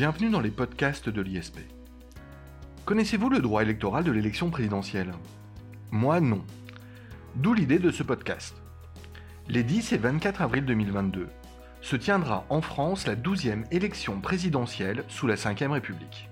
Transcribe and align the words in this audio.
Bienvenue 0.00 0.30
dans 0.30 0.40
les 0.40 0.50
podcasts 0.50 1.10
de 1.10 1.20
l'ISP. 1.20 1.58
Connaissez-vous 2.86 3.28
le 3.28 3.40
droit 3.40 3.60
électoral 3.60 4.02
de 4.02 4.10
l'élection 4.10 4.48
présidentielle? 4.48 5.12
Moi 5.90 6.20
non. 6.22 6.42
D'où 7.36 7.52
l'idée 7.52 7.78
de 7.78 7.90
ce 7.90 8.02
podcast. 8.02 8.56
Les 9.46 9.62
10 9.62 9.92
et 9.92 9.98
24 9.98 10.40
avril 10.40 10.64
2022 10.64 11.28
se 11.82 11.96
tiendra 11.96 12.46
en 12.48 12.62
France 12.62 13.06
la 13.06 13.14
12e 13.14 13.64
élection 13.70 14.22
présidentielle 14.22 15.04
sous 15.08 15.26
la 15.26 15.34
Ve 15.34 15.70
République. 15.70 16.30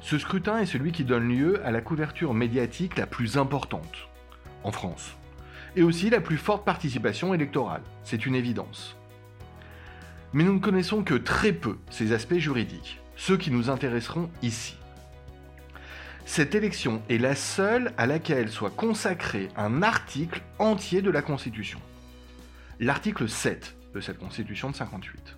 Ce 0.00 0.18
scrutin 0.18 0.58
est 0.58 0.66
celui 0.66 0.90
qui 0.90 1.04
donne 1.04 1.28
lieu 1.28 1.64
à 1.64 1.70
la 1.70 1.80
couverture 1.80 2.34
médiatique 2.34 2.98
la 2.98 3.06
plus 3.06 3.38
importante 3.38 4.08
en 4.64 4.72
France, 4.72 5.14
et 5.76 5.84
aussi 5.84 6.10
la 6.10 6.20
plus 6.20 6.36
forte 6.36 6.64
participation 6.64 7.32
électorale, 7.32 7.82
c'est 8.02 8.26
une 8.26 8.34
évidence. 8.34 8.99
Mais 10.32 10.44
nous 10.44 10.54
ne 10.54 10.60
connaissons 10.60 11.02
que 11.02 11.14
très 11.14 11.52
peu 11.52 11.76
ces 11.90 12.12
aspects 12.12 12.38
juridiques, 12.38 13.00
ceux 13.16 13.36
qui 13.36 13.50
nous 13.50 13.70
intéresseront 13.70 14.30
ici. 14.42 14.76
Cette 16.24 16.54
élection 16.54 17.02
est 17.08 17.18
la 17.18 17.34
seule 17.34 17.92
à 17.98 18.06
laquelle 18.06 18.50
soit 18.50 18.70
consacré 18.70 19.48
un 19.56 19.82
article 19.82 20.42
entier 20.58 21.02
de 21.02 21.10
la 21.10 21.22
Constitution. 21.22 21.80
L'article 22.78 23.28
7 23.28 23.76
de 23.94 24.00
cette 24.00 24.18
Constitution 24.18 24.70
de 24.70 24.76
58. 24.76 25.36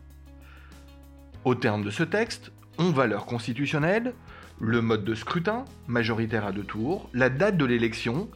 Au 1.45 1.55
terme 1.55 1.83
de 1.83 1.91
ce 1.91 2.03
texte, 2.03 2.53
ont 2.79 2.91
valeur 2.91 3.27
constitutionnelle 3.27 4.15
le 4.61 4.81
mode 4.81 5.05
de 5.05 5.15
scrutin, 5.15 5.65
majoritaire 5.89 6.47
à 6.47 6.53
deux 6.53 6.63
tours, 6.63 7.11
la 7.13 7.31
date 7.31 7.57
de 7.57 7.65
l'élection, 7.65 8.29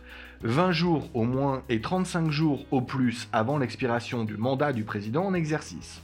20 0.42 0.72
jours 0.72 1.10
au 1.14 1.24
moins 1.24 1.62
et 1.68 1.80
35 1.80 2.30
jours 2.30 2.66
au 2.70 2.80
plus 2.80 3.28
avant 3.32 3.58
l'expiration 3.58 4.24
du 4.24 4.36
mandat 4.36 4.72
du 4.72 4.84
président 4.84 5.24
en 5.24 5.34
exercice, 5.34 6.02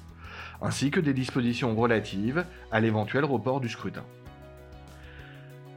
ainsi 0.63 0.91
que 0.91 1.01
des 1.01 1.13
dispositions 1.13 1.75
relatives 1.75 2.45
à 2.71 2.81
l'éventuel 2.81 3.25
report 3.25 3.61
du 3.61 3.69
scrutin. 3.69 4.05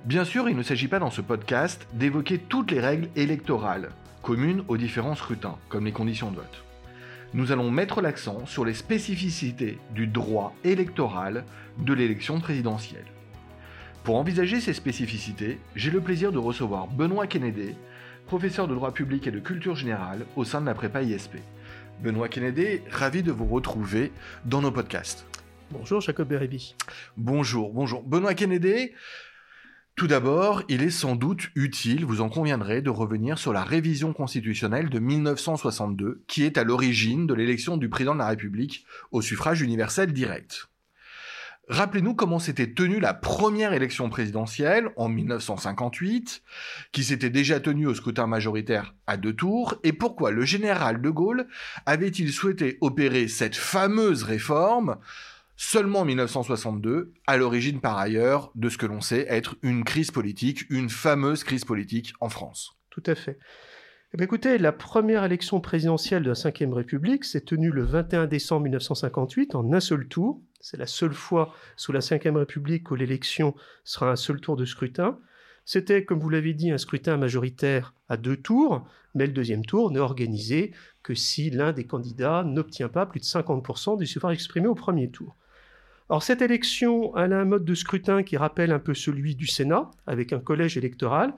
Bien 0.06 0.24
sûr, 0.24 0.48
il 0.48 0.56
ne 0.56 0.64
s'agit 0.64 0.88
pas 0.88 1.00
dans 1.00 1.10
ce 1.10 1.22
podcast 1.22 1.88
d'évoquer 1.94 2.38
toutes 2.38 2.72
les 2.72 2.80
règles 2.80 3.10
électorales 3.16 3.90
communes 4.22 4.64
aux 4.68 4.78
différents 4.78 5.16
scrutins, 5.16 5.58
comme 5.70 5.86
les 5.86 5.92
conditions 5.92 6.32
de 6.32 6.38
vote. 6.38 6.64
Nous 7.34 7.52
allons 7.52 7.72
mettre 7.72 8.02
l'accent 8.02 8.46
sur 8.46 8.64
les 8.64 8.74
spécificités 8.74 9.78
du 9.94 10.08
droit 10.08 10.56
électoral 10.64 11.44
de 11.80 11.94
l'élection 11.94 12.40
présidentielle. 12.40 13.06
Pour 14.04 14.18
envisager 14.18 14.62
ces 14.62 14.74
spécificités, 14.74 15.60
j'ai 15.76 15.90
le 15.90 16.02
plaisir 16.02 16.32
de 16.32 16.38
recevoir 16.38 16.88
Benoît 16.88 17.28
Kennedy, 17.28 17.76
professeur 18.28 18.68
de 18.68 18.76
droit 18.76 18.94
public 18.94 19.26
et 19.26 19.32
de 19.32 19.40
culture 19.40 19.76
générale 19.76 20.26
au 20.36 20.44
sein 20.44 20.62
de 20.62 20.68
la 20.68 20.76
prépa 20.76 21.02
ISP. 21.02 21.38
Benoît 22.02 22.30
Kennedy, 22.30 22.82
ravi 22.92 23.24
de 23.24 23.32
vous 23.32 23.46
retrouver 23.46 24.12
dans 24.46 24.62
nos 24.62 24.72
podcasts. 24.72 25.26
Bonjour 25.72 26.02
Jacob 26.02 26.28
Bérébi. 26.28 26.76
Bonjour, 27.18 27.74
bonjour. 27.74 28.04
Benoît 28.04 28.34
Kennedy, 28.34 28.92
tout 29.96 30.08
d'abord, 30.08 30.62
il 30.68 30.84
est 30.84 30.90
sans 30.90 31.16
doute 31.16 31.50
utile, 31.56 32.06
vous 32.06 32.20
en 32.20 32.30
conviendrez, 32.30 32.82
de 32.82 32.90
revenir 32.90 33.38
sur 33.38 33.54
la 33.54 33.64
révision 33.64 34.12
constitutionnelle 34.12 34.90
de 34.90 35.00
1962, 35.00 36.24
qui 36.28 36.44
est 36.44 36.58
à 36.58 36.64
l'origine 36.66 37.28
de 37.28 37.34
l'élection 37.34 37.78
du 37.78 37.88
président 37.88 38.14
de 38.14 38.20
la 38.20 38.28
République 38.28 38.86
au 39.12 39.22
suffrage 39.22 39.62
universel 39.62 40.12
direct. 40.12 40.68
Rappelez-nous 41.68 42.14
comment 42.14 42.38
s'était 42.38 42.74
tenue 42.74 43.00
la 43.00 43.16
première 43.16 43.74
élection 43.74 44.10
présidentielle 44.10 44.90
en 44.98 45.10
1958, 45.10 46.44
qui 46.92 47.04
s'était 47.04 47.32
déjà 47.32 47.60
tenue 47.60 47.88
au 47.88 47.96
scrutin 47.96 48.28
majoritaire 48.28 48.94
à 49.08 49.18
deux 49.18 49.34
tours, 49.34 49.76
et 49.84 49.92
pourquoi 49.92 50.30
le 50.30 50.46
général 50.46 51.02
de 51.02 51.10
Gaulle 51.10 51.48
avait-il 51.88 52.32
souhaité 52.32 52.78
opérer 52.82 53.28
cette 53.28 53.56
fameuse 53.56 54.24
réforme 54.24 54.98
seulement 55.58 56.02
en 56.02 56.06
1962, 56.06 57.14
à 57.26 57.38
l'origine 57.38 57.80
par 57.80 57.98
ailleurs 57.98 58.52
de 58.56 58.70
ce 58.70 58.78
que 58.78 58.86
l'on 58.86 59.02
sait 59.02 59.26
être 59.30 59.56
une 59.64 59.84
crise 59.84 60.12
politique, 60.12 60.70
une 60.70 60.90
fameuse 60.90 61.44
crise 61.44 61.66
politique 61.66 62.14
en 62.20 62.30
France? 62.30 62.78
Tout 62.92 63.04
à 63.08 63.16
fait. 63.16 63.40
Eh 64.18 64.24
écoutez, 64.24 64.58
la 64.58 64.72
première 64.72 65.26
élection 65.26 65.60
présidentielle 65.60 66.24
de 66.24 66.30
la 66.30 66.50
Ve 66.50 66.74
République 66.74 67.26
s'est 67.26 67.42
tenue 67.42 67.70
le 67.70 67.84
21 67.84 68.28
décembre 68.28 68.64
1958 68.64 69.56
en 69.56 69.74
un 69.74 69.82
seul 69.82 70.08
tour, 70.08 70.40
c'est 70.62 70.78
la 70.78 70.86
seule 70.88 71.14
fois 71.14 71.54
sous 71.76 71.92
la 71.92 72.00
Ve 72.00 72.38
République 72.38 72.90
où 72.92 72.96
l'élection 72.96 73.56
sera 73.84 74.10
un 74.10 74.16
seul 74.16 74.40
tour 74.40 74.56
de 74.56 74.64
scrutin. 74.64 75.20
C'était, 75.66 76.06
comme 76.06 76.22
vous 76.22 76.30
l'avez 76.30 76.54
dit, 76.54 76.72
un 76.72 76.78
scrutin 76.78 77.18
majoritaire 77.18 77.94
à 78.08 78.16
deux 78.16 78.38
tours, 78.38 78.88
mais 79.16 79.28
le 79.28 79.34
deuxième 79.34 79.66
tour 79.66 79.92
n'est 79.92 80.00
organisé 80.00 80.72
que 81.04 81.14
si 81.14 81.50
l'un 81.50 81.74
des 81.74 81.84
candidats 81.84 82.46
n'obtient 82.46 82.88
pas 82.88 83.06
plus 83.06 83.20
de 83.20 83.26
50% 83.26 83.98
du 83.98 84.08
suffrage 84.08 84.36
exprimé 84.36 84.68
au 84.68 84.76
premier 84.76 85.12
tour. 85.12 85.36
Alors 86.10 86.24
cette 86.24 86.42
élection, 86.42 87.14
a 87.16 87.24
un 87.24 87.44
mode 87.44 87.66
de 87.66 87.76
scrutin 87.76 88.24
qui 88.24 88.38
rappelle 88.38 88.72
un 88.72 88.80
peu 88.80 88.94
celui 88.94 89.36
du 89.36 89.48
Sénat, 89.48 89.92
avec 90.08 90.32
un 90.32 90.40
collège 90.40 90.78
électoral 90.78 91.34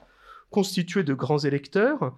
constitué 0.51 1.03
de 1.03 1.15
grands 1.15 1.39
électeurs, 1.39 2.15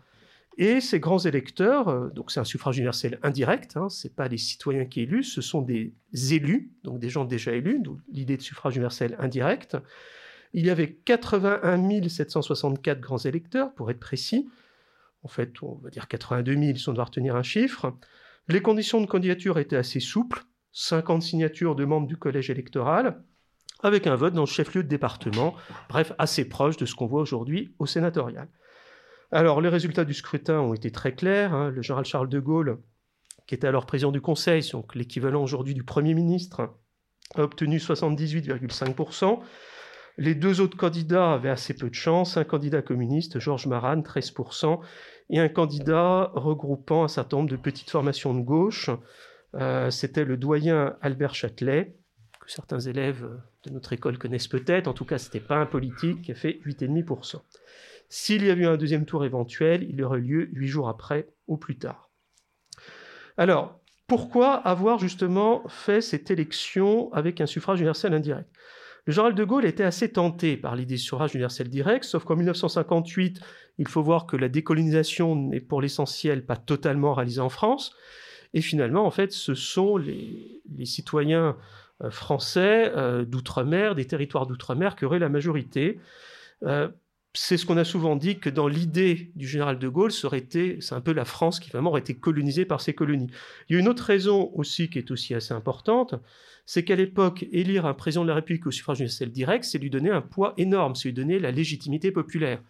et 0.60 0.82
ces 0.82 1.00
grands 1.00 1.20
électeurs, 1.20 1.88
euh, 1.88 2.10
donc 2.10 2.32
c'est 2.32 2.42
un 2.42 2.46
suffrage 2.46 2.78
universel 2.78 3.18
indirect, 3.24 3.78
hein, 3.78 3.88
ce 3.88 4.08
n'est 4.08 4.14
pas 4.14 4.28
les 4.28 4.38
citoyens 4.38 4.84
qui 4.84 5.00
éluent, 5.00 5.24
ce 5.24 5.40
sont 5.40 5.62
des 5.62 5.94
élus, 6.32 6.74
donc 6.84 7.00
des 7.00 7.10
gens 7.10 7.24
déjà 7.24 7.54
élus, 7.54 7.80
d'où 7.80 7.98
l'idée 8.12 8.36
de 8.36 8.42
suffrage 8.42 8.76
universel 8.76 9.16
indirect. 9.20 9.78
Il 10.52 10.66
y 10.66 10.70
avait 10.70 10.92
81 10.92 12.10
764 12.10 13.00
grands 13.00 13.20
électeurs, 13.20 13.74
pour 13.74 13.90
être 13.90 14.02
précis. 14.02 14.50
En 15.24 15.30
fait, 15.30 15.64
on 15.64 15.76
va 15.76 15.92
dire 15.92 16.10
82 16.10 16.54
000 16.54 16.78
si 16.78 16.90
on 16.90 16.94
doit 16.94 17.06
retenir 17.06 17.38
un 17.38 17.44
chiffre. 17.44 17.96
Les 18.50 18.62
conditions 18.62 19.00
de 19.00 19.06
candidature 19.06 19.60
étaient 19.60 19.78
assez 19.78 20.02
souples, 20.02 20.44
50 20.74 21.24
signatures 21.24 21.76
de 21.76 21.86
membres 21.86 22.08
du 22.08 22.18
collège 22.18 22.50
électoral, 22.50 23.24
avec 23.82 24.08
un 24.08 24.16
vote 24.16 24.34
dans 24.34 24.42
le 24.42 24.48
chef-lieu 24.48 24.84
de 24.84 24.90
département, 24.90 25.56
bref, 25.88 26.12
assez 26.18 26.44
proche 26.44 26.76
de 26.76 26.86
ce 26.86 26.96
qu'on 26.96 27.08
voit 27.08 27.22
aujourd'hui 27.22 27.74
au 27.80 27.86
sénatorial. 27.86 28.50
Alors, 29.32 29.62
les 29.62 29.70
résultats 29.70 30.06
du 30.06 30.14
scrutin 30.14 30.60
ont 30.60 30.74
été 30.74 30.92
très 30.92 31.14
clairs. 31.14 31.54
Hein. 31.54 31.70
Le 31.70 31.82
général 31.82 32.06
Charles 32.06 32.30
de 32.30 32.40
Gaulle, 32.40 32.80
qui 33.46 33.54
était 33.56 33.68
alors 33.68 33.86
président 33.86 34.12
du 34.12 34.22
Conseil, 34.22 34.68
donc 34.72 34.96
l'équivalent 34.96 35.44
aujourd'hui 35.44 35.76
du 35.76 35.84
Premier 35.84 36.16
ministre, 36.16 36.74
a 37.36 37.44
obtenu 37.44 37.78
78,5%. 37.78 39.40
Les 40.18 40.36
deux 40.36 40.62
autres 40.62 40.78
candidats 40.78 41.34
avaient 41.34 41.50
assez 41.50 41.76
peu 41.76 41.90
de 41.90 41.96
chance. 41.96 42.38
Un 42.38 42.44
candidat 42.44 42.82
communiste, 42.82 43.40
Georges 43.40 43.68
Maran, 43.68 44.02
13%, 44.02 44.80
et 45.30 45.40
un 45.40 45.48
candidat 45.48 46.32
regroupant 46.34 47.04
un 47.04 47.08
certain 47.08 47.38
nombre 47.38 47.52
de 47.52 47.56
petites 47.56 47.90
formations 47.92 48.34
de 48.34 48.42
gauche. 48.42 48.90
Euh, 49.56 49.92
c'était 49.92 50.26
le 50.26 50.38
doyen 50.38 50.98
Albert 51.02 51.36
Châtelet, 51.36 51.96
que 52.42 52.52
certains 52.52 52.80
élèves 52.80 53.30
de 53.66 53.72
notre 53.72 53.94
école 53.94 54.18
connaissent 54.18 54.48
peut-être. 54.48 54.88
En 54.88 54.94
tout 54.94 55.06
cas, 55.06 55.20
ce 55.20 55.26
n'était 55.26 55.40
pas 55.40 55.58
un 55.58 55.68
politique 55.68 56.24
qui 56.24 56.32
a 56.32 56.36
fait 56.36 56.60
8,5%. 56.66 57.42
S'il 58.10 58.46
y 58.46 58.50
avait 58.50 58.64
eu 58.64 58.68
un 58.68 58.78
deuxième 58.78 59.06
tour 59.06 59.24
éventuel, 59.24 59.88
il 59.90 60.04
aurait 60.04 60.20
lieu 60.20 60.50
huit 60.52 60.68
jours 60.68 60.90
après 60.90 61.30
ou 61.48 61.58
plus 61.58 61.78
tard. 61.78 62.10
Alors, 63.38 63.80
pourquoi 64.08 64.56
avoir 64.56 64.98
justement 64.98 65.64
fait 65.70 66.02
cette 66.02 66.32
élection 66.32 67.14
avec 67.14 67.40
un 67.40 67.46
suffrage 67.46 67.80
universel 67.80 68.14
indirect? 68.14 68.50
Le 69.06 69.14
général 69.14 69.36
de 69.36 69.44
Gaulle 69.44 69.66
était 69.66 69.84
assez 69.84 70.12
tenté 70.12 70.58
par 70.58 70.76
l'idée 70.76 70.96
de 70.96 71.00
suffrage 71.00 71.34
universel 71.34 71.70
direct, 71.70 72.04
sauf 72.04 72.24
qu'en 72.26 72.36
1958, 72.36 73.40
il 73.78 73.88
faut 73.88 74.02
voir 74.02 74.26
que 74.26 74.36
la 74.36 74.50
décolonisation 74.50 75.36
n'est 75.36 75.62
pour 75.62 75.82
l'essentiel 75.82 76.46
pas 76.46 76.58
totalement 76.58 77.14
réalisée 77.14 77.42
en 77.42 77.50
France. 77.50 77.96
Et 78.54 78.62
finalement, 78.62 79.06
en 79.06 79.12
fait, 79.12 79.32
ce 79.32 79.54
sont 79.54 79.98
les, 79.98 80.62
citoyens 80.86 81.58
euh, 82.04 82.10
français 82.10 82.92
euh, 82.96 83.26
d'outre-mer, 83.26 83.96
des 83.96 84.06
territoires 84.06 84.48
d'outre-mer, 84.48 84.96
qui 84.96 85.06
auraient 85.06 85.20
la 85.20 85.30
majorité. 85.30 86.00
Euh, 86.64 86.90
c'est 87.34 87.58
ce 87.58 87.66
qu'on 87.66 87.78
a 87.78 87.84
souvent 87.84 88.16
dit 88.16 88.40
que 88.40 88.50
dans 88.50 88.68
l'idée 88.68 89.32
du 89.36 89.48
général 89.48 89.78
de 89.78 89.88
Gaulle, 89.88 90.12
c'est 90.12 90.94
un 90.94 91.02
peu 91.02 91.14
la 91.14 91.26
France 91.26 91.60
qui 91.60 91.70
vraiment 91.70 91.92
aurait 91.92 92.00
été 92.00 92.16
colonisée 92.16 92.66
par 92.66 92.82
ces 92.82 92.94
colonies. 92.94 93.30
Il 93.70 93.74
y 93.74 93.76
a 93.76 93.80
une 93.80 93.88
autre 93.88 94.04
raison 94.04 94.52
aussi 94.56 94.90
qui 94.90 94.98
est 94.98 95.12
aussi 95.12 95.36
assez 95.36 95.54
importante, 95.54 96.16
c'est 96.66 96.84
qu'à 96.84 96.96
l'époque, 96.96 97.46
élire 97.52 97.86
un 97.86 97.94
président 97.94 98.24
de 98.24 98.30
la 98.30 98.36
République 98.36 98.66
au 98.66 98.72
suffrage 98.72 99.00
universel 99.00 99.32
direct, 99.32 99.64
c'est 99.64 99.78
lui 99.78 99.92
donner 99.92 100.10
un 100.10 100.22
poids 100.22 100.54
énorme, 100.58 100.96
c'est 100.96 101.10
lui 101.10 101.14
donner 101.14 101.40
la 101.40 101.52
légitimité 101.52 102.12
populaire. 102.12 102.62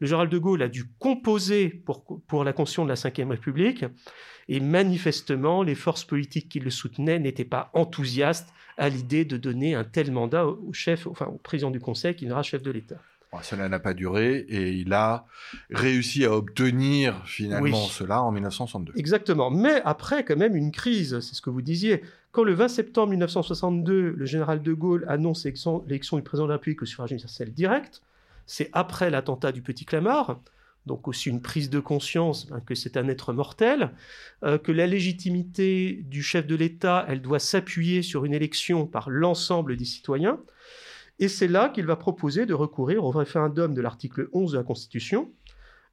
Le 0.00 0.06
général 0.06 0.28
de 0.28 0.38
Gaulle 0.38 0.62
a 0.62 0.68
dû 0.68 0.84
composer 0.98 1.68
pour, 1.68 2.04
pour 2.26 2.42
la 2.42 2.52
construction 2.52 2.84
de 2.84 2.88
la 2.88 2.94
Ve 2.94 3.30
République, 3.30 3.84
et 4.48 4.58
manifestement, 4.58 5.62
les 5.62 5.74
forces 5.76 6.04
politiques 6.04 6.48
qui 6.48 6.58
le 6.58 6.70
soutenaient 6.70 7.18
n'étaient 7.20 7.44
pas 7.44 7.70
enthousiastes 7.74 8.52
à 8.76 8.88
l'idée 8.88 9.24
de 9.24 9.36
donner 9.36 9.74
un 9.74 9.84
tel 9.84 10.10
mandat 10.10 10.46
au 10.46 10.72
chef, 10.72 11.06
enfin 11.06 11.26
au 11.26 11.38
président 11.38 11.70
du 11.70 11.80
Conseil 11.80 12.16
qui 12.16 12.26
sera 12.26 12.42
chef 12.42 12.62
de 12.62 12.70
l'État 12.70 13.00
cela 13.42 13.68
n'a 13.68 13.78
pas 13.78 13.94
duré 13.94 14.38
et 14.48 14.72
il 14.72 14.92
a 14.92 15.24
réussi 15.70 16.24
à 16.24 16.32
obtenir 16.32 17.22
finalement 17.26 17.84
cela 17.86 18.22
en 18.22 18.32
1962. 18.32 18.92
Exactement. 18.96 19.50
Mais 19.50 19.80
après, 19.84 20.24
quand 20.24 20.36
même, 20.36 20.56
une 20.56 20.72
crise, 20.72 21.20
c'est 21.20 21.34
ce 21.34 21.42
que 21.42 21.50
vous 21.50 21.62
disiez. 21.62 22.02
Quand 22.32 22.42
le 22.42 22.54
20 22.54 22.68
septembre 22.68 23.10
1962, 23.10 24.14
le 24.16 24.26
général 24.26 24.62
de 24.62 24.72
Gaulle 24.72 25.04
annonce 25.08 25.44
l'élection 25.44 26.16
du 26.16 26.22
président 26.22 26.46
de 26.46 26.50
la 26.50 26.56
République 26.56 26.82
au 26.82 26.86
suffrage 26.86 27.12
universel 27.12 27.52
direct, 27.52 28.02
c'est 28.46 28.68
après 28.72 29.10
l'attentat 29.10 29.52
du 29.52 29.62
Petit 29.62 29.84
Clamart. 29.84 30.40
donc 30.86 31.06
aussi 31.06 31.28
une 31.28 31.42
prise 31.42 31.70
de 31.70 31.78
conscience 31.78 32.48
hein, 32.50 32.60
que 32.64 32.74
c'est 32.74 32.96
un 32.96 33.06
être 33.08 33.32
mortel, 33.32 33.90
euh, 34.44 34.58
que 34.58 34.72
la 34.72 34.86
légitimité 34.86 36.00
du 36.04 36.22
chef 36.22 36.46
de 36.46 36.56
l'État, 36.56 37.04
elle 37.06 37.20
doit 37.20 37.38
s'appuyer 37.38 38.02
sur 38.02 38.24
une 38.24 38.32
élection 38.32 38.86
par 38.86 39.08
l'ensemble 39.08 39.76
des 39.76 39.84
citoyens. 39.84 40.40
Et 41.20 41.28
c'est 41.28 41.48
là 41.48 41.68
qu'il 41.68 41.84
va 41.84 41.96
proposer 41.96 42.46
de 42.46 42.54
recourir 42.54 43.04
au 43.04 43.10
référendum 43.10 43.74
de 43.74 43.80
l'article 43.82 44.28
11 44.32 44.52
de 44.52 44.56
la 44.56 44.64
Constitution, 44.64 45.30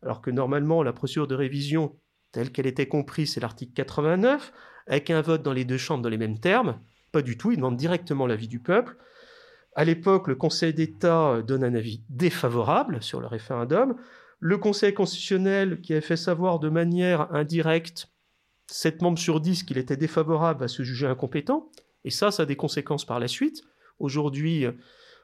alors 0.02 0.22
que 0.22 0.32
normalement 0.32 0.82
la 0.84 0.94
procédure 0.94 1.28
de 1.28 1.36
révision 1.36 1.96
telle 2.32 2.52
qu'elle 2.52 2.66
était 2.66 2.88
comprise, 2.88 3.34
c'est 3.34 3.42
l'article 3.42 3.74
89, 3.74 4.54
avec 4.88 5.10
un 5.10 5.22
vote 5.22 5.44
dans 5.44 5.52
les 5.52 5.66
deux 5.66 5.78
chambres 5.78 6.02
dans 6.02 6.10
les 6.10 6.18
mêmes 6.18 6.40
termes. 6.40 6.80
Pas 7.12 7.22
du 7.22 7.38
tout, 7.38 7.52
il 7.52 7.58
demande 7.58 7.76
directement 7.76 8.26
l'avis 8.26 8.48
du 8.48 8.60
peuple. 8.60 8.96
À 9.76 9.84
l'époque, 9.84 10.28
le 10.28 10.36
Conseil 10.36 10.74
d'État 10.74 11.42
donne 11.42 11.66
un 11.66 11.76
avis 11.76 12.04
défavorable 12.10 13.04
sur 13.04 13.20
le 13.20 13.28
référendum. 13.28 13.96
Le 14.40 14.58
Conseil 14.58 14.94
constitutionnel, 14.94 15.82
qui 15.82 15.94
a 15.94 16.00
fait 16.00 16.16
savoir 16.16 16.60
de 16.60 16.70
manière 16.70 17.34
indirecte, 17.34 18.08
7 18.68 19.02
membres 19.02 19.20
sur 19.20 19.42
10 19.42 19.64
qu'il 19.64 19.78
était 19.78 19.98
défavorable, 19.98 20.62
va 20.62 20.68
se 20.70 20.84
juger 20.84 21.08
incompétent. 21.08 21.70
Et 22.06 22.12
ça, 22.12 22.32
ça 22.32 22.44
a 22.44 22.46
des 22.46 22.56
conséquences 22.56 23.06
par 23.06 23.20
la 23.20 23.28
suite. 23.28 23.62
Aujourd'hui, 24.00 24.66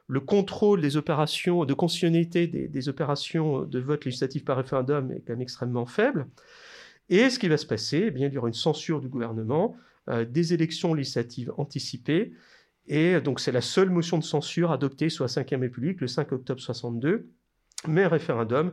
le 0.07 0.19
contrôle 0.19 0.81
des 0.81 0.97
opérations 0.97 1.65
de 1.65 1.73
constitutionnalité 1.73 2.47
des, 2.47 2.89
opérations 2.89 3.63
de 3.63 3.79
vote 3.79 4.05
législatif 4.05 4.43
par 4.43 4.57
référendum 4.57 5.11
est 5.11 5.21
quand 5.21 5.33
même 5.33 5.41
extrêmement 5.41 5.85
faible. 5.85 6.27
Et 7.09 7.29
ce 7.29 7.39
qui 7.39 7.47
va 7.47 7.57
se 7.57 7.65
passer, 7.65 8.05
eh 8.07 8.11
bien, 8.11 8.27
il 8.27 8.33
y 8.33 8.37
aura 8.37 8.47
une 8.47 8.53
censure 8.53 9.01
du 9.01 9.07
gouvernement, 9.07 9.75
euh, 10.09 10.25
des 10.25 10.53
élections 10.53 10.93
législatives 10.93 11.53
anticipées. 11.57 12.33
Et 12.87 13.19
donc, 13.21 13.39
c'est 13.39 13.51
la 13.51 13.61
seule 13.61 13.89
motion 13.89 14.17
de 14.17 14.23
censure 14.23 14.71
adoptée 14.71 15.09
sous 15.09 15.23
la 15.23 15.27
Ve 15.27 15.59
République 15.61 16.01
le 16.01 16.07
5 16.07 16.31
octobre 16.33 16.59
62, 16.59 17.29
mais 17.87 18.03
un 18.03 18.09
référendum 18.09 18.71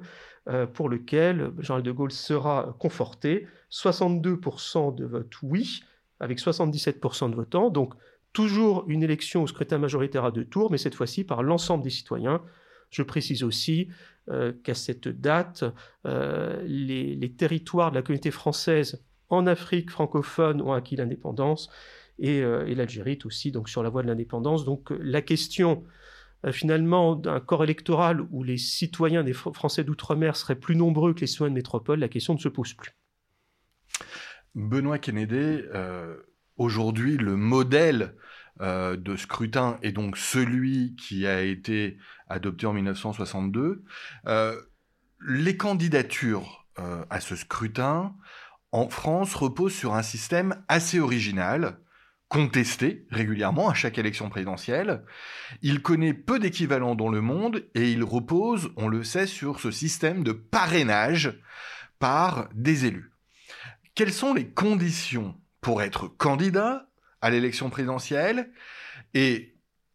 euh, 0.48 0.66
pour 0.66 0.88
lequel 0.88 1.52
Jean 1.58 1.80
de 1.80 1.92
Gaulle 1.92 2.12
sera 2.12 2.76
conforté. 2.78 3.46
62% 3.70 4.94
de 4.94 5.04
vote 5.04 5.32
oui, 5.42 5.82
avec 6.18 6.40
77% 6.40 7.30
de 7.30 7.36
votants. 7.36 7.70
Donc, 7.70 7.94
toujours 8.32 8.84
une 8.88 9.02
élection 9.02 9.42
au 9.42 9.46
scrutin 9.46 9.78
majoritaire 9.78 10.24
à 10.24 10.30
deux 10.30 10.44
tours, 10.44 10.70
mais 10.70 10.78
cette 10.78 10.94
fois-ci 10.94 11.24
par 11.24 11.42
l'ensemble 11.42 11.84
des 11.84 11.90
citoyens. 11.90 12.42
Je 12.90 13.02
précise 13.02 13.44
aussi 13.44 13.88
euh, 14.28 14.52
qu'à 14.64 14.74
cette 14.74 15.08
date, 15.08 15.64
euh, 16.06 16.62
les, 16.66 17.32
territoires 17.36 17.90
de 17.90 17.96
la 17.96 18.02
communauté 18.02 18.30
française 18.30 19.04
en 19.28 19.46
Afrique 19.46 19.90
francophone 19.90 20.60
ont 20.60 20.72
acquis 20.72 20.96
l'indépendance 20.96 21.70
et, 22.18 22.42
euh, 22.42 22.66
et 22.66 22.74
l'Algérie 22.74 23.18
aussi 23.24 23.52
donc 23.52 23.68
sur 23.68 23.82
la 23.82 23.90
voie 23.90 24.02
de 24.02 24.08
l'indépendance. 24.08 24.64
Donc 24.64 24.90
la 24.90 25.22
question 25.22 25.84
finalement 26.52 27.16
d'un 27.16 27.38
corps 27.38 27.64
électoral 27.64 28.22
où 28.30 28.42
les 28.42 28.56
citoyens 28.56 29.22
des 29.22 29.34
Français 29.34 29.84
d'outre-mer 29.84 30.36
seraient 30.36 30.58
plus 30.58 30.74
nombreux 30.74 31.12
que 31.12 31.20
les 31.20 31.26
citoyens 31.26 31.50
de 31.50 31.56
métropole, 31.56 32.00
la 32.00 32.08
question 32.08 32.32
ne 32.32 32.38
se 32.38 32.48
pose 32.48 32.72
plus. 32.72 32.92
Benoît 34.54 34.98
Kennedy, 34.98 35.60
aujourd'hui 36.60 37.16
le 37.16 37.36
modèle 37.36 38.14
euh, 38.60 38.94
de 38.96 39.16
scrutin 39.16 39.78
est 39.82 39.92
donc 39.92 40.18
celui 40.18 40.94
qui 40.96 41.26
a 41.26 41.40
été 41.40 41.96
adopté 42.28 42.66
en 42.66 42.74
1962. 42.74 43.82
Euh, 44.26 44.60
les 45.26 45.56
candidatures 45.56 46.66
euh, 46.78 47.02
à 47.08 47.20
ce 47.20 47.34
scrutin 47.34 48.14
en 48.72 48.90
France 48.90 49.34
reposent 49.34 49.74
sur 49.74 49.94
un 49.94 50.02
système 50.02 50.62
assez 50.68 51.00
original, 51.00 51.78
contesté 52.28 53.06
régulièrement 53.10 53.70
à 53.70 53.74
chaque 53.74 53.96
élection 53.96 54.28
présidentielle. 54.28 55.02
Il 55.62 55.80
connaît 55.80 56.14
peu 56.14 56.38
d'équivalents 56.38 56.94
dans 56.94 57.08
le 57.08 57.22
monde 57.22 57.64
et 57.74 57.90
il 57.90 58.04
repose, 58.04 58.70
on 58.76 58.88
le 58.88 59.02
sait, 59.02 59.26
sur 59.26 59.60
ce 59.60 59.70
système 59.70 60.22
de 60.22 60.32
parrainage 60.32 61.40
par 61.98 62.50
des 62.54 62.84
élus. 62.84 63.12
Quelles 63.94 64.12
sont 64.12 64.34
les 64.34 64.48
conditions 64.48 65.39
pour 65.60 65.82
être 65.82 66.08
candidat 66.08 66.86
à 67.20 67.30
l'élection 67.30 67.70
présidentielle 67.70 68.50
et 69.14 69.54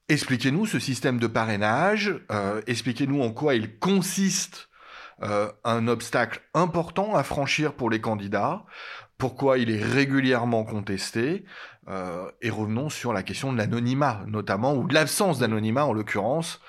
expliquez-nous 0.09 0.65
ce 0.65 0.79
système 0.79 1.19
de 1.19 1.27
parrainage, 1.27 2.13
euh, 2.31 2.61
expliquez-nous 2.67 3.21
en 3.21 3.31
quoi 3.31 3.55
il 3.55 3.79
consiste 3.79 4.69
euh, 5.23 5.51
un 5.63 5.87
obstacle 5.87 6.41
important 6.53 7.15
à 7.15 7.23
franchir 7.23 7.73
pour 7.73 7.89
les 7.89 8.01
candidats, 8.01 8.65
pourquoi 9.17 9.57
il 9.57 9.71
est 9.71 9.81
régulièrement 9.81 10.65
contesté, 10.65 11.45
euh, 11.87 12.29
et 12.41 12.49
revenons 12.49 12.89
sur 12.89 13.13
la 13.13 13.23
question 13.23 13.53
de 13.53 13.57
l'anonymat, 13.57 14.23
notamment, 14.27 14.75
ou 14.75 14.87
de 14.87 14.93
l'absence 14.93 15.39
d'anonymat 15.39 15.85
en 15.85 15.93
l'occurrence, 15.93 16.59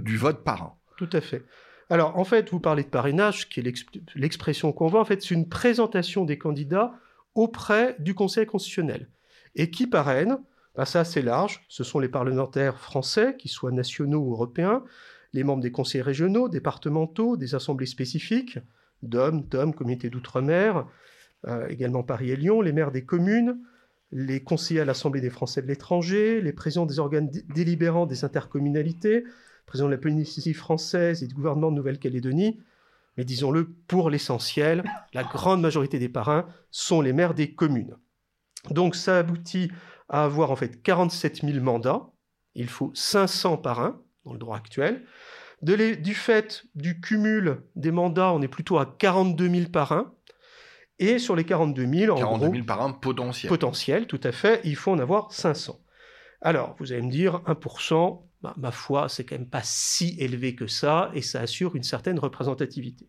du 0.00 0.16
vote 0.16 0.44
parrain. 0.44 0.74
Tout 0.96 1.10
à 1.12 1.20
fait. 1.20 1.44
Alors, 1.90 2.18
en 2.18 2.24
fait, 2.24 2.50
vous 2.50 2.60
parlez 2.60 2.82
de 2.82 2.88
parrainage, 2.88 3.48
qui 3.48 3.60
est 3.60 3.86
l'expression 4.14 4.72
qu'on 4.72 4.88
voit. 4.88 5.00
En 5.00 5.04
fait, 5.04 5.22
c'est 5.22 5.34
une 5.34 5.48
présentation 5.48 6.24
des 6.24 6.38
candidats 6.38 6.92
auprès 7.34 7.96
du 7.98 8.14
Conseil 8.14 8.46
constitutionnel. 8.46 9.08
Et 9.54 9.70
qui 9.70 9.86
parraine 9.86 10.38
ben 10.76 10.84
c'est 10.84 11.22
large. 11.22 11.64
Ce 11.68 11.84
sont 11.84 12.00
les 12.00 12.08
parlementaires 12.08 12.78
français, 12.78 13.36
qu'ils 13.36 13.50
soient 13.50 13.70
nationaux 13.70 14.20
ou 14.20 14.32
européens, 14.32 14.82
les 15.32 15.44
membres 15.44 15.62
des 15.62 15.70
conseils 15.70 16.02
régionaux, 16.02 16.48
départementaux, 16.48 17.36
des 17.36 17.54
assemblées 17.54 17.86
spécifiques, 17.86 18.58
d'hommes, 19.02 19.42
d'hommes, 19.42 19.74
communautés 19.74 20.10
d'outre-mer, 20.10 20.86
euh, 21.46 21.68
également 21.68 22.02
Paris 22.02 22.30
et 22.30 22.36
Lyon, 22.36 22.60
les 22.60 22.72
maires 22.72 22.90
des 22.90 23.04
communes, 23.04 23.58
les 24.10 24.42
conseillers 24.42 24.80
à 24.80 24.84
l'Assemblée 24.84 25.20
des 25.20 25.30
Français 25.30 25.62
de 25.62 25.66
l'étranger, 25.66 26.40
les 26.40 26.52
présidents 26.52 26.86
des 26.86 26.98
organes 26.98 27.30
délibérants 27.54 28.06
des 28.06 28.24
intercommunalités, 28.24 29.24
présidents 29.66 29.88
de 29.88 29.94
la 29.94 29.98
Polynésie 29.98 30.54
française 30.54 31.22
et 31.22 31.26
du 31.26 31.34
gouvernement 31.34 31.70
de 31.70 31.76
Nouvelle-Calédonie, 31.76 32.60
mais 33.16 33.24
disons-le, 33.24 33.72
pour 33.86 34.10
l'essentiel, 34.10 34.84
la 35.12 35.22
grande 35.22 35.60
majorité 35.60 35.98
des 35.98 36.08
parrains 36.08 36.46
sont 36.70 37.00
les 37.00 37.12
maires 37.12 37.34
des 37.34 37.54
communes. 37.54 37.96
Donc 38.70 38.96
ça 38.96 39.18
aboutit 39.18 39.70
à 40.08 40.24
avoir 40.24 40.50
en 40.50 40.56
fait 40.56 40.82
47 40.82 41.42
000 41.42 41.60
mandats. 41.60 42.10
Il 42.54 42.68
faut 42.68 42.90
500 42.94 43.58
parrains 43.58 44.00
dans 44.24 44.32
le 44.32 44.38
droit 44.38 44.56
actuel. 44.56 45.04
du 45.62 46.14
fait 46.14 46.64
du 46.74 47.00
cumul 47.00 47.62
des 47.76 47.90
mandats, 47.90 48.32
on 48.32 48.42
est 48.42 48.48
plutôt 48.48 48.78
à 48.78 48.86
42 48.86 49.48
000 49.48 49.70
parrains. 49.70 50.12
Et 51.00 51.18
sur 51.18 51.34
les 51.34 51.44
42 51.44 51.86
000, 51.86 52.16
en 52.16 52.18
42 52.18 52.50
000 52.52 52.64
parrains 52.64 52.92
potentiels. 52.92 53.48
Potentiels, 53.48 54.06
tout 54.06 54.20
à 54.22 54.30
fait. 54.30 54.60
Il 54.62 54.76
faut 54.76 54.92
en 54.92 54.98
avoir 55.00 55.32
500. 55.32 55.80
Alors, 56.40 56.76
vous 56.78 56.92
allez 56.92 57.02
me 57.02 57.10
dire, 57.10 57.42
1%, 57.46 58.22
ma 58.56 58.70
foi, 58.70 59.08
c'est 59.08 59.24
quand 59.24 59.38
même 59.38 59.48
pas 59.48 59.62
si 59.62 60.16
élevé 60.18 60.54
que 60.54 60.66
ça, 60.66 61.10
et 61.14 61.22
ça 61.22 61.40
assure 61.40 61.76
une 61.76 61.82
certaine 61.82 62.18
représentativité. 62.18 63.08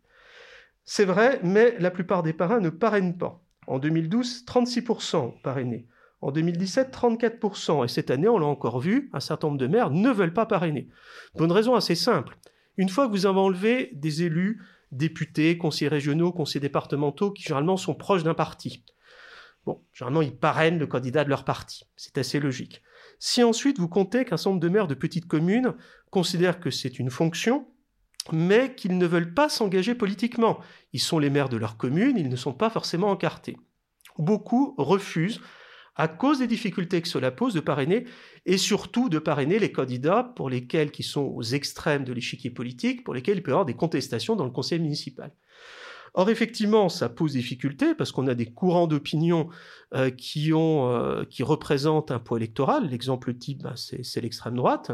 C'est 0.83 1.05
vrai, 1.05 1.39
mais 1.43 1.75
la 1.80 1.92
plupart 1.92 2.23
des 2.23 2.33
parrains 2.33 2.59
ne 2.59 2.69
parrainent 2.69 3.18
pas. 3.18 3.42
En 3.68 3.80
2012, 3.80 4.45
36% 4.45 5.42
parrainés. 5.42 5.87
En 6.21 6.31
2017, 6.31 6.95
34%. 6.95 7.85
Et 7.85 7.87
cette 7.87 8.11
année, 8.11 8.27
on 8.27 8.37
l'a 8.37 8.45
encore 8.45 8.80
vu, 8.80 9.09
un 9.13 9.19
certain 9.19 9.47
nombre 9.47 9.59
de 9.59 9.68
maires 9.68 9.89
ne 9.89 10.09
veulent 10.09 10.33
pas 10.33 10.45
parrainer. 10.45 10.87
Pour 11.33 11.45
une 11.45 11.51
raison 11.51 11.75
assez 11.75 11.95
simple. 11.95 12.37
Une 12.77 12.89
fois 12.89 13.07
que 13.07 13.11
vous 13.11 13.25
avez 13.25 13.39
enlevé 13.39 13.92
des 13.94 14.23
élus, 14.23 14.61
députés, 14.92 15.57
conseillers 15.57 15.89
régionaux, 15.89 16.31
conseillers 16.31 16.61
départementaux, 16.61 17.31
qui 17.31 17.44
généralement 17.44 17.77
sont 17.77 17.95
proches 17.95 18.23
d'un 18.23 18.33
parti, 18.33 18.83
bon, 19.65 19.81
généralement, 19.94 20.21
ils 20.21 20.35
parrainent 20.35 20.80
le 20.80 20.87
candidat 20.87 21.23
de 21.23 21.30
leur 21.30 21.45
parti. 21.45 21.85
C'est 21.95 22.18
assez 22.18 22.39
logique. 22.39 22.81
Si 23.19 23.44
ensuite 23.44 23.80
vous 23.80 23.88
comptez 23.88 24.26
qu'un 24.26 24.38
certain 24.38 24.52
nombre 24.52 24.62
de 24.62 24.69
maires 24.69 24.88
de 24.88 24.95
petites 24.95 25.28
communes 25.28 25.74
considèrent 26.12 26.60
que 26.60 26.72
c'est 26.72 27.00
une 27.00 27.10
fonction, 27.10 27.68
mais 28.31 28.74
qu'ils 28.76 28.98
ne 28.98 29.06
veulent 29.06 29.34
pas 29.34 29.50
s'engager 29.50 29.95
politiquement. 29.95 30.60
Ils 30.94 31.00
sont 31.00 31.19
les 31.19 31.30
maires 31.30 31.50
de 31.50 31.57
leur 31.57 31.78
commune, 31.78 32.18
ils 32.18 32.30
ne 32.30 32.36
sont 32.36 32.54
pas 32.54 32.69
forcément 32.69 33.10
encartés. 33.10 33.57
Beaucoup 34.18 34.76
refusent, 34.78 35.42
à 35.95 36.07
cause 36.07 36.40
des 36.40 36.48
difficultés 36.48 37.02
que 37.02 37.07
cela 37.07 37.31
pose, 37.31 37.54
de 37.54 37.60
parrainer, 37.60 38.06
et 38.45 38.57
surtout 38.57 39.10
de 39.10 39.19
parrainer 39.19 39.60
les 39.60 39.72
candidats 39.72 40.24
pour 40.36 40.50
lesquels, 40.50 40.92
qui 40.92 41.04
sont 41.04 41.22
aux 41.22 41.44
extrêmes 41.44 42.04
de 42.04 42.14
l'échiquier 42.14 42.50
politique, 42.50 43.04
pour 43.04 43.14
lesquels 43.14 43.38
il 43.38 43.44
peut 43.44 43.52
y 43.52 43.54
avoir 43.54 43.66
des 43.66 43.76
contestations 43.76 44.36
dans 44.36 44.45
le 44.45 44.52
conseil 44.52 44.80
municipal. 44.80 45.31
Or, 46.18 46.30
effectivement, 46.30 46.88
ça 46.88 47.10
pose 47.10 47.34
difficulté 47.34 47.94
parce 47.94 48.14
qu'on 48.14 48.28
a 48.28 48.36
des 48.36 48.45
courants 48.45 48.88
d'opinion 48.88 49.50
euh, 49.94 50.10
qui, 50.10 50.54
euh, 50.54 51.26
qui 51.26 51.44
représentent 51.44 52.10
un 52.10 52.19
poids 52.19 52.38
électoral. 52.38 52.88
L'exemple 52.88 53.34
type, 53.34 53.64
ben, 53.64 53.74
c'est 53.76 54.22
l'extrême 54.22 54.56
droite. 54.56 54.92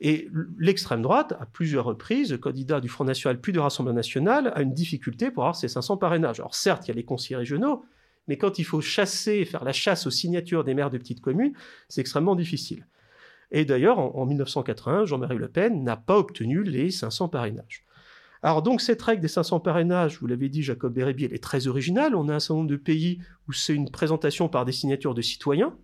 Et 0.00 0.28
l'extrême 0.58 1.00
droite, 1.00 1.32
à 1.40 1.46
plusieurs 1.46 1.86
reprises, 1.86 2.36
candidat 2.42 2.80
du 2.80 2.90
Front 2.90 3.04
National 3.04 3.40
puis 3.40 3.54
du 3.54 3.58
Rassemblement 3.58 3.96
National, 3.96 4.52
a 4.54 4.60
une 4.60 4.74
difficulté 4.74 5.30
pour 5.30 5.44
avoir 5.44 5.56
ses 5.56 5.68
500 5.68 5.96
parrainages. 5.96 6.40
Alors, 6.40 6.54
certes, 6.54 6.86
il 6.86 6.88
y 6.88 6.92
a 6.92 6.94
les 6.94 7.04
conseillers 7.04 7.36
régionaux, 7.36 7.82
mais 8.28 8.36
quand 8.36 8.58
il 8.58 8.64
faut 8.64 8.82
chasser, 8.82 9.46
faire 9.46 9.64
la 9.64 9.72
chasse 9.72 10.06
aux 10.06 10.10
signatures 10.10 10.62
des 10.62 10.74
maires 10.74 10.90
de 10.90 10.98
petites 10.98 11.22
communes, 11.22 11.54
c'est 11.88 12.02
extrêmement 12.02 12.36
difficile. 12.36 12.86
Et 13.50 13.64
d'ailleurs, 13.64 13.98
en, 13.98 14.14
en 14.14 14.26
1981, 14.26 15.06
Jean-Marie 15.06 15.38
Le 15.38 15.48
Pen 15.48 15.82
n'a 15.82 15.96
pas 15.96 16.18
obtenu 16.18 16.62
les 16.62 16.90
500 16.90 17.30
parrainages. 17.30 17.86
Alors 18.42 18.62
donc 18.62 18.80
cette 18.80 19.02
règle 19.02 19.20
des 19.20 19.28
500 19.28 19.60
parrainages, 19.60 20.18
vous 20.20 20.26
l'avez 20.26 20.48
dit, 20.48 20.62
Jacob 20.62 20.94
Bérébi, 20.94 21.24
elle 21.26 21.34
est 21.34 21.42
très 21.42 21.66
originale. 21.66 22.14
On 22.14 22.28
a 22.28 22.34
un 22.34 22.40
certain 22.40 22.54
nombre 22.54 22.70
de 22.70 22.76
pays 22.76 23.20
où 23.48 23.52
c'est 23.52 23.74
une 23.74 23.90
présentation 23.90 24.48
par 24.48 24.64
des 24.64 24.72
signatures 24.72 25.14
de 25.14 25.22
citoyens. 25.22 25.76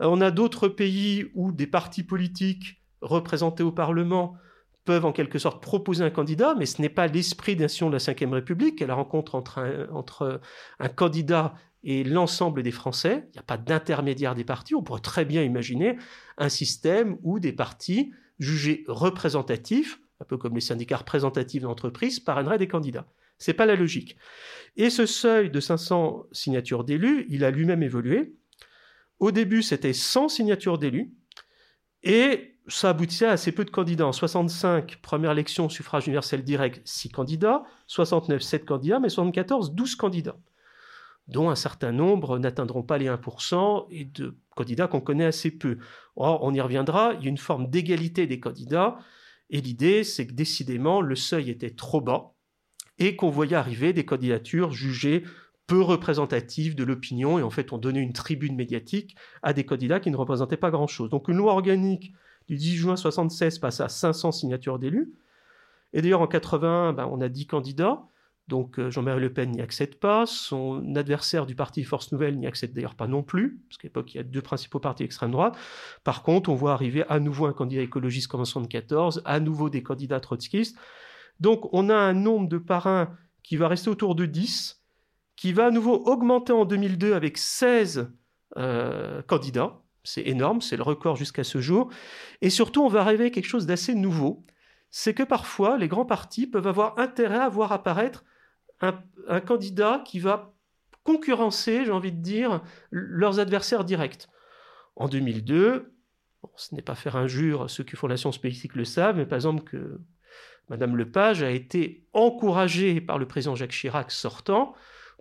Euh, 0.00 0.06
on 0.06 0.20
a 0.20 0.30
d'autres 0.30 0.68
pays 0.68 1.30
où 1.34 1.52
des 1.52 1.66
partis 1.66 2.02
politiques 2.02 2.82
représentés 3.02 3.62
au 3.62 3.72
Parlement 3.72 4.36
peuvent 4.84 5.04
en 5.04 5.12
quelque 5.12 5.38
sorte 5.38 5.62
proposer 5.62 6.04
un 6.04 6.10
candidat, 6.10 6.54
mais 6.56 6.64
ce 6.64 6.80
n'est 6.80 6.88
pas 6.88 7.08
l'esprit 7.08 7.56
d'institution 7.56 7.90
de 7.90 7.96
la 7.96 8.26
Ve 8.28 8.32
République, 8.32 8.80
la 8.80 8.94
rencontre 8.94 9.34
entre 9.34 9.58
un, 9.58 9.88
entre 9.92 10.40
un 10.78 10.88
candidat 10.88 11.54
et 11.82 12.04
l'ensemble 12.04 12.62
des 12.62 12.70
Français. 12.70 13.28
Il 13.28 13.32
n'y 13.32 13.38
a 13.40 13.42
pas 13.42 13.58
d'intermédiaire 13.58 14.34
des 14.34 14.44
partis. 14.44 14.74
On 14.74 14.82
pourrait 14.82 15.00
très 15.00 15.24
bien 15.24 15.42
imaginer 15.42 15.98
un 16.38 16.48
système 16.48 17.18
où 17.22 17.38
des 17.40 17.52
partis 17.52 18.12
jugés 18.38 18.84
représentatifs, 18.86 20.00
un 20.20 20.24
peu 20.24 20.36
comme 20.36 20.54
les 20.54 20.60
syndicats 20.60 20.98
représentatifs 20.98 21.62
d'entreprise, 21.62 22.20
parraineraient 22.20 22.58
des 22.58 22.68
candidats. 22.68 23.06
Ce 23.38 23.50
n'est 23.50 23.54
pas 23.54 23.66
la 23.66 23.76
logique. 23.76 24.16
Et 24.76 24.90
ce 24.90 25.06
seuil 25.06 25.50
de 25.50 25.60
500 25.60 26.26
signatures 26.32 26.84
d'élus, 26.84 27.26
il 27.28 27.44
a 27.44 27.50
lui-même 27.50 27.82
évolué. 27.82 28.34
Au 29.18 29.30
début, 29.30 29.62
c'était 29.62 29.92
100 29.92 30.28
signatures 30.28 30.78
d'élus. 30.78 31.12
Et 32.02 32.58
ça 32.68 32.90
aboutissait 32.90 33.26
à 33.26 33.32
assez 33.32 33.52
peu 33.52 33.64
de 33.64 33.70
candidats. 33.70 34.06
En 34.06 34.12
65, 34.12 34.96
première 35.02 35.32
élection, 35.32 35.68
suffrage 35.68 36.06
universel 36.06 36.44
direct, 36.44 36.80
6 36.84 37.10
candidats. 37.10 37.64
69, 37.86 38.42
7 38.42 38.64
candidats. 38.64 39.00
Mais 39.00 39.08
74, 39.08 39.72
12 39.72 39.96
candidats, 39.96 40.38
dont 41.28 41.50
un 41.50 41.54
certain 41.54 41.92
nombre 41.92 42.38
n'atteindront 42.38 42.82
pas 42.82 42.98
les 42.98 43.06
1% 43.06 43.86
et 43.90 44.04
de 44.04 44.36
candidats 44.54 44.88
qu'on 44.88 45.00
connaît 45.00 45.24
assez 45.26 45.50
peu. 45.50 45.78
Or, 46.16 46.42
on 46.42 46.54
y 46.54 46.60
reviendra, 46.60 47.14
il 47.14 47.24
y 47.24 47.26
a 47.26 47.30
une 47.30 47.38
forme 47.38 47.68
d'égalité 47.68 48.26
des 48.26 48.40
candidats. 48.40 48.98
Et 49.50 49.60
l'idée, 49.60 50.04
c'est 50.04 50.26
que 50.26 50.32
décidément, 50.32 51.00
le 51.00 51.14
seuil 51.14 51.50
était 51.50 51.70
trop 51.70 52.00
bas 52.00 52.34
et 52.98 53.16
qu'on 53.16 53.30
voyait 53.30 53.56
arriver 53.56 53.92
des 53.92 54.04
candidatures 54.04 54.72
jugées 54.72 55.24
peu 55.66 55.80
représentatives 55.80 56.74
de 56.74 56.84
l'opinion. 56.84 57.38
Et 57.38 57.42
en 57.42 57.50
fait, 57.50 57.72
on 57.72 57.78
donnait 57.78 58.00
une 58.00 58.12
tribune 58.12 58.56
médiatique 58.56 59.16
à 59.42 59.52
des 59.52 59.64
candidats 59.64 60.00
qui 60.00 60.10
ne 60.10 60.16
représentaient 60.16 60.56
pas 60.56 60.70
grand-chose. 60.70 61.10
Donc 61.10 61.28
une 61.28 61.36
loi 61.36 61.52
organique 61.52 62.12
du 62.48 62.56
10 62.56 62.76
juin 62.76 62.94
1976 62.94 63.58
passe 63.58 63.80
à 63.80 63.88
500 63.88 64.32
signatures 64.32 64.78
d'élus. 64.78 65.12
Et 65.92 66.02
d'ailleurs, 66.02 66.20
en 66.20 66.26
81, 66.26 66.92
ben, 66.92 67.08
on 67.10 67.20
a 67.20 67.28
10 67.28 67.46
candidats. 67.46 68.06
Donc 68.48 68.78
euh, 68.78 68.90
Jean-Marie 68.90 69.20
Le 69.20 69.32
Pen 69.32 69.50
n'y 69.50 69.60
accède 69.60 69.96
pas. 69.96 70.24
Son 70.24 70.94
adversaire 70.94 71.46
du 71.46 71.56
parti 71.56 71.82
Force 71.82 72.12
Nouvelle 72.12 72.38
n'y 72.38 72.46
accède 72.46 72.72
d'ailleurs 72.72 72.94
pas 72.94 73.08
non 73.08 73.22
plus, 73.22 73.58
parce 73.68 73.78
qu'à 73.78 73.88
l'époque, 73.88 74.14
il 74.14 74.18
y 74.18 74.20
a 74.20 74.22
deux 74.22 74.42
principaux 74.42 74.78
partis 74.78 75.02
extrême 75.02 75.32
droite. 75.32 75.56
Par 76.04 76.22
contre, 76.22 76.48
on 76.50 76.54
voit 76.54 76.72
arriver 76.72 77.04
à 77.08 77.18
nouveau 77.18 77.46
un 77.46 77.52
candidat 77.52 77.82
écologiste 77.82 78.28
comme 78.28 78.40
en 78.40 78.44
1974, 78.44 79.22
à 79.24 79.40
nouveau 79.40 79.68
des 79.68 79.82
candidats 79.82 80.20
trotskistes. 80.20 80.76
Donc 81.40 81.68
on 81.72 81.90
a 81.90 81.96
un 81.96 82.14
nombre 82.14 82.48
de 82.48 82.58
parrains 82.58 83.16
qui 83.42 83.56
va 83.56 83.68
rester 83.68 83.90
autour 83.90 84.14
de 84.14 84.26
10, 84.26 84.82
qui 85.34 85.52
va 85.52 85.66
à 85.66 85.70
nouveau 85.70 86.02
augmenter 86.06 86.52
en 86.52 86.64
2002 86.64 87.14
avec 87.14 87.38
16 87.38 88.12
euh, 88.56 89.22
candidats. 89.22 89.82
C'est 90.04 90.22
énorme, 90.22 90.60
c'est 90.60 90.76
le 90.76 90.84
record 90.84 91.16
jusqu'à 91.16 91.42
ce 91.42 91.60
jour. 91.60 91.90
Et 92.42 92.50
surtout, 92.50 92.84
on 92.84 92.88
va 92.88 93.00
arriver 93.00 93.26
à 93.26 93.30
quelque 93.30 93.46
chose 93.46 93.66
d'assez 93.66 93.94
nouveau. 93.94 94.44
C'est 94.90 95.14
que 95.14 95.24
parfois, 95.24 95.78
les 95.78 95.88
grands 95.88 96.06
partis 96.06 96.46
peuvent 96.46 96.68
avoir 96.68 96.96
intérêt 96.98 97.40
à 97.40 97.48
voir 97.48 97.72
apparaître 97.72 98.24
un, 98.80 99.40
candidat 99.40 100.02
qui 100.04 100.18
va 100.18 100.54
concurrencer, 101.04 101.84
j'ai 101.84 101.92
envie 101.92 102.12
de 102.12 102.20
dire, 102.20 102.62
leurs 102.90 103.38
adversaires 103.38 103.84
directs. 103.84 104.28
En 104.96 105.08
2002, 105.08 105.92
ce 106.56 106.74
n'est 106.74 106.82
pas 106.82 106.94
faire 106.94 107.16
injure, 107.16 107.70
ceux 107.70 107.84
qui 107.84 107.96
font 107.96 108.06
la 108.06 108.16
science 108.16 108.38
politique 108.38 108.74
le 108.74 108.84
savent, 108.84 109.16
mais 109.16 109.26
par 109.26 109.36
exemple 109.36 109.62
que 109.64 110.00
Madame 110.68 110.96
Lepage 110.96 111.42
a 111.42 111.50
été 111.50 112.06
encouragée 112.12 113.00
par 113.00 113.18
le 113.18 113.26
président 113.26 113.54
Jacques 113.54 113.70
Chirac 113.70 114.10
sortant 114.10 114.74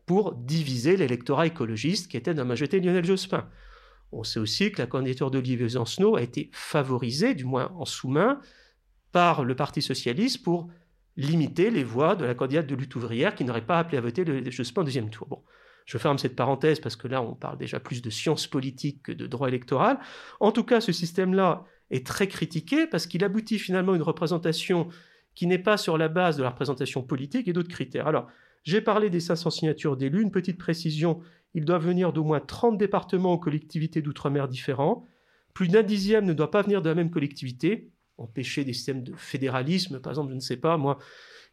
pour 0.05 0.33
diviser 0.33 0.97
l'électorat 0.97 1.47
écologiste 1.47 2.09
qui 2.09 2.17
était 2.17 2.33
la 2.33 2.45
majorité 2.45 2.79
Lionel 2.79 3.05
Jospin. 3.05 3.47
On 4.11 4.23
sait 4.23 4.39
aussi 4.39 4.71
que 4.71 4.81
la 4.81 4.87
candidature 4.87 5.31
d'Olivier 5.31 5.67
Zancenot 5.69 6.15
a 6.15 6.21
été 6.21 6.49
favorisée, 6.53 7.35
du 7.35 7.43
moins 7.45 7.71
en 7.77 7.85
sous-main, 7.85 8.39
par 9.11 9.43
le 9.43 9.55
Parti 9.55 9.81
socialiste 9.81 10.43
pour 10.43 10.69
limiter 11.17 11.71
les 11.71 11.83
voix 11.83 12.15
de 12.15 12.25
la 12.25 12.35
candidate 12.35 12.67
de 12.67 12.75
lutte 12.75 12.95
ouvrière 12.95 13.35
qui 13.35 13.45
n'aurait 13.45 13.65
pas 13.65 13.79
appelé 13.79 13.97
à 13.97 14.01
voter 14.01 14.25
le 14.25 14.49
Jospin 14.51 14.81
au 14.81 14.83
deuxième 14.83 15.09
tour. 15.09 15.27
Bon, 15.27 15.43
je 15.85 15.97
ferme 15.97 16.17
cette 16.17 16.35
parenthèse 16.35 16.79
parce 16.79 16.95
que 16.95 17.07
là, 17.07 17.21
on 17.21 17.35
parle 17.35 17.57
déjà 17.57 17.79
plus 17.79 18.01
de 18.01 18.09
science 18.09 18.47
politique 18.47 19.03
que 19.03 19.11
de 19.11 19.27
droit 19.27 19.47
électoral. 19.47 19.99
En 20.39 20.51
tout 20.51 20.63
cas, 20.63 20.81
ce 20.81 20.91
système-là 20.91 21.65
est 21.91 22.05
très 22.05 22.27
critiqué 22.27 22.87
parce 22.87 23.05
qu'il 23.05 23.23
aboutit 23.23 23.59
finalement 23.59 23.93
à 23.93 23.95
une 23.95 24.01
représentation 24.01 24.89
qui 25.35 25.47
n'est 25.47 25.59
pas 25.59 25.77
sur 25.77 25.97
la 25.97 26.07
base 26.07 26.37
de 26.37 26.43
la 26.43 26.49
représentation 26.49 27.03
politique 27.03 27.47
et 27.47 27.53
d'autres 27.53 27.69
critères. 27.69 28.07
Alors, 28.07 28.27
j'ai 28.63 28.81
parlé 28.81 29.09
des 29.09 29.19
500 29.19 29.51
signatures 29.51 29.95
d'élus. 29.95 30.21
Une 30.21 30.31
petite 30.31 30.57
précision, 30.57 31.21
ils 31.53 31.65
doivent 31.65 31.85
venir 31.85 32.13
d'au 32.13 32.23
moins 32.23 32.39
30 32.39 32.77
départements 32.77 33.33
ou 33.33 33.37
collectivités 33.37 34.01
d'outre-mer 34.01 34.47
différents. 34.47 35.05
Plus 35.53 35.67
d'un 35.67 35.83
dixième 35.83 36.25
ne 36.25 36.33
doit 36.33 36.51
pas 36.51 36.63
venir 36.63 36.81
de 36.81 36.89
la 36.89 36.95
même 36.95 37.11
collectivité. 37.11 37.91
Empêcher 38.17 38.63
des 38.63 38.73
systèmes 38.73 39.03
de 39.03 39.13
fédéralisme, 39.15 39.99
par 39.99 40.11
exemple, 40.11 40.29
je 40.29 40.35
ne 40.35 40.39
sais 40.39 40.57
pas, 40.57 40.77
moi, 40.77 40.99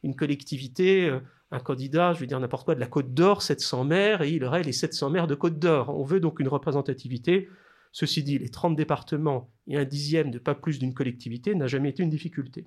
une 0.02 0.14
collectivité, 0.14 1.08
euh, 1.08 1.20
un 1.50 1.60
candidat, 1.60 2.12
je 2.14 2.20
vais 2.20 2.26
dire 2.26 2.40
n'importe 2.40 2.64
quoi, 2.64 2.74
de 2.74 2.80
la 2.80 2.86
Côte 2.86 3.12
d'Or, 3.12 3.42
700 3.42 3.84
maires, 3.84 4.22
et 4.22 4.30
il 4.30 4.44
aurait 4.44 4.62
les 4.62 4.72
700 4.72 5.10
maires 5.10 5.26
de 5.26 5.34
Côte 5.34 5.58
d'Or. 5.58 5.90
On 5.90 6.04
veut 6.04 6.20
donc 6.20 6.40
une 6.40 6.48
représentativité. 6.48 7.48
Ceci 7.92 8.22
dit, 8.22 8.38
les 8.38 8.48
30 8.48 8.74
départements 8.74 9.52
et 9.66 9.76
un 9.76 9.84
dixième 9.84 10.30
de 10.30 10.38
pas 10.38 10.54
plus 10.54 10.78
d'une 10.78 10.94
collectivité 10.94 11.54
n'a 11.54 11.66
jamais 11.66 11.90
été 11.90 12.02
une 12.02 12.10
difficulté. 12.10 12.66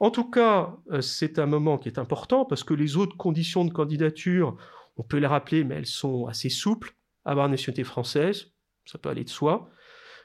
En 0.00 0.10
tout 0.10 0.28
cas, 0.28 0.76
euh, 0.90 1.00
c'est 1.00 1.38
un 1.38 1.46
moment 1.46 1.78
qui 1.78 1.88
est 1.88 1.98
important 1.98 2.44
parce 2.44 2.62
que 2.64 2.74
les 2.74 2.96
autres 2.96 3.16
conditions 3.16 3.64
de 3.64 3.72
candidature, 3.72 4.56
on 4.96 5.02
peut 5.02 5.18
les 5.18 5.26
rappeler, 5.26 5.64
mais 5.64 5.76
elles 5.76 5.86
sont 5.86 6.26
assez 6.26 6.50
souples. 6.50 6.94
Avoir 7.24 7.46
une 7.46 7.52
nationalité 7.52 7.84
française, 7.84 8.52
ça 8.84 8.98
peut 8.98 9.08
aller 9.08 9.24
de 9.24 9.30
soi. 9.30 9.70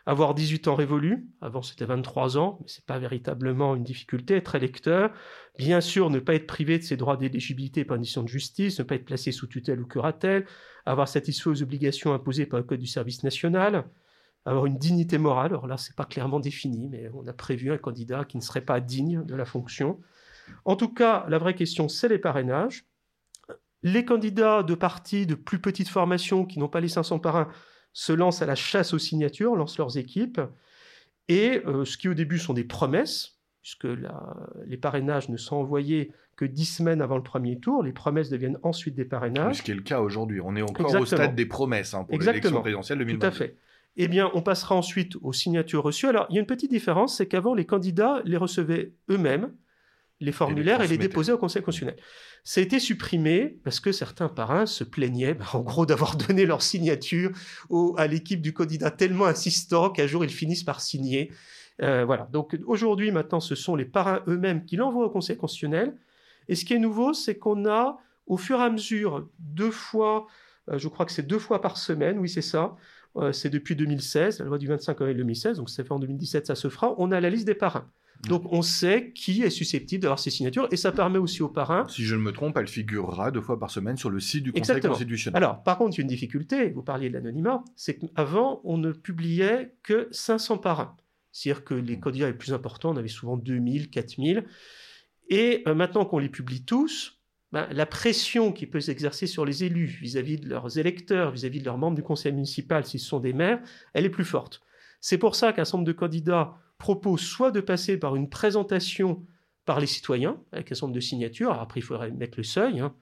Avoir 0.06 0.34
18 0.34 0.68
ans 0.68 0.76
révolus, 0.76 1.28
avant 1.42 1.62
c'était 1.62 1.86
23 1.86 2.38
ans, 2.38 2.58
mais 2.62 2.68
ce 2.68 2.80
n'est 2.80 2.86
pas 2.86 3.00
véritablement 3.00 3.76
une 3.76 3.84
difficulté. 3.84 4.36
Être 4.36 4.56
électeur, 4.56 5.12
bien 5.58 5.82
sûr, 5.82 6.10
ne 6.10 6.20
pas 6.20 6.36
être 6.36 6.48
privé 6.48 6.80
de 6.80 6.84
ses 6.84 6.98
droits 6.98 7.18
d'éligibilité 7.18 7.86
par 7.86 7.96
une 7.96 8.02
décision 8.02 8.24
de 8.24 8.28
justice, 8.28 8.80
ne 8.80 8.84
pas 8.84 8.96
être 8.96 9.06
placé 9.06 9.32
sous 9.32 9.48
tutelle 9.48 9.82
ou 9.82 9.86
curatelle, 9.86 10.46
avoir 10.86 11.08
satisfait 11.08 11.50
aux 11.50 11.62
obligations 11.62 12.14
imposées 12.14 12.46
par 12.46 12.60
le 12.60 12.66
Code 12.66 12.80
du 12.80 12.88
service 12.88 13.24
national, 13.24 13.86
avoir 14.46 14.66
une 14.66 14.78
dignité 14.78 15.18
morale. 15.18 15.52
Alors 15.52 15.68
là, 15.68 15.78
c'est 15.78 15.96
pas 15.96 16.06
clairement 16.06 16.40
défini, 16.40 16.88
mais 16.88 17.10
on 17.14 17.28
a 17.28 17.34
prévu 17.34 17.72
un 17.72 17.78
candidat 17.78 18.26
qui 18.26 18.38
ne 18.38 18.42
serait 18.42 18.62
pas 18.62 18.80
digne 18.80 19.24
de 19.26 19.36
la 19.36 19.46
fonction. 19.46 20.00
En 20.66 20.76
tout 20.76 20.92
cas, 20.92 21.26
la 21.30 21.38
vraie 21.38 21.56
question, 21.56 21.88
c'est 21.88 22.08
les 22.08 22.20
parrainages. 22.20 22.86
Les 23.84 24.04
candidats 24.06 24.64
de 24.64 24.76
partis 24.76 25.26
de 25.26 25.36
plus 25.36 25.60
petite 25.60 25.88
formation 25.88 26.46
qui 26.46 26.60
n'ont 26.60 26.68
pas 26.68 26.82
les 26.82 26.90
500 26.90 27.20
parrains 27.20 27.50
se 28.00 28.14
lancent 28.14 28.42
à 28.42 28.46
la 28.46 28.56
chasse 28.56 28.94
aux 28.94 28.98
signatures, 28.98 29.58
lancent 29.58 29.78
leurs 29.78 29.98
équipes. 29.98 30.40
Et 31.28 31.62
euh, 31.66 31.84
ce 31.84 31.98
qui 31.98 32.08
au 32.08 32.14
début 32.14 32.40
sont 32.40 32.54
des 32.54 32.64
promesses, 32.64 33.42
puisque 33.62 33.88
les 34.66 34.78
parrainages 34.78 35.28
ne 35.28 35.36
sont 35.36 35.58
envoyés 35.58 36.14
que 36.38 36.46
dix 36.46 36.64
semaines 36.64 37.02
avant 37.02 37.18
le 37.18 37.24
premier 37.24 37.60
tour, 37.60 37.84
les 37.84 37.92
promesses 37.92 38.30
deviennent 38.30 38.58
ensuite 38.64 38.96
des 38.96 39.04
parrainages. 39.04 39.58
Ce 39.58 39.64
qui 39.64 39.72
est 39.72 39.76
le 39.76 39.82
cas 39.82 40.00
aujourd'hui. 40.00 40.40
On 40.42 40.56
est 40.56 40.62
encore 40.62 40.96
au 40.96 41.06
stade 41.06 41.36
des 41.36 41.46
promesses 41.46 41.94
hein, 41.94 42.06
pour 42.06 42.18
l'élection 42.18 42.62
présidentielle 42.62 43.00
2022. 43.00 43.20
Tout 43.20 43.28
à 43.28 43.32
fait 43.32 43.58
eh 44.02 44.08
bien, 44.08 44.32
on 44.34 44.42
passera 44.42 44.76
ensuite 44.76 45.18
aux 45.22 45.34
signatures 45.34 45.84
reçues. 45.84 46.08
Alors, 46.08 46.26
il 46.30 46.36
y 46.36 46.38
a 46.38 46.40
une 46.40 46.48
petite 46.48 46.72
différence, 46.72 47.18
c'est 47.18 47.28
qu'avant, 47.28 47.54
les 47.54 47.66
candidats 47.66 48.22
les 48.24 48.38
recevaient 48.38 48.94
eux-mêmes, 49.10 49.52
les 50.20 50.32
formulaires, 50.32 50.82
et 50.82 50.88
les, 50.88 50.98
déposaient 50.98 51.32
au 51.32 51.38
Conseil 51.38 51.62
constitutionnel. 51.62 52.02
Ça 52.44 52.60
a 52.60 52.64
été 52.64 52.80
supprimé 52.80 53.60
parce 53.64 53.80
que 53.80 53.92
certains 53.92 54.28
parrains 54.28 54.66
se 54.66 54.84
plaignaient, 54.84 55.34
ben, 55.34 55.46
en 55.54 55.62
gros, 55.62 55.86
d'avoir 55.86 56.16
donné 56.28 56.46
leur 56.46 56.62
signature 56.62 57.32
à 57.98 58.08
l'équipe 58.08 58.42
du 58.42 58.54
candidat 58.54 58.92
tellement 58.92 59.26
insistant 59.26 59.90
qu'un 59.90 60.08
jour, 60.08 60.24
ils 60.24 60.32
finissent 60.32 60.64
par 60.64 60.82
signer. 60.82 61.32
Euh, 61.82 62.04
voilà. 62.06 62.28
Donc, 62.32 62.58
aujourd'hui, 62.66 63.12
maintenant, 63.12 63.40
ce 63.40 63.56
sont 63.56 63.76
les 63.76 63.86
parrains 63.86 64.22
eux-mêmes 64.28 64.66
qui 64.66 64.76
l'envoient 64.76 65.06
au 65.06 65.10
Conseil 65.10 65.38
constitutionnel. 65.38 65.96
Et 66.48 66.56
ce 66.56 66.66
qui 66.66 66.74
est 66.74 66.80
nouveau, 66.80 67.14
c'est 67.14 67.38
qu'on 67.38 67.66
a, 67.66 67.98
au 68.28 68.38
fur 68.38 68.60
et 68.60 68.64
à 68.64 68.70
mesure, 68.70 69.30
deux 69.40 69.72
fois, 69.72 70.28
euh, 70.70 70.78
je 70.78 70.88
crois 70.88 71.06
que 71.06 71.12
c'est 71.12 71.28
deux 71.28 71.40
fois 71.40 71.62
par 71.62 71.78
semaine, 71.78 72.20
oui, 72.20 72.28
c'est 72.28 72.42
ça, 72.42 72.76
euh, 73.16 73.32
c'est 73.32 73.50
depuis 73.50 73.76
2016, 73.76 74.40
la 74.40 74.46
loi 74.46 74.58
du 74.58 74.68
25 74.68 75.00
avril 75.02 75.18
2016, 75.18 75.58
donc 75.58 75.70
c'est 75.70 75.84
fait 75.84 75.92
en 75.92 76.00
2017, 76.00 76.48
ça 76.48 76.56
se 76.56 76.70
fera. 76.70 76.94
On 76.98 77.12
a 77.12 77.20
la 77.20 77.30
liste 77.30 77.46
des 77.46 77.56
parrains. 77.56 77.90
Donc 78.28 78.52
on 78.52 78.62
sait 78.62 79.12
qui 79.14 79.44
est 79.44 79.50
susceptible 79.50 80.02
d'avoir 80.02 80.20
ces 80.20 80.30
signatures 80.30 80.68
et 80.72 80.78
ça 80.78 80.92
permet 80.92 81.20
aussi 81.20 81.42
aux 81.42 81.50
parrains. 81.50 81.88
Si 81.88 82.04
je 82.04 82.16
ne 82.16 82.22
me 82.22 82.32
trompe, 82.32 82.58
elle 82.58 82.68
figurera 82.68 83.32
deux 83.32 83.42
fois 83.42 83.58
par 83.58 83.72
semaine 83.72 83.98
sur 83.98 84.10
le 84.10 84.20
site 84.20 84.44
du 84.44 84.52
Conseil 84.52 84.82
constitutionnel. 84.82 85.42
Alors 85.42 85.64
par 85.64 85.78
contre, 85.78 85.98
il 85.98 86.00
y 86.00 86.02
a 86.02 86.04
une 86.04 86.10
difficulté, 86.10 86.70
vous 86.72 86.84
parliez 86.84 87.10
de 87.10 87.14
l'anonymat, 87.14 87.64
c'est 87.76 87.98
qu'avant 87.98 88.62
on 88.66 88.78
ne 88.78 88.92
publiait 88.92 89.76
que 89.84 90.08
500 90.12 90.58
parrains. 90.58 90.98
C'est-à-dire 91.32 91.64
que 91.64 91.74
les 91.74 92.00
candidats 92.00 92.28
les 92.28 92.34
plus 92.34 92.54
importants, 92.54 92.92
on 92.92 92.98
avait 92.98 93.08
souvent 93.08 93.38
2000, 93.38 93.90
4000. 93.90 94.46
Et 95.30 95.64
euh, 95.68 95.76
maintenant 95.76 96.06
qu'on 96.06 96.18
les 96.18 96.30
publie 96.30 96.66
tous, 96.66 97.20
ben, 97.52 97.68
la 97.72 97.86
pression 97.86 98.52
qui 98.52 98.68
peut 98.68 98.80
s'exercer 98.80 99.28
sur 99.28 99.46
les 99.46 99.64
élus 99.64 100.00
vis-à-vis 100.02 100.38
de 100.38 100.50
leurs 100.50 100.78
électeurs, 100.78 101.32
vis-à-vis 101.32 101.60
de 101.60 101.66
leurs 101.66 101.78
membres 101.78 101.96
du 101.96 102.04
conseil 102.04 102.32
municipal, 102.32 102.86
s'ils 102.86 103.00
sont 103.00 103.20
des 103.20 103.34
maires, 103.34 103.62
elle 103.94 104.06
est 104.06 104.10
plus 104.10 104.26
forte. 104.26 104.62
C'est 105.02 105.18
pour 105.18 105.36
ça 105.36 105.54
qu'un 105.54 105.66
certain 105.66 105.78
nombre 105.78 105.88
de 105.88 105.94
candidats 105.94 106.58
proposent 106.80 107.22
soit 107.22 107.52
de 107.52 107.62
passer 107.62 107.98
par 107.98 108.16
une 108.16 108.30
présentation 108.30 109.24
par 109.66 109.80
les 109.80 109.86
citoyens, 109.86 110.42
avec 110.52 110.72
un 110.72 110.76
nombre 110.82 110.96
de 110.96 111.00
signatures, 111.00 111.52
après 111.52 111.82
il 111.82 111.84
faudrait 111.84 112.10
mettre 112.10 112.40
le 112.40 112.44
seuil, 112.44 112.80
hein, 112.80 112.96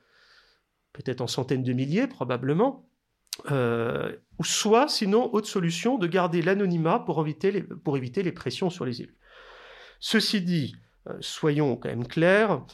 peut-être 0.92 1.22
en 1.22 1.28
centaines 1.28 1.64
de 1.64 1.72
milliers 1.72 2.08
probablement, 2.08 2.90
euh, 3.52 4.14
ou 4.40 4.44
soit, 4.44 4.90
sinon, 4.90 5.34
autre 5.34 5.48
solution, 5.48 5.98
de 5.98 6.08
garder 6.08 6.42
l'anonymat 6.42 7.00
pour 7.00 7.22
éviter, 7.22 7.52
les, 7.52 7.62
pour 7.62 7.96
éviter 7.96 8.24
les 8.24 8.34
pressions 8.34 8.70
sur 8.70 8.84
les 8.84 9.02
élus. 9.02 9.16
Ceci 10.00 10.42
dit, 10.42 10.76
soyons 11.22 11.78
quand 11.78 11.90
même 11.90 12.08
clairs. 12.08 12.66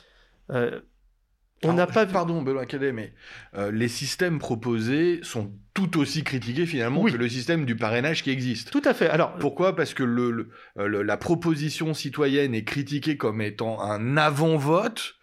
On 1.64 1.74
n'a 1.74 1.88
pas 1.88 2.06
Pardon, 2.06 2.42
Benoît 2.42 2.66
Cadet, 2.66 2.92
mais 2.92 3.14
euh, 3.56 3.72
les 3.72 3.88
systèmes 3.88 4.40
proposés 4.40 5.20
sont 5.24 5.52
tout 5.74 6.00
aussi 6.00 6.24
critiqués 6.24 6.66
finalement 6.66 7.04
que 7.04 7.16
le 7.16 7.30
système 7.30 7.66
du 7.66 7.76
parrainage 7.76 8.24
qui 8.24 8.30
existe. 8.30 8.72
Tout 8.72 8.82
à 8.86 8.94
fait. 8.94 9.10
Alors 9.10 9.36
pourquoi? 9.36 9.76
Parce 9.76 9.94
que 9.94 10.04
le, 10.04 10.50
euh, 10.78 11.04
la 11.04 11.18
proposition 11.18 11.94
citoyenne 11.94 12.54
est 12.54 12.64
critiquée 12.64 13.18
comme 13.18 13.42
étant 13.42 13.82
un 13.82 14.18
avant-vote 14.18 15.16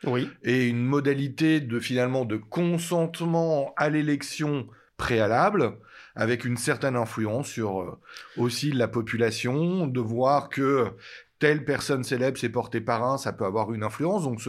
et 0.42 0.66
une 0.66 0.84
modalité 0.84 1.60
de 1.60 1.78
finalement 1.78 2.24
de 2.24 2.36
consentement 2.36 3.72
à 3.76 3.88
l'élection 3.90 4.66
préalable 4.96 5.78
avec 6.16 6.44
une 6.44 6.56
certaine 6.56 6.96
influence 6.96 7.48
sur 7.48 7.80
euh, 7.80 7.98
aussi 8.36 8.72
la 8.72 8.88
population, 8.88 9.86
de 9.86 10.00
voir 10.00 10.48
que 10.48 10.88
telle 11.40 11.64
personne 11.64 12.04
célèbre 12.04 12.38
s'est 12.38 12.50
portée 12.50 12.80
parrain, 12.80 13.18
ça 13.18 13.32
peut 13.32 13.46
avoir 13.46 13.72
une 13.72 13.82
influence. 13.82 14.22
Donc 14.22 14.40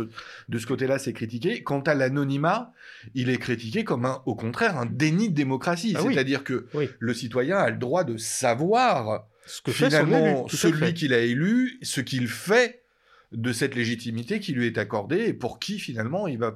de 0.50 0.58
ce 0.60 0.68
côté-là, 0.68 1.00
c'est 1.00 1.14
critiqué. 1.14 1.64
Quant 1.64 1.80
à 1.80 1.96
l'anonymat, 1.96 2.74
il 3.16 3.30
est 3.30 3.38
critiqué 3.38 3.84
comme 3.84 4.06
un, 4.06 4.22
au 4.28 4.36
contraire, 4.36 4.78
un 4.78 4.86
déni 4.86 5.30
de 5.30 5.34
démocratie. 5.34 5.96
Ah 5.98 6.02
C'est-à-dire 6.04 6.44
que 6.44 6.68
le 7.00 7.14
citoyen 7.14 7.58
a 7.58 7.70
le 7.72 7.78
droit 7.78 8.04
de 8.04 8.18
savoir 8.18 9.26
ce 9.48 9.62
que 9.62 9.72
finalement 9.72 10.48
celui 10.50 10.94
qu'il 10.94 11.14
a 11.14 11.20
élu, 11.20 11.80
ce 11.82 12.02
qu'il 12.02 12.28
fait 12.28 12.84
de 13.32 13.54
cette 13.54 13.76
légitimité 13.76 14.42
qui 14.42 14.52
lui 14.52 14.68
est 14.68 14.78
accordée 14.78 15.28
et 15.28 15.34
pour 15.34 15.60
qui 15.60 15.80
finalement 15.80 16.28
il 16.28 16.38
va, 16.38 16.54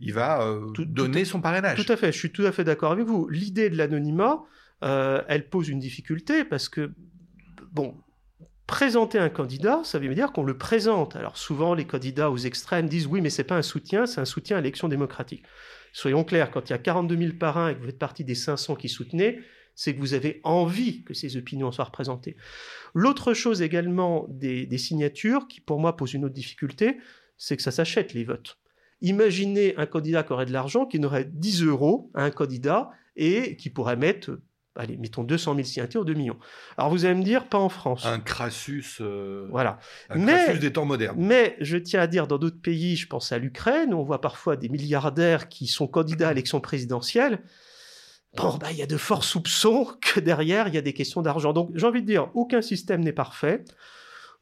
il, 0.00 0.14
va 0.14 0.40
euh, 0.42 0.72
donner 0.78 1.26
son 1.26 1.42
parrainage. 1.42 1.84
Tout 1.84 1.92
à 1.92 1.96
fait, 1.98 2.10
je 2.10 2.18
suis 2.18 2.30
tout 2.30 2.46
à 2.46 2.52
fait 2.52 2.64
d'accord 2.64 2.92
avec 2.92 3.04
vous. 3.04 3.28
L'idée 3.28 3.68
de 3.68 3.76
l'anonymat, 3.76 4.42
euh, 4.82 5.22
elle 5.28 5.46
pose 5.46 5.68
une 5.68 5.78
difficulté 5.78 6.44
parce 6.44 6.70
que, 6.70 6.92
bon, 7.72 7.94
présenter 8.68 9.18
un 9.18 9.30
candidat, 9.30 9.80
ça 9.82 9.98
veut 9.98 10.14
dire 10.14 10.30
qu'on 10.30 10.44
le 10.44 10.56
présente. 10.56 11.16
Alors 11.16 11.38
souvent, 11.38 11.74
les 11.74 11.86
candidats 11.86 12.30
aux 12.30 12.36
extrêmes 12.36 12.86
disent 12.86 13.06
oui, 13.06 13.20
mais 13.20 13.30
c'est 13.30 13.42
pas 13.42 13.56
un 13.56 13.62
soutien, 13.62 14.06
c'est 14.06 14.20
un 14.20 14.26
soutien 14.26 14.58
à 14.58 14.60
l'élection 14.60 14.88
démocratique. 14.88 15.42
Soyons 15.92 16.22
clairs, 16.22 16.50
quand 16.50 16.68
il 16.68 16.72
y 16.72 16.74
a 16.74 16.78
42 16.78 17.16
000 17.16 17.32
parrains 17.40 17.70
et 17.70 17.74
que 17.74 17.80
vous 17.80 17.86
faites 17.86 17.98
partie 17.98 18.24
des 18.24 18.34
500 18.36 18.76
qui 18.76 18.90
soutenaient, 18.90 19.40
c'est 19.74 19.94
que 19.94 20.00
vous 20.00 20.12
avez 20.12 20.40
envie 20.44 21.02
que 21.02 21.14
ces 21.14 21.36
opinions 21.38 21.72
soient 21.72 21.86
représentées. 21.86 22.36
L'autre 22.94 23.32
chose 23.32 23.62
également 23.62 24.26
des, 24.28 24.66
des, 24.66 24.78
signatures, 24.78 25.48
qui 25.48 25.60
pour 25.60 25.80
moi 25.80 25.96
pose 25.96 26.12
une 26.12 26.26
autre 26.26 26.34
difficulté, 26.34 26.98
c'est 27.38 27.56
que 27.56 27.62
ça 27.62 27.70
s'achète 27.70 28.12
les 28.12 28.24
votes. 28.24 28.58
Imaginez 29.00 29.76
un 29.78 29.86
candidat 29.86 30.24
qui 30.24 30.32
aurait 30.32 30.46
de 30.46 30.52
l'argent, 30.52 30.84
qui 30.84 31.00
n'aurait 31.00 31.24
10 31.24 31.62
euros 31.62 32.10
à 32.12 32.24
un 32.24 32.30
candidat 32.30 32.90
et 33.16 33.56
qui 33.56 33.70
pourrait 33.70 33.96
mettre 33.96 34.38
allez, 34.78 34.96
mettons 34.96 35.24
200 35.24 35.54
000 35.56 35.66
signatures, 35.66 36.04
2 36.04 36.14
millions. 36.14 36.38
Alors 36.76 36.90
vous 36.90 37.04
allez 37.04 37.14
me 37.14 37.24
dire, 37.24 37.48
pas 37.48 37.58
en 37.58 37.68
France. 37.68 38.06
Un 38.06 38.20
crassus, 38.20 38.98
euh, 39.00 39.46
voilà. 39.50 39.78
un 40.08 40.24
crassus 40.24 40.58
des 40.58 40.72
temps 40.72 40.84
modernes. 40.84 41.16
Mais 41.18 41.56
je 41.60 41.76
tiens 41.76 42.00
à 42.00 42.06
dire, 42.06 42.26
dans 42.26 42.38
d'autres 42.38 42.60
pays, 42.60 42.96
je 42.96 43.06
pense 43.06 43.32
à 43.32 43.38
l'Ukraine, 43.38 43.92
on 43.92 44.02
voit 44.02 44.20
parfois 44.20 44.56
des 44.56 44.68
milliardaires 44.68 45.48
qui 45.48 45.66
sont 45.66 45.86
candidats 45.86 46.28
à 46.28 46.30
l'élection 46.30 46.60
présidentielle. 46.60 47.42
Bon, 48.36 48.56
bah, 48.56 48.68
il 48.70 48.76
y 48.76 48.82
a 48.82 48.86
de 48.86 48.96
forts 48.96 49.24
soupçons 49.24 49.88
que 50.00 50.20
derrière, 50.20 50.68
il 50.68 50.74
y 50.74 50.78
a 50.78 50.82
des 50.82 50.92
questions 50.92 51.22
d'argent. 51.22 51.52
Donc 51.52 51.70
j'ai 51.74 51.86
envie 51.86 52.02
de 52.02 52.06
dire, 52.06 52.30
aucun 52.34 52.62
système 52.62 53.02
n'est 53.02 53.12
parfait. 53.12 53.64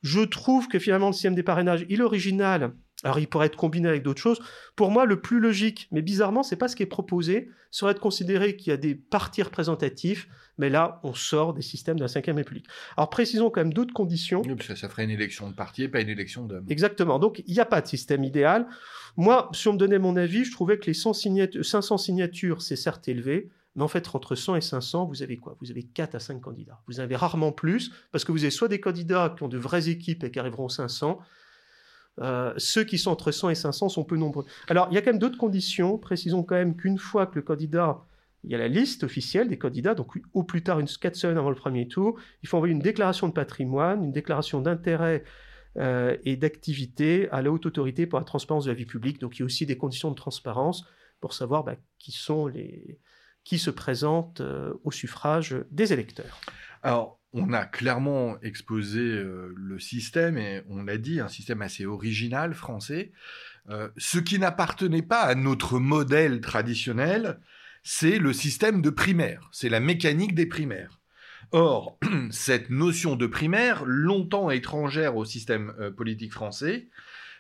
Je 0.02 0.20
trouve 0.20 0.68
que 0.68 0.78
finalement, 0.78 1.08
le 1.08 1.12
système 1.12 1.34
des 1.34 1.42
parrainages, 1.42 1.86
il 1.88 2.00
est 2.00 2.04
original, 2.04 2.72
alors 3.04 3.18
il 3.18 3.28
pourrait 3.28 3.46
être 3.46 3.56
combiné 3.56 3.88
avec 3.88 4.02
d'autres 4.02 4.20
choses. 4.20 4.40
Pour 4.74 4.90
moi, 4.90 5.04
le 5.04 5.20
plus 5.20 5.38
logique, 5.38 5.88
mais 5.92 6.02
bizarrement, 6.02 6.42
c'est 6.42 6.56
pas 6.56 6.68
ce 6.68 6.76
qui 6.76 6.82
est 6.82 6.86
proposé, 6.86 7.50
serait 7.70 7.94
de 7.94 7.98
considérer 7.98 8.56
qu'il 8.56 8.70
y 8.70 8.72
a 8.72 8.78
des 8.78 8.94
partis 8.94 9.42
représentatifs, 9.42 10.28
mais 10.58 10.70
là, 10.70 11.00
on 11.02 11.12
sort 11.12 11.52
des 11.52 11.62
systèmes 11.62 11.98
de 11.98 12.04
la 12.04 12.08
Ve 12.08 12.34
République. 12.34 12.66
Alors 12.96 13.10
précisons 13.10 13.50
quand 13.50 13.60
même 13.60 13.74
d'autres 13.74 13.92
conditions. 13.92 14.42
Oui, 14.46 14.54
parce 14.54 14.68
que 14.68 14.74
ça 14.74 14.88
ferait 14.88 15.04
une 15.04 15.10
élection 15.10 15.50
de 15.50 15.54
parti 15.54 15.82
et 15.82 15.88
pas 15.88 16.00
une 16.00 16.08
élection 16.08 16.46
d'hommes. 16.46 16.64
Exactement. 16.68 17.18
Donc 17.18 17.42
il 17.46 17.52
n'y 17.52 17.60
a 17.60 17.66
pas 17.66 17.82
de 17.82 17.86
système 17.86 18.24
idéal. 18.24 18.66
Moi, 19.16 19.50
si 19.52 19.68
on 19.68 19.74
me 19.74 19.78
donnait 19.78 19.98
mon 19.98 20.16
avis, 20.16 20.44
je 20.44 20.52
trouvais 20.52 20.78
que 20.78 20.86
les 20.86 20.94
500 20.94 21.98
signatures, 21.98 22.62
c'est 22.62 22.76
certes 22.76 23.08
élevé, 23.08 23.50
mais 23.74 23.82
en 23.82 23.88
fait, 23.88 24.08
entre 24.14 24.34
100 24.34 24.56
et 24.56 24.60
500, 24.62 25.04
vous 25.04 25.22
avez 25.22 25.36
quoi? 25.36 25.56
Vous 25.60 25.70
avez 25.70 25.82
4 25.82 26.14
à 26.14 26.18
5 26.18 26.40
candidats. 26.40 26.80
Vous 26.86 26.98
avez 27.00 27.14
rarement 27.14 27.52
plus, 27.52 27.92
parce 28.10 28.24
que 28.24 28.32
vous 28.32 28.44
avez 28.44 28.50
soit 28.50 28.68
des 28.68 28.80
candidats 28.80 29.34
qui 29.36 29.42
ont 29.42 29.48
de 29.48 29.58
vraies 29.58 29.90
équipes 29.90 30.24
et 30.24 30.30
qui 30.30 30.38
arriveront 30.38 30.64
aux 30.64 30.70
500, 30.70 31.18
euh, 32.20 32.54
ceux 32.56 32.84
qui 32.84 32.98
sont 32.98 33.10
entre 33.10 33.30
100 33.30 33.50
et 33.50 33.54
500 33.54 33.88
sont 33.90 34.04
peu 34.04 34.16
nombreux. 34.16 34.46
Alors, 34.68 34.88
il 34.90 34.94
y 34.94 34.98
a 34.98 35.02
quand 35.02 35.10
même 35.10 35.18
d'autres 35.18 35.38
conditions. 35.38 35.98
Précisons 35.98 36.42
quand 36.42 36.54
même 36.54 36.76
qu'une 36.76 36.98
fois 36.98 37.26
que 37.26 37.34
le 37.34 37.42
candidat, 37.42 38.04
il 38.44 38.50
y 38.50 38.54
a 38.54 38.58
la 38.58 38.68
liste 38.68 39.04
officielle 39.04 39.48
des 39.48 39.58
candidats, 39.58 39.94
donc 39.94 40.18
au 40.32 40.44
plus 40.44 40.62
tard, 40.62 40.78
une 40.78 40.86
4 40.86 41.16
semaines 41.16 41.38
avant 41.38 41.50
le 41.50 41.56
premier 41.56 41.88
tour, 41.88 42.18
il 42.42 42.48
faut 42.48 42.56
envoyer 42.56 42.72
une 42.72 42.80
déclaration 42.80 43.28
de 43.28 43.32
patrimoine, 43.32 44.04
une 44.04 44.12
déclaration 44.12 44.60
d'intérêt 44.60 45.24
euh, 45.78 46.16
et 46.24 46.36
d'activité 46.36 47.28
à 47.30 47.42
la 47.42 47.50
haute 47.50 47.66
autorité 47.66 48.06
pour 48.06 48.18
la 48.18 48.24
transparence 48.24 48.64
de 48.64 48.70
la 48.70 48.76
vie 48.76 48.86
publique. 48.86 49.20
Donc, 49.20 49.36
il 49.36 49.40
y 49.40 49.42
a 49.42 49.46
aussi 49.46 49.66
des 49.66 49.76
conditions 49.76 50.10
de 50.10 50.16
transparence 50.16 50.86
pour 51.20 51.32
savoir 51.32 51.64
bah, 51.64 51.76
qui 51.98 52.12
se 52.12 53.70
présentent 53.70 54.40
euh, 54.40 54.72
au 54.84 54.90
suffrage 54.90 55.56
des 55.70 55.92
électeurs. 55.92 56.40
Alors, 56.82 57.18
on 57.36 57.52
a 57.52 57.66
clairement 57.66 58.40
exposé 58.40 59.00
euh, 59.00 59.52
le 59.54 59.78
système, 59.78 60.38
et 60.38 60.62
on 60.70 60.82
l'a 60.82 60.96
dit, 60.96 61.20
un 61.20 61.28
système 61.28 61.60
assez 61.60 61.84
original 61.84 62.54
français. 62.54 63.12
Euh, 63.68 63.88
ce 63.98 64.18
qui 64.18 64.38
n'appartenait 64.38 65.02
pas 65.02 65.20
à 65.20 65.34
notre 65.34 65.78
modèle 65.78 66.40
traditionnel, 66.40 67.38
c'est 67.82 68.18
le 68.18 68.32
système 68.32 68.80
de 68.80 68.90
primaire, 68.90 69.48
c'est 69.52 69.68
la 69.68 69.80
mécanique 69.80 70.34
des 70.34 70.46
primaires. 70.46 70.98
Or, 71.52 71.98
cette 72.30 72.70
notion 72.70 73.16
de 73.16 73.26
primaire, 73.26 73.84
longtemps 73.84 74.50
étrangère 74.50 75.16
au 75.16 75.26
système 75.26 75.74
euh, 75.78 75.90
politique 75.90 76.32
français, 76.32 76.88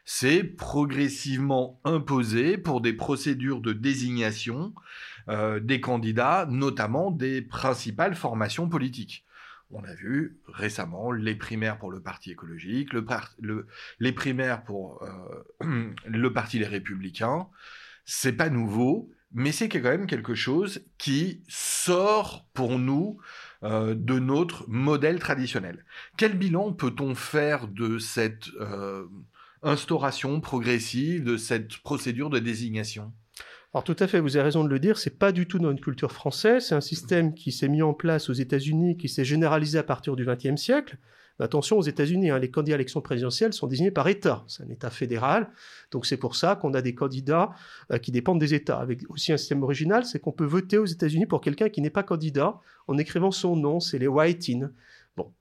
s'est 0.04 0.44
progressivement 0.44 1.80
imposée 1.84 2.58
pour 2.58 2.80
des 2.80 2.92
procédures 2.92 3.60
de 3.60 3.72
désignation 3.72 4.72
des 5.60 5.80
candidats, 5.80 6.46
notamment 6.48 7.10
des 7.10 7.42
principales 7.42 8.14
formations 8.14 8.68
politiques. 8.68 9.25
On 9.70 9.82
a 9.82 9.94
vu 9.94 10.38
récemment 10.46 11.10
les 11.10 11.34
primaires 11.34 11.78
pour 11.78 11.90
le 11.90 12.00
Parti 12.00 12.30
écologique, 12.30 12.90
les 13.98 14.12
primaires 14.12 14.62
pour 14.62 15.02
euh, 15.02 15.92
le 16.06 16.32
Parti 16.32 16.58
Les 16.58 16.66
Républicains. 16.66 17.48
C'est 18.04 18.32
pas 18.32 18.48
nouveau, 18.48 19.10
mais 19.32 19.50
c'est 19.50 19.68
quand 19.68 19.82
même 19.82 20.06
quelque 20.06 20.34
chose 20.34 20.86
qui 20.98 21.42
sort 21.48 22.46
pour 22.54 22.78
nous 22.78 23.18
euh, 23.64 23.94
de 23.96 24.18
notre 24.18 24.68
modèle 24.68 25.18
traditionnel. 25.18 25.84
Quel 26.16 26.38
bilan 26.38 26.72
peut-on 26.72 27.14
faire 27.14 27.66
de 27.66 27.98
cette 27.98 28.48
euh, 28.60 29.06
instauration 29.62 30.40
progressive, 30.40 31.24
de 31.24 31.36
cette 31.36 31.78
procédure 31.78 32.30
de 32.30 32.38
désignation? 32.38 33.12
Alors 33.76 33.84
tout 33.84 33.96
à 33.98 34.06
fait, 34.06 34.20
vous 34.20 34.38
avez 34.38 34.44
raison 34.44 34.64
de 34.64 34.70
le 34.70 34.78
dire, 34.78 34.96
c'est 34.96 35.18
pas 35.18 35.32
du 35.32 35.46
tout 35.46 35.58
dans 35.58 35.68
notre 35.68 35.82
culture 35.82 36.10
française, 36.10 36.64
c'est 36.68 36.74
un 36.74 36.80
système 36.80 37.34
qui 37.34 37.52
s'est 37.52 37.68
mis 37.68 37.82
en 37.82 37.92
place 37.92 38.30
aux 38.30 38.32
États-Unis, 38.32 38.96
qui 38.96 39.10
s'est 39.10 39.22
généralisé 39.22 39.76
à 39.76 39.82
partir 39.82 40.16
du 40.16 40.24
XXe 40.24 40.56
siècle. 40.56 40.96
attention, 41.40 41.76
aux 41.76 41.82
États-Unis, 41.82 42.30
hein, 42.30 42.38
les 42.38 42.50
candidats 42.50 42.76
à 42.76 42.78
l'élection 42.78 43.02
présidentielle 43.02 43.52
sont 43.52 43.66
désignés 43.66 43.90
par 43.90 44.08
État, 44.08 44.44
c'est 44.46 44.62
un 44.62 44.70
État 44.70 44.88
fédéral, 44.88 45.50
donc 45.90 46.06
c'est 46.06 46.16
pour 46.16 46.36
ça 46.36 46.56
qu'on 46.56 46.72
a 46.72 46.80
des 46.80 46.94
candidats 46.94 47.50
euh, 47.92 47.98
qui 47.98 48.12
dépendent 48.12 48.40
des 48.40 48.54
États. 48.54 48.78
Avec 48.78 49.02
aussi 49.10 49.34
un 49.34 49.36
système 49.36 49.62
original, 49.62 50.06
c'est 50.06 50.20
qu'on 50.20 50.32
peut 50.32 50.46
voter 50.46 50.78
aux 50.78 50.86
États-Unis 50.86 51.26
pour 51.26 51.42
quelqu'un 51.42 51.68
qui 51.68 51.82
n'est 51.82 51.90
pas 51.90 52.02
candidat 52.02 52.58
en 52.86 52.96
écrivant 52.96 53.30
son 53.30 53.56
nom, 53.56 53.78
c'est 53.78 53.98
les 53.98 54.08
write-in. 54.08 54.70
Bon. 55.18 55.34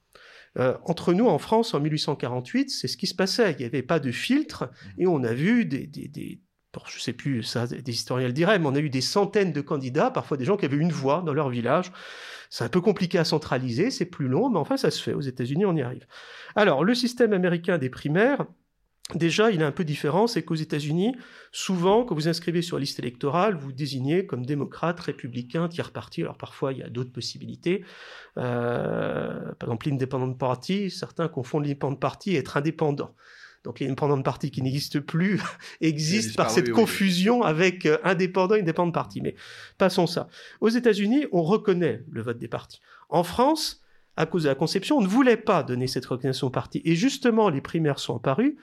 Euh, 0.57 0.77
entre 0.83 1.13
nous, 1.13 1.27
en 1.27 1.37
France, 1.37 1.73
en 1.73 1.79
1848, 1.79 2.69
c'est 2.69 2.89
ce 2.89 2.97
qui 2.97 3.07
se 3.07 3.15
passait. 3.15 3.53
Il 3.53 3.59
n'y 3.59 3.65
avait 3.65 3.81
pas 3.81 4.01
de 4.01 4.11
filtre 4.11 4.69
et 4.97 5.07
on 5.07 5.23
a 5.23 5.33
vu 5.33 5.63
des 5.63 5.87
je 6.87 6.97
ne 6.97 7.01
sais 7.01 7.13
plus, 7.13 7.41
des 7.83 7.91
historiens 7.91 8.27
le 8.27 8.33
diraient, 8.33 8.59
mais 8.59 8.67
on 8.67 8.75
a 8.75 8.79
eu 8.79 8.89
des 8.89 9.01
centaines 9.01 9.51
de 9.51 9.61
candidats, 9.61 10.11
parfois 10.11 10.37
des 10.37 10.45
gens 10.45 10.57
qui 10.57 10.65
avaient 10.65 10.77
une 10.77 10.91
voix 10.91 11.23
dans 11.25 11.33
leur 11.33 11.49
village. 11.49 11.91
C'est 12.49 12.63
un 12.63 12.69
peu 12.69 12.81
compliqué 12.81 13.17
à 13.17 13.23
centraliser, 13.23 13.91
c'est 13.91 14.05
plus 14.05 14.27
long, 14.27 14.49
mais 14.49 14.59
enfin 14.59 14.77
ça 14.77 14.91
se 14.91 15.01
fait. 15.01 15.13
Aux 15.13 15.21
États-Unis, 15.21 15.65
on 15.65 15.75
y 15.75 15.81
arrive. 15.81 16.05
Alors, 16.55 16.83
le 16.83 16.93
système 16.93 17.33
américain 17.33 17.77
des 17.77 17.89
primaires, 17.89 18.45
déjà, 19.13 19.51
il 19.51 19.61
est 19.61 19.65
un 19.65 19.71
peu 19.71 19.83
différent, 19.83 20.27
c'est 20.27 20.43
qu'aux 20.43 20.55
États-Unis, 20.55 21.15
souvent, 21.51 22.03
quand 22.05 22.15
vous 22.15 22.27
inscrivez 22.27 22.61
sur 22.61 22.77
la 22.77 22.81
liste 22.81 22.99
électorale, 22.99 23.55
vous 23.55 23.71
désignez 23.71 24.25
comme 24.25 24.45
démocrate, 24.45 24.99
républicain, 24.99 25.67
tiers 25.67 25.91
parti. 25.91 26.21
Alors 26.21 26.37
parfois, 26.37 26.73
il 26.73 26.79
y 26.79 26.83
a 26.83 26.89
d'autres 26.89 27.11
possibilités. 27.11 27.83
Euh, 28.37 29.53
par 29.59 29.69
exemple, 29.69 29.89
l'independent 29.89 30.37
party, 30.37 30.89
certains 30.89 31.27
confondent 31.27 31.65
l'independent 31.65 31.99
party 31.99 32.31
et 32.31 32.37
être 32.37 32.57
indépendant 32.57 33.15
donc 33.65 33.79
l'indépendant 33.79 34.15
de 34.15 34.21
parti 34.21 34.51
qui 34.51 34.61
n'existe 34.61 34.99
plus, 34.99 35.41
existe 35.81 36.37
par 36.37 36.49
cette 36.49 36.71
confusion 36.71 37.41
avec 37.41 37.85
euh, 37.85 37.97
indépendant 38.03 38.55
et 38.55 38.61
indépendant 38.61 38.89
de 38.89 38.93
parti. 38.93 39.21
Mais 39.21 39.35
passons 39.77 40.07
ça. 40.07 40.29
Aux 40.61 40.69
États-Unis, 40.69 41.25
on 41.31 41.41
reconnaît 41.41 42.03
le 42.09 42.21
vote 42.21 42.37
des 42.37 42.47
partis. 42.47 42.79
En 43.09 43.23
France, 43.23 43.81
à 44.17 44.27
cause 44.27 44.43
de 44.43 44.49
la 44.49 44.55
conception, 44.55 44.97
on 44.97 45.01
ne 45.01 45.07
voulait 45.07 45.35
pas 45.35 45.63
donner 45.63 45.87
cette 45.87 46.05
reconnaissance 46.05 46.43
aux 46.43 46.49
partis. 46.51 46.81
Et 46.85 46.95
justement, 46.95 47.49
les 47.49 47.59
primaires 47.59 47.99
sont 47.99 48.15
apparues 48.15 48.55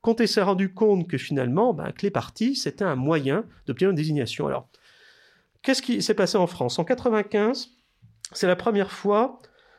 quand 0.00 0.20
on 0.20 0.26
s'est 0.26 0.42
rendu 0.42 0.72
compte 0.72 1.06
que 1.06 1.18
finalement, 1.18 1.74
ben, 1.74 1.92
que 1.92 2.02
les 2.02 2.10
partis, 2.10 2.56
c'était 2.56 2.84
un 2.84 2.96
moyen 2.96 3.44
d'obtenir 3.66 3.90
une 3.90 3.96
désignation. 3.96 4.46
Alors, 4.46 4.68
qu'est-ce 5.62 5.82
qui 5.82 6.02
s'est 6.02 6.14
passé 6.14 6.38
en 6.38 6.46
France? 6.46 6.78
En 6.78 6.84
95, 6.84 7.70
c'est 8.32 8.46
la 8.46 8.56
première 8.56 8.90
fois, 8.90 9.38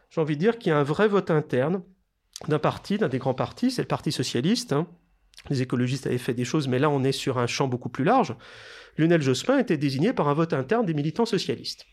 j'ai 0.09 0.21
envie 0.21 0.35
de 0.35 0.41
dire, 0.41 0.59
qu'il 0.59 0.69
y 0.69 0.73
a 0.73 0.77
un 0.77 0.83
vrai 0.83 1.07
vote 1.07 1.31
interne 1.31 1.81
d'un 2.47 2.59
parti, 2.59 2.97
d'un 2.97 3.07
des 3.07 3.17
grands 3.17 3.33
partis, 3.33 3.71
c'est 3.71 3.81
le 3.81 3.87
Parti 3.87 4.11
socialiste, 4.11 4.73
hein, 4.73 4.87
Les 5.49 5.61
écologistes 5.61 6.07
avaient 6.07 6.17
fait 6.17 6.33
des 6.33 6.45
choses, 6.45 6.67
mais 6.67 6.79
là 6.79 6.89
on 6.89 7.03
est 7.03 7.11
sur 7.11 7.37
un 7.37 7.47
champ 7.47 7.67
beaucoup 7.67 7.89
plus 7.89 8.03
large. 8.03 8.35
Lionel 8.97 9.21
Jospin 9.21 9.57
était 9.59 9.77
désigné 9.77 10.13
par 10.13 10.27
un 10.27 10.33
vote 10.33 10.53
interne 10.53 10.85
des 10.85 10.93
militants 10.93 11.25
socialistes. 11.25 11.85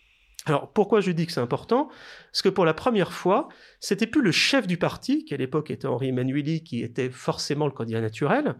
Alors 0.46 0.72
pourquoi 0.72 1.00
je 1.00 1.10
dis 1.10 1.26
que 1.26 1.32
c'est 1.32 1.40
important? 1.40 1.88
Parce 2.30 2.42
que 2.42 2.50
pour 2.50 2.66
la 2.66 2.74
première 2.74 3.12
fois, 3.12 3.48
c'était 3.80 4.06
plus 4.06 4.20
le 4.20 4.32
chef 4.32 4.66
du 4.66 4.76
parti, 4.76 5.24
qui 5.24 5.32
à 5.32 5.38
l'époque 5.38 5.70
était 5.70 5.86
Henri 5.86 6.08
Emmanueli, 6.08 6.62
qui 6.62 6.82
était 6.82 7.08
forcément 7.08 7.66
le 7.66 7.72
candidat 7.72 8.02
naturel. 8.02 8.54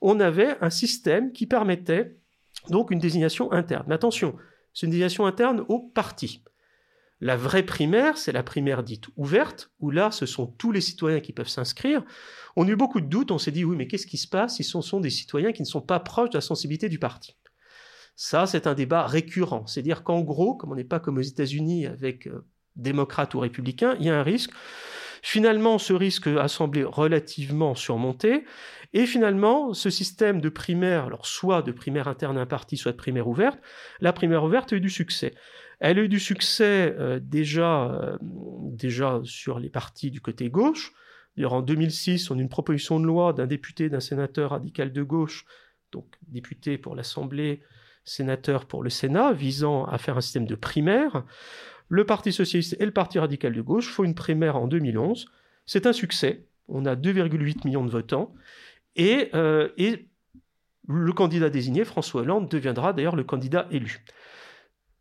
On 0.00 0.18
avait 0.20 0.56
un 0.62 0.70
système 0.70 1.32
qui 1.32 1.46
permettait 1.46 2.16
donc 2.70 2.90
une 2.90 2.98
désignation 2.98 3.52
interne. 3.52 3.84
Mais 3.86 3.94
attention, 3.94 4.36
c'est 4.72 4.86
une 4.86 4.92
désignation 4.92 5.26
interne 5.26 5.64
au 5.68 5.80
parti. 5.80 6.42
La 7.20 7.36
vraie 7.36 7.62
primaire, 7.62 8.18
c'est 8.18 8.32
la 8.32 8.42
primaire 8.42 8.82
dite 8.82 9.06
ouverte, 9.16 9.70
où 9.80 9.90
là, 9.90 10.10
ce 10.10 10.26
sont 10.26 10.46
tous 10.46 10.70
les 10.70 10.82
citoyens 10.82 11.20
qui 11.20 11.32
peuvent 11.32 11.48
s'inscrire. 11.48 12.04
On 12.56 12.66
a 12.66 12.70
eu 12.70 12.76
beaucoup 12.76 13.00
de 13.00 13.06
doutes, 13.06 13.30
on 13.30 13.38
s'est 13.38 13.52
dit, 13.52 13.64
oui, 13.64 13.76
mais 13.76 13.86
qu'est-ce 13.86 14.06
qui 14.06 14.18
se 14.18 14.28
passe 14.28 14.56
si 14.56 14.64
ce 14.64 14.80
sont 14.82 15.00
des 15.00 15.10
citoyens 15.10 15.52
qui 15.52 15.62
ne 15.62 15.66
sont 15.66 15.80
pas 15.80 15.98
proches 15.98 16.30
de 16.30 16.36
la 16.36 16.42
sensibilité 16.42 16.88
du 16.90 16.98
parti? 16.98 17.36
Ça, 18.16 18.46
c'est 18.46 18.66
un 18.66 18.74
débat 18.74 19.06
récurrent. 19.06 19.66
C'est-à-dire 19.66 20.02
qu'en 20.02 20.20
gros, 20.20 20.54
comme 20.54 20.72
on 20.72 20.74
n'est 20.74 20.84
pas 20.84 21.00
comme 21.00 21.18
aux 21.18 21.22
États-Unis 21.22 21.86
avec 21.86 22.26
euh, 22.26 22.46
démocrates 22.74 23.34
ou 23.34 23.40
républicains, 23.40 23.96
il 23.98 24.06
y 24.06 24.10
a 24.10 24.18
un 24.18 24.22
risque. 24.22 24.50
Finalement, 25.22 25.78
ce 25.78 25.92
risque 25.92 26.26
a 26.26 26.48
semblé 26.48 26.84
relativement 26.84 27.74
surmonté. 27.74 28.44
Et 28.92 29.06
finalement, 29.06 29.74
ce 29.74 29.90
système 29.90 30.40
de 30.40 30.48
primaire, 30.48 31.06
alors 31.06 31.26
soit 31.26 31.62
de 31.62 31.72
primaire 31.72 32.08
interne 32.08 32.38
à 32.38 32.42
un 32.42 32.46
parti, 32.46 32.76
soit 32.76 32.92
de 32.92 32.96
primaire 32.96 33.28
ouverte, 33.28 33.58
la 34.00 34.12
primaire 34.12 34.44
ouverte 34.44 34.72
a 34.72 34.76
eu 34.76 34.80
du 34.80 34.90
succès. 34.90 35.34
Elle 35.78 35.98
a 35.98 36.02
eu 36.02 36.08
du 36.08 36.20
succès 36.20 36.94
euh, 36.98 37.20
déjà, 37.22 37.90
euh, 37.90 38.18
déjà 38.22 39.20
sur 39.24 39.58
les 39.58 39.68
partis 39.68 40.10
du 40.10 40.20
côté 40.20 40.48
gauche. 40.48 40.92
D'ailleurs, 41.36 41.52
en 41.52 41.62
2006, 41.62 42.30
on 42.30 42.38
a 42.38 42.40
une 42.40 42.48
proposition 42.48 42.98
de 42.98 43.06
loi 43.06 43.32
d'un 43.32 43.46
député, 43.46 43.90
d'un 43.90 44.00
sénateur 44.00 44.50
radical 44.50 44.92
de 44.92 45.02
gauche, 45.02 45.44
donc 45.92 46.06
député 46.28 46.78
pour 46.78 46.96
l'Assemblée, 46.96 47.62
sénateur 48.04 48.64
pour 48.66 48.82
le 48.82 48.88
Sénat, 48.88 49.32
visant 49.32 49.84
à 49.84 49.98
faire 49.98 50.16
un 50.16 50.20
système 50.22 50.46
de 50.46 50.54
primaire. 50.54 51.24
Le 51.88 52.04
Parti 52.04 52.32
socialiste 52.32 52.76
et 52.80 52.86
le 52.86 52.90
Parti 52.90 53.18
radical 53.18 53.52
de 53.52 53.60
gauche 53.60 53.88
font 53.88 54.04
une 54.04 54.14
primaire 54.14 54.56
en 54.56 54.66
2011. 54.66 55.26
C'est 55.66 55.86
un 55.86 55.92
succès. 55.92 56.46
On 56.68 56.86
a 56.86 56.96
2,8 56.96 57.66
millions 57.66 57.84
de 57.84 57.90
votants. 57.90 58.34
Et, 58.96 59.28
euh, 59.34 59.68
et 59.76 60.08
le 60.88 61.12
candidat 61.12 61.50
désigné, 61.50 61.84
François 61.84 62.22
Hollande, 62.22 62.48
deviendra 62.48 62.92
d'ailleurs 62.92 63.16
le 63.16 63.24
candidat 63.24 63.68
élu. 63.70 64.04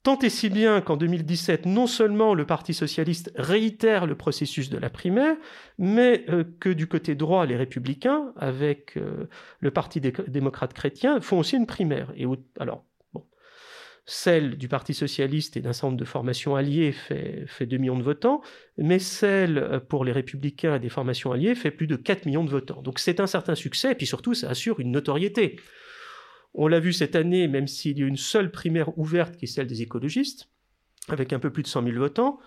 Tant 0.06 0.20
et 0.20 0.30
si 0.30 0.52
bien 0.52 0.82
qu'en 0.82 0.98
2017, 0.98 1.66
non 1.66 1.88
seulement 1.88 2.36
le 2.36 2.46
Parti 2.46 2.76
socialiste 2.76 3.32
réitère 3.38 4.06
le 4.06 4.14
processus 4.14 4.70
de 4.70 4.78
la 4.78 4.92
primaire, 4.92 5.36
mais 5.80 6.26
euh, 6.30 6.44
que 6.60 6.70
du 6.70 6.86
côté 6.86 7.16
droit, 7.16 7.48
les 7.48 7.56
républicains, 7.56 8.32
avec 8.36 8.98
euh, 8.98 9.28
le 9.62 9.72
Parti 9.72 10.00
démocrate 10.02 10.74
chrétien, 10.74 11.22
font 11.22 11.40
aussi 11.40 11.56
une 11.56 11.66
primaire. 11.66 12.14
Et 12.16 12.28
alors, 12.60 12.86
celle 14.06 14.60
du 14.60 14.68
Parti 14.68 14.94
socialiste 14.94 15.58
et 15.58 15.62
d'un 15.62 15.74
centre 15.74 15.98
de 15.98 16.06
formation 16.06 16.56
alliée 16.56 16.92
fait, 16.92 17.46
fait 17.48 17.66
2 17.66 17.78
millions 17.78 17.98
de 17.98 18.04
votants, 18.04 18.42
mais 18.78 19.00
celle 19.00 19.58
euh, 19.58 19.80
pour 19.80 20.06
les 20.06 20.12
républicains 20.12 20.76
et 20.76 20.80
des 20.80 20.90
formations 20.90 21.32
alliées 21.32 21.56
fait 21.56 21.72
plus 21.72 21.88
de 21.88 21.96
4 21.96 22.28
millions 22.28 22.44
de 22.44 22.52
votants. 22.52 22.84
Donc 22.84 23.00
c'est 23.00 23.20
un 23.20 23.28
certain 23.28 23.56
succès, 23.56 23.94
et 23.94 23.96
puis 23.96 24.06
surtout, 24.06 24.36
ça 24.36 24.52
assure 24.52 24.80
une 24.80 24.92
notoriété. 24.92 25.56
On 26.58 26.68
l'a 26.68 26.80
vu 26.80 26.94
cette 26.94 27.16
année, 27.16 27.48
même 27.50 27.68
s'il 27.68 28.00
y 28.00 28.04
a 28.04 28.08
une 28.08 28.18
seule 28.18 28.50
primaire 28.50 28.98
ouverte 28.98 29.36
qui 29.36 29.46
est 29.46 29.48
celle 29.50 29.68
des 29.68 29.82
écologistes, 29.82 30.50
avec 31.10 31.34
un 31.34 31.40
peu 31.40 31.52
plus 31.52 31.64
de 31.64 31.68
100 31.68 31.84
000 31.84 31.98
votants, 31.98 32.40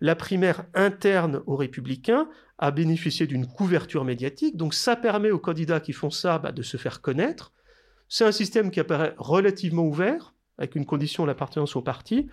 la 0.00 0.16
primaire 0.16 0.64
interne 0.74 1.42
aux 1.46 1.54
républicains 1.54 2.28
a 2.58 2.72
bénéficié 2.72 3.28
d'une 3.28 3.46
couverture 3.46 4.04
médiatique, 4.04 4.56
donc 4.56 4.74
ça 4.74 4.96
permet 4.96 5.30
aux 5.30 5.38
candidats 5.38 5.78
qui 5.78 5.92
font 5.92 6.10
ça 6.10 6.38
bah, 6.38 6.50
de 6.50 6.62
se 6.62 6.76
faire 6.76 7.00
connaître. 7.00 7.52
C'est 8.08 8.24
un 8.24 8.32
système 8.32 8.72
qui 8.72 8.80
apparaît 8.80 9.14
relativement 9.16 9.84
ouvert, 9.84 10.34
avec 10.58 10.74
une 10.74 10.84
condition 10.84 11.24
d'appartenance 11.24 11.76
au 11.76 11.82
parti, 11.82 12.26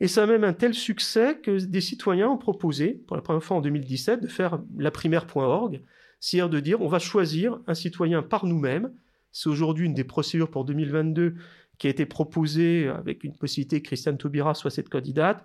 et 0.00 0.08
ça 0.08 0.24
a 0.24 0.26
même 0.26 0.42
un 0.42 0.52
tel 0.52 0.74
succès 0.74 1.38
que 1.40 1.64
des 1.64 1.80
citoyens 1.80 2.28
ont 2.28 2.36
proposé, 2.36 3.00
pour 3.06 3.14
la 3.14 3.22
première 3.22 3.44
fois 3.44 3.58
en 3.58 3.60
2017, 3.60 4.22
de 4.22 4.26
faire 4.26 4.58
la 4.76 4.90
primaire.org, 4.90 5.82
c'est-à-dire 6.18 6.50
de 6.50 6.58
dire 6.58 6.80
on 6.82 6.88
va 6.88 6.98
choisir 6.98 7.60
un 7.68 7.74
citoyen 7.74 8.22
par 8.22 8.44
nous-mêmes, 8.44 8.90
c'est 9.34 9.50
aujourd'hui 9.50 9.86
une 9.86 9.94
des 9.94 10.04
procédures 10.04 10.48
pour 10.48 10.64
2022 10.64 11.34
qui 11.76 11.88
a 11.88 11.90
été 11.90 12.06
proposée 12.06 12.88
avec 12.88 13.24
une 13.24 13.36
possibilité 13.36 13.82
que 13.82 13.88
Christiane 13.88 14.16
Taubira 14.16 14.54
soit 14.54 14.70
cette 14.70 14.88
candidate. 14.88 15.44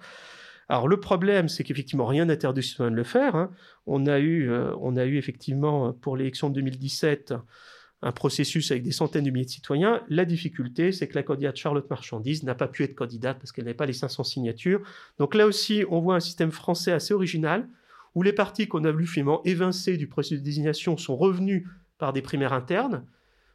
Alors 0.69 0.87
le 0.87 0.99
problème, 0.99 1.49
c'est 1.49 1.63
qu'effectivement, 1.63 2.05
rien 2.05 2.25
n'interdit 2.25 2.75
de 2.79 2.85
le 2.85 3.03
faire. 3.03 3.35
Hein. 3.35 3.51
On, 3.87 4.05
a 4.05 4.19
eu, 4.19 4.51
euh, 4.51 4.71
on 4.79 4.95
a 4.95 5.05
eu 5.05 5.17
effectivement 5.17 5.91
pour 5.91 6.15
l'élection 6.15 6.49
de 6.49 6.55
2017 6.55 7.33
un 8.01 8.11
processus 8.11 8.69
avec 8.69 8.83
des 8.83 8.91
centaines 8.91 9.25
de 9.25 9.31
milliers 9.31 9.45
de 9.45 9.49
citoyens. 9.49 10.01
La 10.07 10.23
difficulté, 10.23 10.91
c'est 10.91 11.07
que 11.07 11.15
la 11.15 11.23
candidate 11.23 11.57
Charlotte 11.57 11.89
Marchandise 11.89 12.43
n'a 12.43 12.55
pas 12.55 12.67
pu 12.67 12.83
être 12.83 12.95
candidate 12.95 13.39
parce 13.39 13.51
qu'elle 13.51 13.65
n'avait 13.65 13.73
pas 13.73 13.87
les 13.87 13.93
500 13.93 14.23
signatures. 14.23 14.81
Donc 15.17 15.33
là 15.33 15.47
aussi, 15.47 15.83
on 15.89 15.99
voit 15.99 16.15
un 16.15 16.21
système 16.21 16.51
français 16.51 16.91
assez 16.91 17.13
original 17.13 17.67
où 18.13 18.21
les 18.21 18.33
partis 18.33 18.67
qu'on 18.67 18.85
a 18.85 18.91
voulu 18.91 19.07
finalement 19.07 19.43
évincer 19.45 19.97
du 19.97 20.07
processus 20.07 20.39
de 20.39 20.45
désignation 20.45 20.95
sont 20.95 21.17
revenus 21.17 21.65
par 21.97 22.13
des 22.13 22.21
primaires 22.21 22.53
internes 22.53 23.03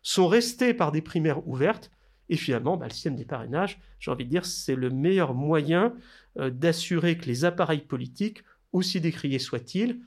sont 0.04 0.28
restés 0.28 0.74
par 0.74 0.92
des 0.92 1.02
primaires 1.02 1.46
ouvertes. 1.48 1.90
Et 2.28 2.36
finalement, 2.36 2.76
bah, 2.76 2.86
le 2.86 2.92
système 2.92 3.16
des 3.16 3.24
parrainages, 3.24 3.80
j'ai 3.98 4.10
envie 4.10 4.24
de 4.24 4.30
dire, 4.30 4.46
c'est 4.46 4.76
le 4.76 4.90
meilleur 4.90 5.34
moyen 5.34 5.94
euh, 6.38 6.50
d'assurer 6.50 7.18
que 7.18 7.26
les 7.26 7.44
appareils 7.44 7.82
politiques, 7.82 8.44
aussi 8.72 9.00
décriés 9.00 9.38
soient-ils, 9.38 10.00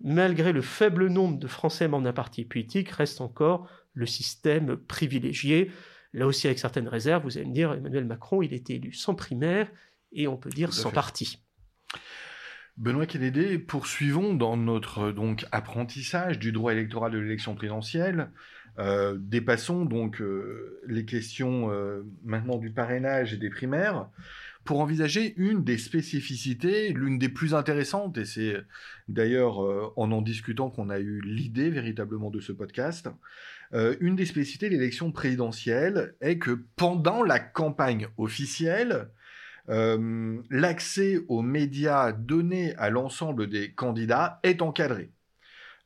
malgré 0.00 0.52
le 0.52 0.62
faible 0.62 1.08
nombre 1.08 1.38
de 1.38 1.46
Français 1.46 1.88
membres 1.88 2.04
d'un 2.04 2.12
parti 2.12 2.44
politique, 2.44 2.90
restent 2.90 3.20
encore 3.20 3.68
le 3.94 4.06
système 4.06 4.76
privilégié. 4.76 5.70
Là 6.12 6.26
aussi, 6.26 6.46
avec 6.46 6.58
certaines 6.58 6.88
réserves, 6.88 7.24
vous 7.24 7.36
allez 7.36 7.46
me 7.46 7.54
dire, 7.54 7.72
Emmanuel 7.72 8.04
Macron, 8.04 8.42
il 8.42 8.54
était 8.54 8.74
élu 8.74 8.92
sans 8.92 9.14
primaire 9.14 9.70
et 10.12 10.28
on 10.28 10.36
peut 10.36 10.50
dire 10.50 10.72
sans 10.72 10.90
parti. 10.90 11.38
Benoît 12.76 13.06
Kennedy, 13.06 13.58
poursuivons 13.58 14.32
dans 14.32 14.56
notre 14.56 15.12
donc 15.12 15.44
apprentissage 15.52 16.38
du 16.38 16.50
droit 16.50 16.72
électoral 16.72 17.12
de 17.12 17.18
l'élection 17.18 17.54
présidentielle. 17.54 18.30
Euh, 18.80 19.16
dépassons 19.18 19.84
donc 19.84 20.22
euh, 20.22 20.80
les 20.86 21.04
questions 21.04 21.70
euh, 21.70 22.02
maintenant 22.24 22.56
du 22.56 22.70
parrainage 22.70 23.34
et 23.34 23.36
des 23.36 23.50
primaires 23.50 24.08
pour 24.64 24.80
envisager 24.80 25.34
une 25.36 25.64
des 25.64 25.76
spécificités, 25.76 26.92
l'une 26.92 27.18
des 27.18 27.28
plus 27.28 27.54
intéressantes, 27.54 28.16
et 28.16 28.24
c'est 28.24 28.56
d'ailleurs 29.08 29.58
en 29.96 30.12
en 30.12 30.20
discutant 30.20 30.68
qu'on 30.68 30.90
a 30.90 30.98
eu 30.98 31.22
l'idée 31.22 31.70
véritablement 31.70 32.30
de 32.30 32.40
ce 32.40 32.52
podcast, 32.52 33.08
une 33.72 34.16
des 34.16 34.26
spécificités 34.26 34.68
de 34.68 34.74
l'élection 34.74 35.12
présidentielle 35.12 36.14
est 36.20 36.36
que 36.38 36.62
pendant 36.76 37.22
la 37.22 37.38
campagne 37.40 38.08
officielle, 38.18 39.08
l'accès 39.66 41.20
aux 41.28 41.40
médias 41.40 42.12
donnés 42.12 42.76
à 42.76 42.90
l'ensemble 42.90 43.48
des 43.48 43.72
candidats 43.72 44.40
est 44.42 44.60
encadré. 44.60 45.10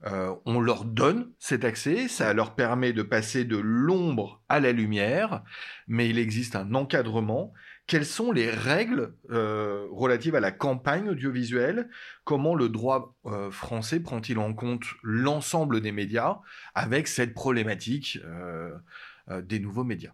Euh, 0.07 0.35
on 0.45 0.61
leur 0.61 0.85
donne 0.85 1.33
cet 1.39 1.65
accès, 1.65 2.09
ça 2.09 2.35
leur 2.35 2.55
permet 2.55 2.93
de 2.93 3.03
passer 3.03 3.45
de 3.45 3.57
l'ombre 3.57 4.43
à 4.49 4.61
la 4.61 4.73
lumière, 4.73 5.43
mais 5.89 6.09
il 6.11 6.19
existe 6.19 6.57
un 6.57 6.75
encadrement. 6.75 7.53
Quelles 7.87 8.05
sont 8.05 8.31
les 8.31 8.51
règles 8.51 9.15
euh, 9.31 9.87
relatives 9.91 10.35
à 10.35 10.41
la 10.41 10.51
campagne 10.51 11.09
audiovisuelle? 11.09 11.89
Comment 12.25 12.55
le 12.55 12.69
droit 12.69 13.15
euh, 13.27 13.51
français 13.51 14.01
prend-il 14.01 14.39
en 14.39 14.53
compte 14.53 14.85
l'ensemble 15.03 15.81
des 15.81 15.93
médias 15.93 16.39
avec 16.75 17.09
cette 17.09 17.35
problématique 17.35 18.19
des 19.43 19.59
nouveaux 19.59 19.85
médias? 19.85 20.13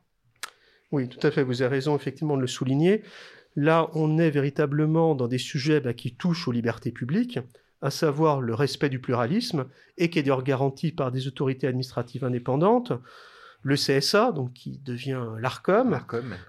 Oui, 0.92 1.08
tout 1.08 1.24
à 1.26 1.32
fait, 1.32 1.42
vous 1.42 1.62
avez 1.62 1.76
raison 1.76 1.96
effectivement 1.96 2.36
de 2.36 2.42
le 2.42 2.46
souligner. 2.46 3.02
Là, 3.56 3.88
on 3.94 4.18
est 4.18 4.30
véritablement 4.30 5.16
dans 5.16 5.26
des 5.26 5.38
sujets 5.38 5.80
bah, 5.80 5.94
qui 5.94 6.14
touchent 6.14 6.46
aux 6.46 6.52
libertés 6.52 6.92
publiques 6.92 7.40
à 7.82 7.90
savoir 7.90 8.40
le 8.40 8.54
respect 8.54 8.88
du 8.88 9.00
pluralisme, 9.00 9.66
et 9.96 10.10
qui 10.10 10.18
est 10.18 10.22
d'ailleurs 10.22 10.42
garanti 10.42 10.92
par 10.92 11.10
des 11.10 11.26
autorités 11.26 11.66
administratives 11.66 12.24
indépendantes, 12.24 12.92
le 13.62 13.74
CSA, 13.74 14.32
donc 14.32 14.54
qui 14.54 14.78
devient 14.78 15.22
l'ARCOM, 15.38 16.00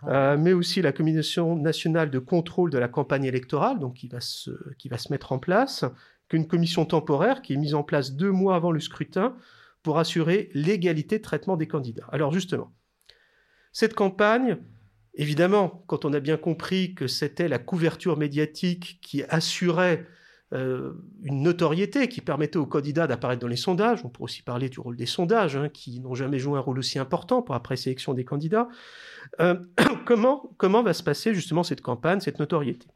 euh, 0.07 0.37
mais 0.37 0.53
aussi 0.53 0.81
la 0.81 0.91
Commission 0.91 1.55
nationale 1.57 2.09
de 2.09 2.19
contrôle 2.19 2.69
de 2.69 2.77
la 2.77 2.87
campagne 2.87 3.25
électorale, 3.25 3.79
donc 3.79 3.95
qui 3.95 4.07
va 4.07 4.21
se, 4.21 4.51
qui 4.77 4.87
va 4.87 4.97
se 4.97 5.11
mettre 5.11 5.31
en 5.31 5.39
place, 5.39 5.85
qu'une 6.29 6.47
commission 6.47 6.85
temporaire 6.85 7.41
qui 7.41 7.53
est 7.53 7.57
mise 7.57 7.73
en 7.73 7.83
place 7.83 8.13
deux 8.13 8.31
mois 8.31 8.55
avant 8.55 8.71
le 8.71 8.79
scrutin 8.79 9.35
pour 9.83 9.99
assurer 9.99 10.49
l'égalité 10.53 11.17
de 11.17 11.23
traitement 11.23 11.57
des 11.57 11.67
candidats. 11.67 12.07
Alors 12.11 12.31
justement, 12.31 12.71
cette 13.73 13.93
campagne, 13.93 14.57
évidemment, 15.13 15.83
quand 15.87 16.05
on 16.05 16.13
a 16.13 16.21
bien 16.21 16.37
compris 16.37 16.93
que 16.93 17.07
c'était 17.07 17.49
la 17.49 17.59
couverture 17.59 18.17
médiatique 18.17 18.99
qui 19.01 19.23
assurait 19.23 20.07
euh, 20.53 20.91
une 21.23 21.43
notoriété 21.43 22.09
qui 22.09 22.19
permettait 22.19 22.57
aux 22.57 22.65
candidats 22.65 23.07
d'apparaître 23.07 23.41
dans 23.41 23.47
les 23.47 23.55
sondages. 23.55 24.03
On 24.03 24.09
pourrait 24.09 24.25
aussi 24.25 24.41
parler 24.41 24.67
du 24.67 24.81
rôle 24.81 24.97
des 24.97 25.05
sondages, 25.05 25.55
hein, 25.55 25.69
qui 25.69 26.01
n'ont 26.01 26.13
jamais 26.13 26.39
joué 26.39 26.57
un 26.57 26.61
rôle 26.61 26.77
aussi 26.77 26.99
important 26.99 27.41
pour 27.41 27.53
la 27.53 27.61
présélection 27.61 28.13
des 28.13 28.25
candidats. 28.25 28.67
Euh, 29.39 29.55
comment, 30.05 30.51
comment 30.57 30.83
va 30.83 30.93
se 30.93 31.03
passer 31.03 31.33
justement 31.33 31.63
cette 31.63 31.81
campagne, 31.81 32.19
cette 32.19 32.39
notoriété? 32.39 32.87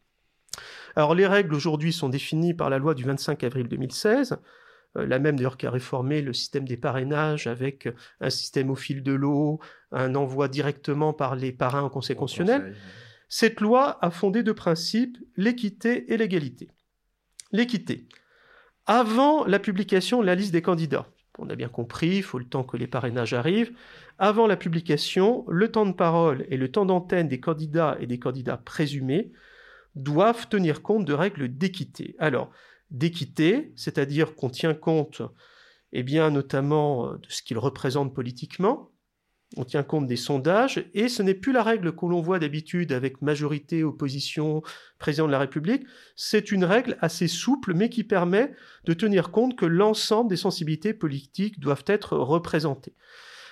Alors 0.98 1.16
les 1.16 1.28
règles 1.28 1.56
aujourd'hui 1.56 1.94
sont 1.94 2.10
définies 2.10 2.54
par 2.54 2.70
la 2.70 2.78
loi 2.78 2.94
du 2.94 3.04
25 3.04 3.42
avril 3.46 3.68
2016. 3.70 4.38
euh, 4.98 5.06
la 5.06 5.20
même 5.20 5.38
d'ailleurs 5.38 5.58
qui 5.58 5.66
a 5.66 5.72
réformé 5.72 6.22
le 6.22 6.34
système 6.34 6.68
des 6.68 6.78
parrainages 6.78 7.48
avec 7.48 7.88
un 8.20 8.30
système 8.30 8.70
au 8.70 8.76
fil 8.76 9.02
de 9.02 9.14
l'eau, 9.14 9.60
un 9.94 10.16
envoi 10.16 10.50
directement 10.50 11.14
par 11.14 11.36
les 11.36 11.54
parrains 11.54 11.84
au 11.84 11.90
Conseil 11.90 12.18
constitutionnel. 12.18 12.76
Cette 13.30 13.62
loi 13.62 13.98
a 14.02 14.12
fondé 14.12 14.44
deux 14.44 14.54
principes, 14.54 15.18
l'équité 15.38 16.14
et 16.14 16.18
l'égalité. 16.18 16.70
L'équité. 17.56 18.10
Avant 18.86 19.46
la 19.46 19.60
publication 19.60 20.20
de 20.20 20.26
la 20.26 20.36
liste 20.36 20.52
des 20.52 20.62
candidats, 20.62 21.08
on 21.40 21.50
a 21.50 21.56
bien 21.56 21.70
compris, 21.70 22.18
il 22.18 22.22
faut 22.22 22.38
le 22.38 22.50
temps 22.50 22.66
que 22.66 22.76
les 22.76 22.86
parrainages 22.86 23.34
arrivent, 23.34 23.72
avant 24.20 24.46
la 24.46 24.58
publication, 24.58 25.46
le 25.48 25.72
temps 25.72 25.86
de 25.86 25.94
parole 25.94 26.46
et 26.50 26.58
le 26.58 26.70
temps 26.70 26.86
d'antenne 26.86 27.30
des 27.30 27.40
candidats 27.40 27.96
et 28.02 28.08
des 28.08 28.20
candidats 28.20 28.58
présumés 28.58 29.32
doivent 29.96 30.50
tenir 30.50 30.82
compte 30.82 31.06
de 31.06 31.14
règles 31.14 31.48
d'équité. 31.48 32.18
Alors, 32.20 32.52
d'équité, 32.92 33.72
c'est-à-dire 33.78 34.36
qu'on 34.36 34.50
tient 34.50 34.74
compte, 34.74 35.22
eh 35.94 36.04
bien, 36.04 36.32
notamment 36.32 37.14
de 37.14 37.28
ce 37.30 37.42
qu'ils 37.42 37.58
représentent 37.58 38.14
politiquement, 38.14 38.92
on 39.58 39.64
tient 39.64 39.84
compte 39.84 40.08
des 40.08 40.16
sondages, 40.16 40.86
et 40.94 41.08
ce 41.08 41.22
n'est 41.22 41.34
plus 41.34 41.52
la 41.52 41.64
règle 41.64 41.96
que 41.96 42.06
l'on 42.06 42.22
voit 42.22 42.40
d'habitude 42.40 42.92
avec 42.92 43.22
majorité, 43.22 43.84
opposition, 43.84 44.62
président 45.00 45.28
de 45.28 45.32
la 45.32 45.40
République, 45.40 45.86
c'est 46.16 46.52
une 46.52 46.66
règle 46.66 46.98
assez 47.00 47.28
souple, 47.28 47.74
mais 47.74 47.90
qui 47.90 48.04
permet 48.04 48.54
de 48.86 48.94
tenir 48.94 49.32
compte 49.32 49.56
que 49.56 49.66
l'ensemble 49.66 50.30
des 50.30 50.38
sensibilités 50.38 50.94
politiques 50.94 51.60
doivent 51.60 51.86
être 51.88 52.18
représentées. 52.18 52.94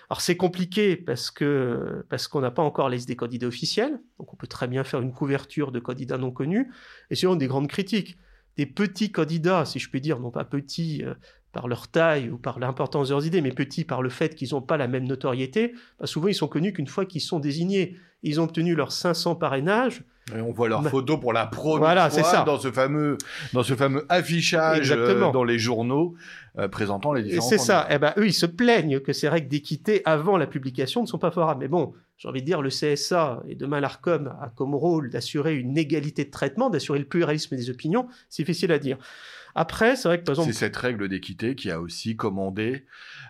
Alors 0.09 0.21
c'est 0.21 0.37
compliqué 0.37 0.95
parce 0.95 1.31
que 1.31 2.05
parce 2.09 2.27
qu'on 2.27 2.41
n'a 2.41 2.51
pas 2.51 2.61
encore 2.61 2.89
les 2.89 3.05
des 3.05 3.15
candidats 3.15 3.47
officiels, 3.47 3.99
donc 4.19 4.33
on 4.33 4.35
peut 4.35 4.47
très 4.47 4.67
bien 4.67 4.83
faire 4.83 5.01
une 5.01 5.13
couverture 5.13 5.71
de 5.71 5.79
candidats 5.79 6.17
non 6.17 6.31
connus, 6.31 6.71
et 7.09 7.15
sinon 7.15 7.35
des 7.35 7.47
grandes 7.47 7.67
critiques. 7.67 8.17
Des 8.55 8.67
petits 8.67 9.11
candidats, 9.11 9.65
si 9.65 9.79
je 9.79 9.89
puis 9.89 9.99
dire, 9.99 10.19
non 10.19 10.29
pas 10.29 10.45
petits 10.45 11.03
euh, 11.03 11.15
par 11.53 11.67
leur 11.67 11.87
taille 11.87 12.29
ou 12.29 12.37
par 12.37 12.59
l'importance 12.59 13.07
de 13.07 13.13
leurs 13.13 13.25
idées, 13.25 13.41
mais 13.41 13.51
petits 13.51 13.85
par 13.85 14.01
le 14.01 14.09
fait 14.09 14.35
qu'ils 14.35 14.49
n'ont 14.51 14.61
pas 14.61 14.75
la 14.75 14.87
même 14.87 15.07
notoriété, 15.07 15.73
bah, 15.99 16.07
souvent 16.07 16.27
ils 16.27 16.35
sont 16.35 16.47
connus 16.47 16.73
qu'une 16.73 16.87
fois 16.87 17.05
qu'ils 17.05 17.21
sont 17.21 17.39
désignés. 17.39 17.95
Ils 18.23 18.41
ont 18.41 18.45
obtenu 18.45 18.73
leurs 18.73 18.91
500 18.91 19.35
parrainages. 19.35 20.03
Et 20.33 20.39
on 20.39 20.51
voit 20.51 20.69
leurs 20.69 20.87
photos 20.87 21.19
pour 21.19 21.33
la 21.33 21.45
première 21.45 22.09
fois 22.09 22.23
ça. 22.23 22.43
dans 22.43 22.57
ce 22.57 22.71
fameux 22.71 23.17
dans 23.51 23.61
ce 23.61 23.75
fameux 23.75 24.05
affichage 24.07 24.91
euh, 24.91 25.31
dans 25.31 25.43
les 25.43 25.59
journaux 25.59 26.15
euh, 26.57 26.69
présentant 26.69 27.11
les 27.11 27.23
différents. 27.23 27.49
C'est 27.49 27.57
ça. 27.57 27.85
Eh 27.89 27.97
ben 27.97 28.13
eux 28.17 28.25
ils 28.25 28.33
se 28.33 28.45
plaignent 28.45 29.01
que 29.01 29.11
ces 29.11 29.27
règles 29.27 29.49
d'équité 29.49 30.01
avant 30.05 30.37
la 30.37 30.47
publication 30.47 31.01
ne 31.01 31.07
sont 31.07 31.19
pas 31.19 31.29
favorables. 31.29 31.59
Mais 31.59 31.67
bon, 31.67 31.93
j'ai 32.17 32.29
envie 32.29 32.39
de 32.39 32.45
dire 32.45 32.61
le 32.61 32.69
CSA 32.69 33.43
et 33.49 33.55
demain 33.55 33.81
l'Arcom 33.81 34.33
a 34.41 34.49
comme 34.55 34.73
rôle 34.73 35.09
d'assurer 35.09 35.55
une 35.55 35.77
égalité 35.77 36.23
de 36.23 36.31
traitement, 36.31 36.69
d'assurer 36.69 36.99
le 36.99 37.05
pluralisme 37.05 37.57
des 37.57 37.69
opinions. 37.69 38.07
C'est 38.29 38.43
difficile 38.43 38.71
à 38.71 38.79
dire. 38.79 38.97
Après, 39.55 39.95
c'est 39.95 40.07
vrai 40.07 40.19
que 40.19 40.23
par 40.23 40.33
exemple... 40.33 40.51
C'est 40.51 40.59
cette 40.59 40.77
règle 40.77 41.07
d'équité 41.07 41.55
qui 41.55 41.69
a 41.69 41.79
aussi 41.79 42.15
commandé 42.15 42.85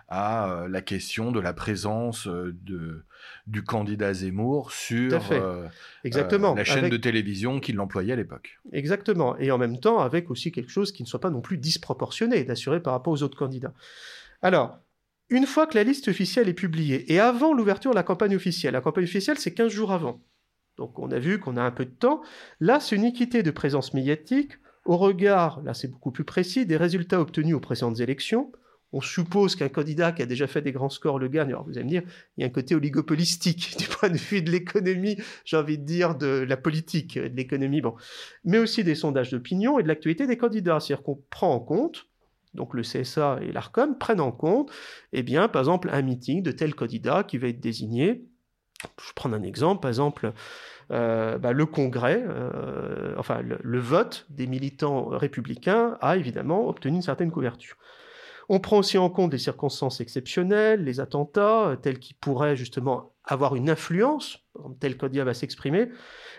à 0.08 0.50
euh, 0.50 0.68
la 0.68 0.80
question 0.80 1.32
de 1.32 1.40
la 1.40 1.52
présence 1.52 2.26
euh, 2.26 2.54
de, 2.62 3.04
du 3.46 3.62
candidat 3.62 4.12
Zemmour 4.14 4.72
sur 4.72 5.32
euh, 5.32 5.66
Exactement. 6.04 6.54
la 6.54 6.64
chaîne 6.64 6.88
de 6.88 6.96
télévision 6.96 7.60
qui 7.60 7.72
l'employait 7.72 8.14
à 8.14 8.16
l'époque. 8.16 8.58
Exactement. 8.72 9.36
Et 9.38 9.50
en 9.50 9.58
même 9.58 9.78
temps, 9.78 10.00
avec 10.00 10.30
aussi 10.30 10.52
quelque 10.52 10.70
chose 10.70 10.92
qui 10.92 11.02
ne 11.02 11.08
soit 11.08 11.20
pas 11.20 11.30
non 11.30 11.40
plus 11.40 11.58
disproportionné, 11.58 12.44
d'assurer 12.44 12.80
par 12.80 12.94
rapport 12.94 13.12
aux 13.12 13.22
autres 13.22 13.38
candidats. 13.38 13.74
Alors, 14.40 14.78
une 15.30 15.46
fois 15.46 15.66
que 15.66 15.74
la 15.74 15.84
liste 15.84 16.08
officielle 16.08 16.48
est 16.48 16.54
publiée, 16.54 17.12
et 17.12 17.18
avant 17.18 17.54
l'ouverture 17.54 17.90
de 17.90 17.96
la 17.96 18.02
campagne 18.02 18.36
officielle, 18.36 18.74
la 18.74 18.80
campagne 18.80 19.04
officielle 19.04 19.38
c'est 19.38 19.54
15 19.54 19.72
jours 19.72 19.92
avant, 19.92 20.20
donc 20.76 20.98
on 20.98 21.10
a 21.10 21.18
vu 21.18 21.38
qu'on 21.38 21.56
a 21.56 21.62
un 21.62 21.70
peu 21.70 21.86
de 21.86 21.90
temps, 21.90 22.22
là 22.60 22.78
c'est 22.78 22.96
une 22.96 23.04
équité 23.04 23.42
de 23.42 23.50
présence 23.50 23.94
médiatique 23.94 24.52
au 24.84 24.96
regard, 24.96 25.62
là 25.62 25.74
c'est 25.74 25.88
beaucoup 25.88 26.10
plus 26.10 26.24
précis, 26.24 26.66
des 26.66 26.76
résultats 26.76 27.20
obtenus 27.20 27.54
aux 27.54 27.60
précédentes 27.60 28.00
élections, 28.00 28.52
on 28.94 29.00
suppose 29.00 29.56
qu'un 29.56 29.68
candidat 29.68 30.12
qui 30.12 30.22
a 30.22 30.26
déjà 30.26 30.46
fait 30.46 30.62
des 30.62 30.70
grands 30.70 30.88
scores 30.88 31.18
le 31.18 31.26
gagne. 31.26 31.48
Alors 31.48 31.64
vous 31.64 31.72
allez 31.72 31.84
me 31.84 31.90
dire, 31.90 32.02
il 32.36 32.42
y 32.42 32.44
a 32.44 32.46
un 32.46 32.50
côté 32.50 32.76
oligopolistique 32.76 33.76
du 33.78 33.86
point 33.88 34.08
de 34.08 34.16
vue 34.16 34.40
de 34.40 34.52
l'économie, 34.52 35.16
j'ai 35.44 35.56
envie 35.56 35.78
de 35.78 35.84
dire 35.84 36.14
de 36.14 36.44
la 36.48 36.56
politique, 36.56 37.18
de 37.18 37.36
l'économie, 37.36 37.80
bon, 37.80 37.96
mais 38.44 38.58
aussi 38.58 38.84
des 38.84 38.94
sondages 38.94 39.30
d'opinion 39.32 39.80
et 39.80 39.82
de 39.82 39.88
l'actualité 39.88 40.28
des 40.28 40.38
candidats. 40.38 40.78
C'est-à-dire 40.78 41.02
qu'on 41.02 41.20
prend 41.28 41.52
en 41.52 41.58
compte, 41.58 42.06
donc 42.54 42.72
le 42.72 42.82
CSA 42.82 43.40
et 43.42 43.50
l'ARCOM 43.50 43.98
prennent 43.98 44.20
en 44.20 44.30
compte, 44.30 44.70
eh 45.12 45.24
bien, 45.24 45.48
par 45.48 45.62
exemple, 45.62 45.90
un 45.92 46.02
meeting 46.02 46.44
de 46.44 46.52
tel 46.52 46.76
candidat 46.76 47.24
qui 47.24 47.36
va 47.36 47.48
être 47.48 47.60
désigné. 47.60 48.24
Je 49.00 49.12
prends 49.16 49.32
un 49.32 49.42
exemple, 49.42 49.80
par 49.80 49.88
exemple, 49.88 50.32
euh, 50.90 51.38
bah, 51.38 51.52
le 51.52 51.66
Congrès, 51.66 52.22
euh, 52.26 53.14
enfin 53.16 53.42
le, 53.42 53.78
vote 53.78 54.26
des 54.28 54.46
militants 54.46 55.06
républicains 55.06 55.96
a 56.00 56.16
évidemment 56.16 56.68
obtenu 56.68 56.96
une 56.96 57.02
certaine 57.02 57.30
couverture. 57.30 57.76
On 58.50 58.60
prend 58.60 58.78
aussi 58.78 58.98
en 58.98 59.08
compte 59.08 59.30
des 59.30 59.38
circonstances 59.38 60.00
exceptionnelles, 60.00 60.84
les 60.84 61.00
attentats, 61.00 61.68
euh, 61.68 61.76
tels 61.76 61.98
qui 61.98 62.12
pourraient 62.12 62.56
justement 62.56 63.14
avoir 63.24 63.56
une 63.56 63.70
influence, 63.70 64.44
tel 64.80 64.98
qu'Odia 64.98 65.24
va 65.24 65.32
s'exprimer. 65.32 65.88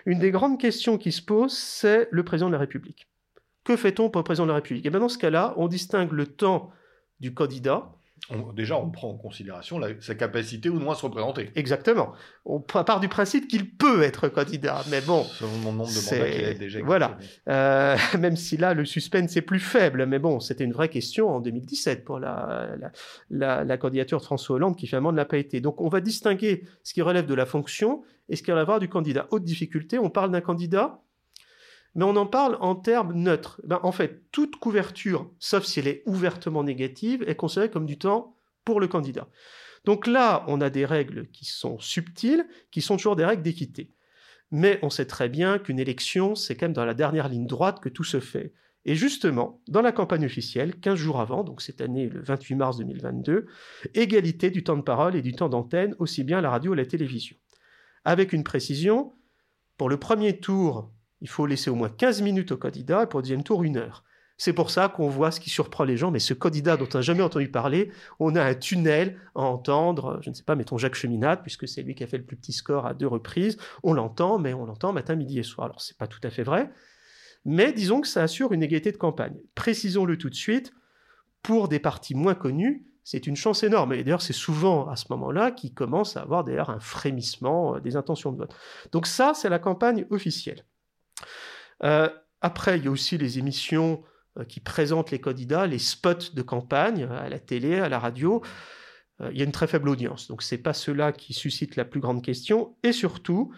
Une 0.04 0.20
des 0.20 0.30
grandes 0.30 0.60
questions 0.60 0.98
qui 0.98 1.10
se 1.10 1.22
posent, 1.22 1.58
c'est 1.58 2.08
le 2.12 2.22
président 2.22 2.46
de 2.46 2.52
la 2.52 2.60
République. 2.60 3.08
Que 3.64 3.76
fait-on 3.76 4.08
pour 4.08 4.20
le 4.20 4.24
président 4.24 4.44
de 4.44 4.50
la 4.50 4.56
République? 4.56 4.84
Et 4.84 4.88
eh 4.88 4.90
bien 4.90 5.00
dans 5.00 5.08
ce 5.08 5.18
cas-là, 5.18 5.54
on 5.56 5.66
distingue 5.66 6.12
le 6.12 6.26
temps 6.26 6.70
du 7.18 7.34
candidat, 7.34 7.95
déjà, 8.54 8.76
on 8.76 8.90
prend 8.90 9.10
en 9.10 9.16
considération 9.16 9.80
sa 10.00 10.14
capacité 10.14 10.68
ou 10.68 10.78
non 10.78 10.90
à 10.90 10.94
se 10.94 11.02
représenter. 11.02 11.50
Exactement. 11.54 12.12
On 12.44 12.60
part 12.60 13.00
du 13.00 13.08
principe 13.08 13.46
qu'il 13.48 13.70
peut 13.70 14.02
être 14.02 14.28
candidat, 14.28 14.82
mais 14.90 15.00
bon. 15.00 15.22
Selon 15.24 15.52
mon 15.58 15.72
nombre 15.72 15.90
de 15.90 16.16
mandats 16.16 16.30
qu'il 16.30 16.44
a 16.44 16.54
déjà 16.54 16.80
Voilà. 16.82 17.18
Euh, 17.48 17.96
même 18.18 18.36
si 18.36 18.56
là, 18.56 18.74
le 18.74 18.84
suspense 18.84 19.36
est 19.36 19.42
plus 19.42 19.60
faible, 19.60 20.06
mais 20.06 20.18
bon, 20.18 20.40
c'était 20.40 20.64
une 20.64 20.72
vraie 20.72 20.88
question 20.88 21.28
en 21.28 21.40
2017 21.40 22.04
pour 22.04 22.18
la, 22.18 22.68
la, 23.30 23.64
la, 23.64 23.76
candidature 23.78 24.18
de 24.18 24.24
François 24.24 24.56
Hollande 24.56 24.76
qui 24.76 24.86
finalement 24.86 25.12
ne 25.12 25.16
l'a 25.16 25.24
pas 25.24 25.38
été. 25.38 25.60
Donc, 25.60 25.80
on 25.80 25.88
va 25.88 26.00
distinguer 26.00 26.64
ce 26.82 26.94
qui 26.94 27.02
relève 27.02 27.26
de 27.26 27.34
la 27.34 27.46
fonction 27.46 28.02
et 28.28 28.36
ce 28.36 28.42
qui 28.42 28.50
relève 28.50 28.80
du 28.80 28.88
candidat. 28.88 29.28
Haute 29.30 29.44
difficulté, 29.44 29.98
on 29.98 30.10
parle 30.10 30.32
d'un 30.32 30.40
candidat 30.40 31.00
mais 31.96 32.04
on 32.04 32.14
en 32.16 32.26
parle 32.26 32.58
en 32.60 32.76
termes 32.76 33.14
neutres. 33.14 33.60
Ben, 33.64 33.80
en 33.82 33.90
fait, 33.90 34.30
toute 34.30 34.56
couverture, 34.56 35.30
sauf 35.38 35.64
si 35.64 35.80
elle 35.80 35.88
est 35.88 36.02
ouvertement 36.04 36.62
négative, 36.62 37.24
est 37.26 37.34
considérée 37.34 37.70
comme 37.70 37.86
du 37.86 37.98
temps 37.98 38.36
pour 38.64 38.80
le 38.80 38.86
candidat. 38.86 39.28
Donc 39.86 40.06
là, 40.06 40.44
on 40.46 40.60
a 40.60 40.68
des 40.68 40.84
règles 40.84 41.28
qui 41.30 41.46
sont 41.46 41.78
subtiles, 41.78 42.46
qui 42.70 42.82
sont 42.82 42.98
toujours 42.98 43.16
des 43.16 43.24
règles 43.24 43.42
d'équité. 43.42 43.94
Mais 44.50 44.78
on 44.82 44.90
sait 44.90 45.06
très 45.06 45.30
bien 45.30 45.58
qu'une 45.58 45.78
élection, 45.78 46.34
c'est 46.34 46.54
quand 46.54 46.66
même 46.66 46.74
dans 46.74 46.84
la 46.84 46.92
dernière 46.94 47.28
ligne 47.28 47.46
droite 47.46 47.80
que 47.80 47.88
tout 47.88 48.04
se 48.04 48.20
fait. 48.20 48.52
Et 48.84 48.94
justement, 48.94 49.62
dans 49.66 49.82
la 49.82 49.90
campagne 49.90 50.26
officielle, 50.26 50.78
15 50.78 50.96
jours 50.96 51.18
avant, 51.18 51.44
donc 51.44 51.62
cette 51.62 51.80
année, 51.80 52.08
le 52.08 52.20
28 52.20 52.54
mars 52.56 52.76
2022, 52.76 53.46
égalité 53.94 54.50
du 54.50 54.62
temps 54.62 54.76
de 54.76 54.82
parole 54.82 55.16
et 55.16 55.22
du 55.22 55.32
temps 55.32 55.48
d'antenne, 55.48 55.96
aussi 55.98 56.24
bien 56.24 56.38
à 56.38 56.40
la 56.42 56.50
radio 56.50 56.72
et 56.72 56.78
à 56.78 56.82
la 56.82 56.86
télévision. 56.86 57.36
Avec 58.04 58.32
une 58.32 58.44
précision, 58.44 59.14
pour 59.78 59.88
le 59.88 59.98
premier 59.98 60.38
tour, 60.38 60.92
il 61.20 61.28
faut 61.28 61.46
laisser 61.46 61.70
au 61.70 61.74
moins 61.74 61.88
15 61.88 62.22
minutes 62.22 62.52
au 62.52 62.56
candidat 62.56 63.04
et 63.04 63.06
pour 63.06 63.20
le 63.20 63.24
deuxième 63.24 63.42
tour, 63.42 63.62
une 63.62 63.76
heure. 63.76 64.04
C'est 64.38 64.52
pour 64.52 64.70
ça 64.70 64.88
qu'on 64.88 65.08
voit 65.08 65.30
ce 65.30 65.40
qui 65.40 65.48
surprend 65.48 65.84
les 65.84 65.96
gens, 65.96 66.10
mais 66.10 66.18
ce 66.18 66.34
candidat 66.34 66.76
dont 66.76 66.88
on 66.92 66.98
n'a 66.98 67.02
jamais 67.02 67.22
entendu 67.22 67.48
parler, 67.48 67.90
on 68.20 68.36
a 68.36 68.44
un 68.44 68.54
tunnel 68.54 69.18
à 69.34 69.40
entendre, 69.40 70.18
je 70.22 70.28
ne 70.28 70.34
sais 70.34 70.42
pas, 70.42 70.56
mettons 70.56 70.76
Jacques 70.76 70.94
Cheminade, 70.94 71.40
puisque 71.40 71.66
c'est 71.66 71.82
lui 71.82 71.94
qui 71.94 72.04
a 72.04 72.06
fait 72.06 72.18
le 72.18 72.24
plus 72.24 72.36
petit 72.36 72.52
score 72.52 72.86
à 72.86 72.92
deux 72.92 73.06
reprises, 73.06 73.56
on 73.82 73.94
l'entend, 73.94 74.38
mais 74.38 74.52
on 74.52 74.66
l'entend 74.66 74.92
matin, 74.92 75.14
midi 75.14 75.38
et 75.38 75.42
soir. 75.42 75.66
Alors 75.66 75.80
c'est 75.80 75.96
pas 75.96 76.06
tout 76.06 76.20
à 76.22 76.28
fait 76.28 76.42
vrai, 76.42 76.70
mais 77.46 77.72
disons 77.72 78.02
que 78.02 78.08
ça 78.08 78.22
assure 78.22 78.52
une 78.52 78.62
égalité 78.62 78.92
de 78.92 78.98
campagne. 78.98 79.36
Précisons-le 79.54 80.18
tout 80.18 80.28
de 80.28 80.34
suite, 80.34 80.74
pour 81.42 81.68
des 81.68 81.78
partis 81.78 82.14
moins 82.14 82.34
connus, 82.34 82.84
c'est 83.04 83.28
une 83.28 83.36
chance 83.36 83.62
énorme. 83.62 83.92
Et 83.92 84.02
d'ailleurs, 84.02 84.20
c'est 84.20 84.32
souvent 84.32 84.88
à 84.88 84.96
ce 84.96 85.04
moment-là 85.10 85.52
qu'ils 85.52 85.72
commencent 85.72 86.16
à 86.16 86.22
avoir 86.22 86.42
d'ailleurs 86.42 86.70
un 86.70 86.80
frémissement 86.80 87.76
euh, 87.76 87.80
des 87.80 87.94
intentions 87.94 88.32
de 88.32 88.38
vote. 88.38 88.54
Donc 88.90 89.06
ça, 89.06 89.32
c'est 89.32 89.48
la 89.48 89.60
campagne 89.60 90.06
officielle. 90.10 90.64
Euh, 91.82 92.08
après, 92.40 92.78
il 92.78 92.84
y 92.84 92.88
a 92.88 92.90
aussi 92.90 93.18
les 93.18 93.38
émissions 93.38 94.02
euh, 94.38 94.44
qui 94.44 94.60
présentent 94.60 95.10
les 95.10 95.20
candidats, 95.20 95.66
les 95.66 95.78
spots 95.78 96.32
de 96.34 96.42
campagne 96.42 97.04
à 97.04 97.28
la 97.28 97.38
télé, 97.38 97.78
à 97.78 97.88
la 97.88 97.98
radio. 97.98 98.42
Euh, 99.20 99.30
il 99.32 99.38
y 99.38 99.40
a 99.40 99.44
une 99.44 99.52
très 99.52 99.66
faible 99.66 99.88
audience, 99.88 100.28
donc 100.28 100.42
c'est 100.42 100.58
pas 100.58 100.74
cela 100.74 101.12
qui 101.12 101.32
suscite 101.32 101.76
la 101.76 101.84
plus 101.84 102.00
grande 102.00 102.22
question. 102.22 102.76
Et 102.82 102.92
surtout, 102.92 103.52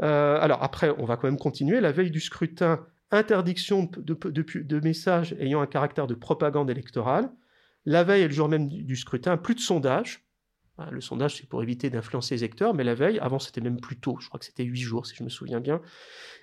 alors 0.00 0.64
après, 0.64 0.92
on 0.98 1.04
va 1.04 1.16
quand 1.16 1.28
même 1.28 1.38
continuer. 1.38 1.80
La 1.80 1.92
veille 1.92 2.10
du 2.10 2.18
scrutin, 2.18 2.84
interdiction 3.12 3.88
de, 3.96 4.80
messages 4.80 5.36
ayant 5.38 5.60
un 5.60 5.66
caractère 5.66 6.08
de 6.08 6.14
propagande 6.14 6.70
électorale. 6.70 7.30
La 7.84 8.02
veille 8.02 8.22
et 8.22 8.28
le 8.28 8.34
jour 8.34 8.48
même 8.48 8.68
du 8.68 8.96
scrutin, 8.96 9.36
plus 9.36 9.54
de 9.54 9.60
sondages. 9.60 10.26
Hein, 10.78 10.88
le 10.90 11.00
sondage, 11.00 11.36
c'est 11.36 11.48
pour 11.48 11.62
éviter 11.62 11.90
d'influencer 11.90 12.34
les 12.34 12.44
électeurs, 12.44 12.72
mais 12.72 12.84
la 12.84 12.94
veille, 12.94 13.18
avant 13.18 13.38
c'était 13.38 13.60
même 13.60 13.80
plus 13.80 14.00
tôt, 14.00 14.16
je 14.20 14.28
crois 14.28 14.40
que 14.40 14.46
c'était 14.46 14.64
8 14.64 14.80
jours 14.80 15.06
si 15.06 15.14
je 15.14 15.22
me 15.22 15.28
souviens 15.28 15.60
bien, 15.60 15.82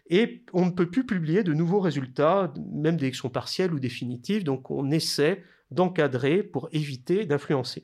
et 0.07 0.43
on 0.53 0.65
ne 0.65 0.71
peut 0.71 0.89
plus 0.89 1.05
publier 1.05 1.43
de 1.43 1.53
nouveaux 1.53 1.79
résultats, 1.79 2.53
même 2.71 2.97
d'élections 2.97 3.29
partielles 3.29 3.73
ou 3.73 3.79
définitives, 3.79 4.43
donc 4.43 4.69
on 4.69 4.91
essaie 4.91 5.43
d'encadrer 5.71 6.43
pour 6.43 6.69
éviter 6.71 7.25
d'influencer. 7.25 7.81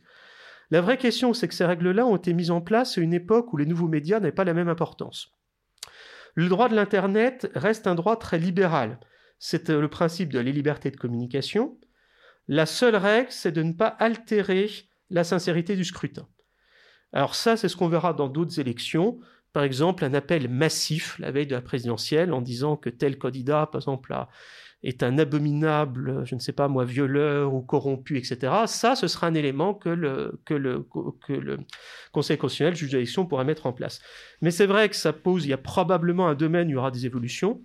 La 0.71 0.81
vraie 0.81 0.97
question, 0.97 1.34
c'est 1.34 1.47
que 1.47 1.53
ces 1.53 1.65
règles-là 1.65 2.05
ont 2.05 2.15
été 2.15 2.34
mises 2.34 2.51
en 2.51 2.62
place 2.62 2.97
à 2.97 3.01
une 3.01 3.13
époque 3.13 3.53
où 3.53 3.58
les 3.58 3.65
nouveaux 3.65 3.88
médias 3.88 4.19
n'avaient 4.19 4.31
pas 4.31 4.43
la 4.43 4.53
même 4.53 4.69
importance. 4.69 5.31
Le 6.34 6.49
droit 6.49 6.69
de 6.69 6.75
l'Internet 6.75 7.49
reste 7.55 7.88
un 7.88 7.95
droit 7.95 8.17
très 8.17 8.39
libéral. 8.39 8.99
C'est 9.39 9.69
euh, 9.69 9.79
le 9.79 9.88
principe 9.89 10.34
de 10.34 10.39
la 10.39 10.51
liberté 10.51 10.91
de 10.91 10.97
communication, 10.97 11.77
La 12.47 12.65
seule 12.65 12.95
règle, 12.95 13.31
c'est 13.31 13.51
de 13.51 13.63
ne 13.63 13.73
pas 13.73 13.88
altérer 13.88 14.69
la 15.10 15.23
sincérité 15.23 15.75
du 15.75 15.84
scrutin. 15.84 16.27
Alors 17.15 17.34
ça, 17.34 17.56
c'est 17.56 17.69
ce 17.69 17.78
qu'on 17.78 17.88
verra 17.88 18.13
dans 18.13 18.28
d'autres 18.28 18.60
élections. 18.60 19.19
Par 19.54 19.63
exemple, 19.63 20.04
un 20.04 20.13
appel 20.13 20.49
massif 20.49 21.17
la 21.17 21.32
veille 21.32 21.47
de 21.47 21.56
la 21.56 21.62
présidentielle 21.62 22.34
en 22.34 22.41
disant 22.41 22.75
que 22.75 22.89
tel 22.89 23.17
candidat, 23.17 23.67
par 23.71 23.80
exemple, 23.80 24.13
est 24.84 25.01
un 25.01 25.17
abominable, 25.17 26.25
je 26.25 26.36
ne 26.36 26.41
sais 26.41 26.51
pas 26.51 26.67
moi, 26.67 26.84
violeur 26.84 27.54
ou 27.54 27.62
corrompu, 27.62 28.17
etc. 28.17 28.51
Ça, 28.67 28.97
ce 28.97 29.08
sera 29.08 29.28
un 29.28 29.34
élément 29.34 29.73
que 29.73 29.88
le, 29.88 30.41
le, 30.49 30.86
le 31.30 31.58
Conseil 32.12 32.38
constitutionnel, 32.38 32.75
juge 32.75 32.91
d'élection, 32.91 33.25
pourra 33.25 33.45
mettre 33.45 33.65
en 33.65 33.71
place. 33.71 34.01
Mais 34.41 34.51
c'est 34.51 34.65
vrai 34.65 34.89
que 34.89 34.95
ça 34.97 35.13
pose, 35.13 35.45
il 35.45 35.49
y 35.49 35.54
a 35.54 35.58
probablement 35.58 36.28
un 36.28 36.36
domaine 36.36 36.67
où 36.67 36.71
il 36.71 36.73
y 36.73 36.78
aura 36.78 36.91
des 36.91 37.06
évolutions, 37.06 37.62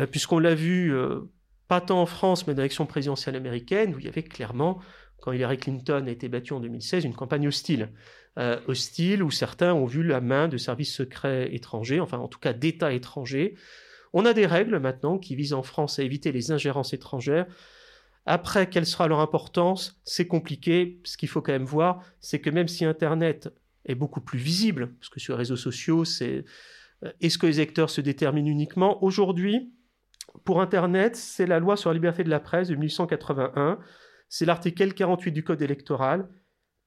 euh, 0.00 0.06
puisqu'on 0.06 0.38
l'a 0.38 0.54
vu, 0.54 0.94
euh, 0.94 1.20
pas 1.68 1.82
tant 1.82 2.00
en 2.00 2.06
France, 2.06 2.46
mais 2.46 2.54
dans 2.54 2.62
l'élection 2.62 2.86
présidentielle 2.86 3.36
américaine, 3.36 3.94
où 3.94 3.98
il 3.98 4.06
y 4.06 4.08
avait 4.08 4.22
clairement, 4.22 4.80
quand 5.22 5.32
Hillary 5.32 5.56
Clinton 5.56 6.04
a 6.06 6.10
été 6.10 6.28
battue 6.28 6.52
en 6.52 6.60
2016, 6.60 7.04
une 7.04 7.14
campagne 7.14 7.46
hostile. 7.46 7.90
Euh, 8.38 8.60
hostile 8.66 9.22
où 9.22 9.30
certains 9.30 9.72
ont 9.72 9.86
vu 9.86 10.02
la 10.02 10.20
main 10.20 10.48
de 10.48 10.56
services 10.56 10.92
secrets 10.92 11.54
étrangers, 11.54 12.00
enfin 12.00 12.18
en 12.18 12.26
tout 12.26 12.40
cas 12.40 12.52
d'États 12.52 12.92
étrangers. 12.92 13.54
On 14.12 14.26
a 14.26 14.34
des 14.34 14.46
règles 14.46 14.78
maintenant 14.80 15.18
qui 15.18 15.36
visent 15.36 15.52
en 15.52 15.62
France 15.62 16.00
à 16.00 16.02
éviter 16.02 16.32
les 16.32 16.50
ingérences 16.50 16.92
étrangères. 16.92 17.46
Après, 18.26 18.68
quelle 18.68 18.84
sera 18.84 19.06
leur 19.06 19.20
importance? 19.20 20.00
C'est 20.04 20.26
compliqué. 20.26 21.00
Ce 21.04 21.16
qu'il 21.16 21.28
faut 21.28 21.40
quand 21.40 21.52
même 21.52 21.64
voir, 21.64 22.02
c'est 22.20 22.40
que 22.40 22.50
même 22.50 22.68
si 22.68 22.84
Internet 22.84 23.48
est 23.84 23.94
beaucoup 23.94 24.20
plus 24.20 24.38
visible, 24.40 24.92
parce 24.98 25.08
que 25.08 25.20
sur 25.20 25.34
les 25.34 25.38
réseaux 25.38 25.56
sociaux, 25.56 26.04
c'est 26.04 26.44
euh, 27.04 27.12
est-ce 27.20 27.38
que 27.38 27.46
les 27.46 27.60
électeurs 27.60 27.90
se 27.90 28.00
déterminent 28.00 28.50
uniquement? 28.50 29.02
Aujourd'hui, 29.04 29.72
pour 30.44 30.60
Internet, 30.60 31.14
c'est 31.14 31.46
la 31.46 31.60
loi 31.60 31.76
sur 31.76 31.90
la 31.90 31.94
liberté 31.94 32.24
de 32.24 32.30
la 32.30 32.40
presse 32.40 32.68
de 32.68 32.74
1881. 32.74 33.78
C'est 34.34 34.46
l'article 34.46 34.94
48 34.94 35.30
du 35.30 35.44
Code 35.44 35.60
électoral 35.60 36.26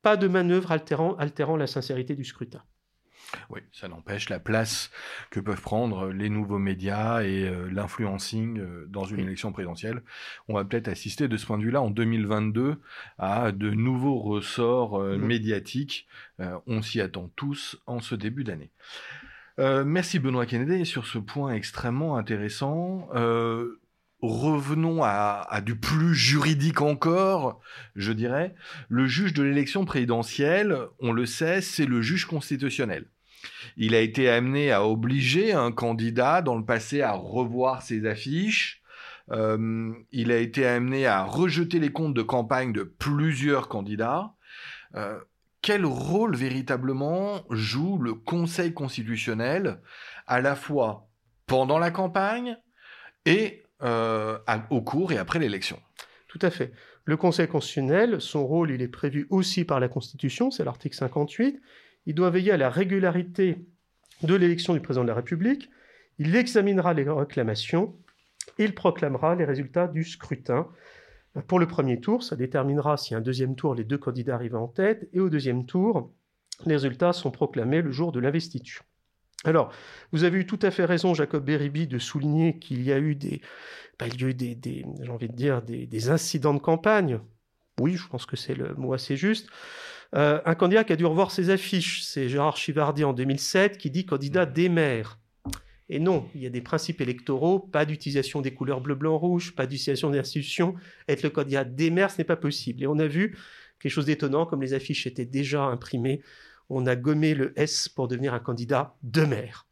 pas 0.02 0.18
de 0.18 0.28
manœuvre 0.28 0.72
altérant, 0.72 1.16
altérant 1.18 1.58
la 1.58 1.68
sincérité 1.68 2.16
du 2.16 2.24
scrutin. 2.24 2.64
Oui, 3.52 3.62
ça 3.72 3.88
n'empêche 3.88 4.30
la 4.30 4.40
place 4.40 4.90
que 5.30 5.40
peuvent 5.40 5.62
prendre 5.62 6.10
les 6.12 6.30
nouveaux 6.30 6.58
médias 6.58 7.22
et 7.22 7.48
euh, 7.48 7.70
l'influencing 7.72 8.60
euh, 8.60 8.88
dans 8.90 9.04
une 9.06 9.20
élection 9.20 9.52
présidentielle. 9.52 10.02
On 10.48 10.56
va 10.56 10.66
peut-être 10.66 10.88
assister 10.88 11.28
de 11.28 11.38
ce 11.38 11.46
point 11.46 11.60
de 11.60 11.64
vue-là 11.64 11.84
en 11.84 11.92
2022 11.92 12.78
à 13.20 13.52
de 13.52 13.70
nouveaux 13.70 14.20
ressorts 14.20 15.00
euh, 15.00 15.16
mm. 15.16 15.26
médiatiques. 15.26 16.08
on 16.66 16.82
s'y 16.82 17.00
attend 17.00 17.32
tous 17.36 17.80
en 17.86 18.00
ce 18.00 18.16
début 18.16 18.44
d'année. 18.44 18.72
merci 19.58 20.18
Benoît 20.18 20.48
Kennedy 20.48 20.84
sur 20.84 21.06
ce 21.06 21.20
point 21.20 21.54
extrêmement 21.54 22.18
intéressant 22.18 23.08
revenons 24.22 25.04
à, 25.04 25.62
du 25.64 25.76
plus 25.76 26.16
juridique 26.16 26.82
encore, 26.82 27.60
je 27.96 28.12
dirais. 28.12 28.56
Le 28.90 29.08
juge 29.08 29.34
de 29.34 29.44
l'élection 29.44 29.86
présidentielle, 29.86 30.78
on 31.00 31.12
le 31.12 31.26
sait, 31.26 31.62
c'est 31.62 31.86
le 31.86 32.02
juge 32.02 32.26
constitutionnel. 32.26 33.06
Il 33.78 33.94
a 33.94 34.00
été 34.00 34.30
amené 34.30 34.72
à 34.72 34.86
obliger 34.86 35.54
un 35.54 35.72
candidat 35.72 36.42
dans 36.42 36.56
le 36.56 36.66
passé 36.66 37.02
à 37.02 37.12
revoir 37.12 37.82
ses 37.82 38.06
affiches. 38.08 38.82
Euh, 39.32 39.92
il 40.12 40.32
a 40.32 40.38
été 40.38 40.66
amené 40.66 41.06
à 41.06 41.24
rejeter 41.24 41.80
les 41.80 41.92
comptes 41.92 42.14
de 42.14 42.22
campagne 42.22 42.74
de 42.74 42.84
plusieurs 42.84 43.68
candidats. 43.68 44.34
Euh, 44.96 45.20
quel 45.62 45.86
rôle 45.86 46.36
véritablement 46.36 47.44
joue 47.50 47.98
le 47.98 48.14
Conseil 48.14 48.74
constitutionnel 48.74 49.80
à 50.28 50.42
la 50.42 50.56
fois 50.56 51.10
pendant 51.48 51.80
la 51.80 51.92
campagne 51.92 52.58
et 53.26 53.65
euh, 53.84 54.38
au 54.70 54.82
cours 54.82 55.12
et 55.12 55.18
après 55.18 55.40
l'élection. 55.40 55.80
Tout 56.28 56.40
à 56.42 56.50
fait. 56.50 56.72
Le 57.06 57.18
Conseil 57.18 57.48
constitutionnel, 57.48 58.20
son 58.20 58.46
rôle, 58.46 58.72
il 58.72 58.82
est 58.82 58.88
prévu 58.88 59.28
aussi 59.30 59.64
par 59.64 59.80
la 59.80 59.88
Constitution, 59.88 60.50
c'est 60.50 60.64
l'article 60.64 60.96
58. 60.96 61.62
Il 62.08 62.16
doit 62.16 62.30
veiller 62.30 62.52
à 62.52 62.58
la 62.58 62.70
régularité 62.70 63.66
de 64.24 64.36
l'élection 64.36 64.74
du 64.74 64.80
président 64.80 65.04
de 65.04 65.10
la 65.10 65.16
République. 65.16 65.70
Il 66.18 66.36
examinera 66.36 66.94
les 66.94 67.04
réclamations. 67.10 67.96
Il 68.58 68.74
proclamera 68.74 69.36
les 69.36 69.46
résultats 69.46 69.88
du 69.88 70.04
scrutin. 70.04 70.68
Pour 71.48 71.60
le 71.60 71.68
premier 71.68 72.00
tour, 72.00 72.24
ça 72.24 72.36
déterminera 72.36 72.96
si 72.98 73.14
un 73.14 73.22
deuxième 73.22 73.56
tour, 73.56 73.76
les 73.76 73.84
deux 73.84 73.98
candidats 73.98 74.36
arrivent 74.36 74.56
en 74.56 74.68
tête. 74.68 75.10
Et 75.14 75.20
au 75.20 75.30
deuxième 75.30 75.66
tour, 75.66 76.14
les 76.66 76.76
résultats 76.76 77.14
sont 77.14 77.32
proclamés 77.32 77.82
le 77.82 77.92
jour 77.92 78.12
de 78.12 78.20
l'investiture. 78.20 78.84
Alors, 79.44 79.72
vous 80.12 80.24
avez 80.24 80.40
eu 80.40 80.46
tout 80.46 80.60
à 80.62 80.72
fait 80.72 80.86
raison, 80.86 81.14
Jacob 81.14 81.46
Beribi, 81.46 81.88
de 81.88 82.00
souligner 82.00 82.58
qu'il 82.58 82.82
y 82.84 82.92
a 82.92 82.98
eu 82.98 83.16
des, 83.16 83.42
bah, 84.00 84.08
il 84.08 84.20
y 84.20 84.26
a 84.26 84.28
eu 84.30 84.34
des, 84.34 84.86
j'ai 85.02 85.10
envie 85.10 85.28
de 85.28 85.36
dire, 85.36 85.62
des, 85.62 86.10
incidents 86.10 86.54
de 86.54 86.60
campagne. 86.60 87.20
Oui, 87.80 87.96
je 87.96 88.08
pense 88.08 88.26
que 88.26 88.36
c'est 88.36 88.56
le 88.56 88.74
mot 88.76 88.94
assez 88.94 89.18
juste. 89.18 89.48
Euh, 90.16 90.40
un 90.46 90.56
candidat 90.56 90.84
qui 90.84 90.94
a 90.94 90.96
dû 90.96 91.06
revoir 91.06 91.32
ses 91.32 91.50
affiches, 91.50 92.04
c'est 92.04 92.30
Gérard 92.30 92.58
Chivardi 92.58 93.04
en 93.04 93.14
2007 93.14 93.78
qui 93.78 93.92
dit 93.92 94.06
candidat 94.06 94.46
des 94.46 94.70
maires. 94.70 95.20
Et 95.90 96.00
non, 96.00 96.28
il 96.34 96.42
y 96.42 96.48
a 96.48 96.50
des 96.50 96.62
principes 96.62 97.02
électoraux, 97.02 97.60
pas 97.60 97.86
d'utilisation 97.86 98.42
des 98.42 98.54
couleurs 98.54 98.82
bleu, 98.82 98.96
blanc, 98.96 99.18
rouge, 99.18 99.54
pas 99.54 99.68
d'utilisation 99.68 100.10
des 100.10 100.20
institutions. 100.20 100.76
Être 101.08 101.24
le 101.24 101.30
candidat 101.30 101.64
des 101.64 101.92
maires, 101.92 102.10
ce 102.10 102.18
n'est 102.18 102.24
pas 102.24 102.38
possible. 102.38 102.82
Et 102.82 102.88
on 102.88 102.98
a 102.98 103.08
vu 103.08 103.38
quelque 103.80 103.92
chose 103.92 104.06
d'étonnant, 104.06 104.46
comme 104.46 104.62
les 104.62 104.74
affiches 104.74 105.06
étaient 105.06 105.26
déjà 105.26 105.64
imprimées 105.64 106.22
on 106.70 106.86
a 106.86 106.96
gommé 106.96 107.34
le 107.34 107.54
S 107.60 107.90
pour 107.90 108.08
devenir 108.08 108.34
un 108.34 108.40
candidat 108.40 108.96
de 109.04 109.24
maire. 109.24 109.68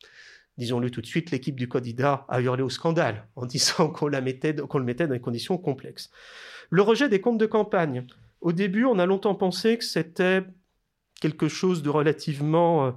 Disons-le 0.57 0.91
tout 0.91 1.01
de 1.01 1.07
suite, 1.07 1.31
l'équipe 1.31 1.55
du 1.55 1.67
candidat 1.67 2.25
a 2.29 2.41
hurlé 2.41 2.61
au 2.61 2.69
scandale 2.69 3.27
en 3.35 3.45
disant 3.45 3.89
qu'on 3.89 4.07
le 4.07 4.21
mettait 4.21 4.53
dans 4.53 4.67
des 5.13 5.19
conditions 5.19 5.57
complexes. 5.57 6.11
Le 6.69 6.81
rejet 6.81 7.09
des 7.09 7.21
comptes 7.21 7.39
de 7.39 7.45
campagne. 7.45 8.05
Au 8.41 8.51
début, 8.51 8.85
on 8.85 8.99
a 8.99 9.05
longtemps 9.05 9.35
pensé 9.35 9.77
que 9.77 9.85
c'était 9.85 10.43
quelque 11.21 11.47
chose 11.47 11.81
de 11.81 11.89
relativement 11.89 12.87
euh, 12.87 12.91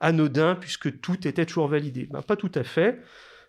anodin 0.00 0.56
puisque 0.56 1.00
tout 1.00 1.28
était 1.28 1.46
toujours 1.46 1.68
validé. 1.68 2.08
Ben, 2.10 2.22
pas 2.22 2.36
tout 2.36 2.52
à 2.54 2.64
fait. 2.64 3.00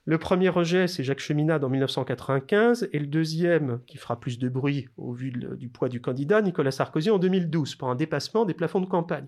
Le 0.05 0.17
premier 0.17 0.47
rejet, 0.47 0.87
c'est 0.87 1.03
Jacques 1.03 1.19
Cheminade 1.19 1.65
en 1.65 1.69
1995, 1.69 2.87
et 2.93 2.99
le 2.99 3.07
deuxième, 3.07 3.81
qui 3.87 3.97
fera 3.97 4.17
plus 4.17 4.39
de 4.39 4.47
bruit 4.47 4.87
au 4.95 5.11
vu 5.11 5.33
du 5.57 5.67
poids 5.67 5.89
du 5.89 5.99
candidat, 5.99 6.41
Nicolas 6.41 6.71
Sarkozy 6.71 7.09
en 7.09 7.19
2012, 7.19 7.75
pour 7.75 7.89
un 7.89 7.95
dépassement 7.95 8.45
des 8.45 8.53
plafonds 8.53 8.79
de 8.79 8.85
campagne. 8.85 9.27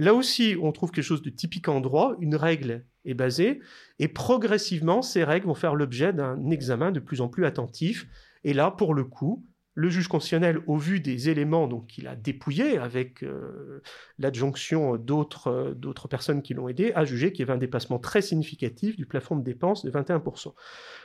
Là 0.00 0.14
aussi, 0.14 0.56
on 0.62 0.72
trouve 0.72 0.92
quelque 0.92 1.04
chose 1.04 1.20
de 1.20 1.28
typique 1.28 1.68
en 1.68 1.82
droit, 1.82 2.16
une 2.20 2.34
règle 2.34 2.86
est 3.04 3.12
basée, 3.12 3.60
et 3.98 4.08
progressivement, 4.08 5.02
ces 5.02 5.24
règles 5.24 5.44
vont 5.44 5.54
faire 5.54 5.74
l'objet 5.74 6.14
d'un 6.14 6.48
examen 6.48 6.90
de 6.90 7.00
plus 7.00 7.20
en 7.20 7.28
plus 7.28 7.44
attentif. 7.44 8.06
Et 8.42 8.54
là, 8.54 8.70
pour 8.70 8.94
le 8.94 9.04
coup, 9.04 9.44
le 9.74 9.90
juge 9.90 10.08
constitutionnel, 10.08 10.60
au 10.66 10.78
vu 10.78 11.00
des 11.00 11.28
éléments 11.28 11.68
qu'il 11.82 12.08
a 12.08 12.16
dépouillés 12.16 12.78
avec 12.78 13.22
euh, 13.22 13.82
l'adjonction 14.18 14.96
d'autres, 14.96 15.74
d'autres 15.76 16.08
personnes 16.08 16.40
qui 16.40 16.54
l'ont 16.54 16.70
aidé, 16.70 16.92
a 16.94 17.04
jugé 17.04 17.30
qu'il 17.30 17.40
y 17.40 17.42
avait 17.42 17.52
un 17.52 17.60
dépassement 17.60 17.98
très 17.98 18.22
significatif 18.22 18.96
du 18.96 19.04
plafond 19.04 19.36
de 19.36 19.44
dépenses 19.44 19.84
de 19.84 19.90
21%. 19.90 20.54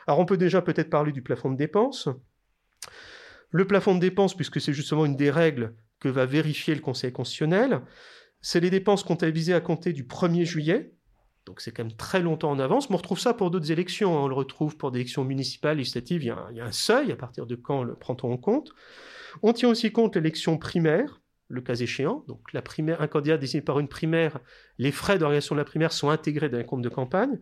Alors 0.08 0.22
on 0.22 0.26
peut 0.26 0.38
déjà 0.38 0.62
peut-être 0.62 0.90
parler 0.90 1.12
du 1.12 1.22
plafond 1.22 1.52
de 1.52 1.58
dépenses. 1.58 2.08
Le 3.50 3.68
plafond 3.68 3.96
de 3.96 4.00
dépenses, 4.00 4.38
puisque 4.38 4.62
c'est 4.62 4.74
justement 4.74 5.06
une 5.06 5.18
des 5.18 5.32
règles 5.32 5.76
que 6.00 6.08
va 6.08 6.26
vérifier 6.26 6.76
le 6.76 6.82
Conseil 6.82 7.12
constitutionnel, 7.12 7.82
c'est 8.48 8.60
les 8.60 8.70
dépenses 8.70 9.02
comptabilisées 9.02 9.56
à 9.56 9.60
compter 9.60 9.92
du 9.92 10.04
1er 10.04 10.46
juillet. 10.46 10.94
Donc 11.48 11.62
c'est 11.62 11.72
quand 11.72 11.84
même 11.84 11.96
très 11.96 12.22
longtemps 12.22 12.52
en 12.52 12.60
avance. 12.60 12.92
Mais 12.92 12.94
on 12.94 12.98
retrouve 12.98 13.20
ça 13.20 13.34
pour 13.34 13.50
d'autres 13.50 13.72
élections. 13.72 14.16
Hein. 14.16 14.26
On 14.26 14.28
le 14.28 14.36
retrouve 14.36 14.78
pour 14.78 14.92
des 14.92 15.00
élections 15.00 15.24
municipales, 15.24 15.78
législatives. 15.78 16.22
Il 16.22 16.28
y, 16.28 16.60
a 16.60 16.64
un, 16.64 16.72
seuil. 16.72 17.12
À 17.12 17.16
partir 17.16 17.48
de 17.48 17.56
quand 17.56 17.82
le 17.82 17.96
prend-on 17.96 18.32
en 18.32 18.38
compte 18.38 18.70
On 19.42 19.52
tient 19.52 19.68
aussi 19.68 19.92
compte 19.92 20.16
l'élection 20.16 20.60
primaire, 20.60 21.22
le 21.48 21.62
cas 21.62 21.74
échéant. 21.74 22.24
Donc 22.28 22.54
la 22.54 22.62
primaire, 22.62 23.02
un 23.02 23.08
candidat 23.08 23.40
désigné 23.40 23.64
par 23.64 23.80
une 23.80 23.88
primaire, 23.88 24.40
les 24.78 24.92
frais 24.92 25.18
d'organisation 25.18 25.56
de 25.56 25.62
la 25.62 25.66
primaire 25.66 25.92
sont 25.92 26.10
intégrés 26.12 26.48
dans 26.48 26.60
les 26.60 26.66
comptes 26.66 26.84
de 26.84 26.90
campagne. 26.90 27.40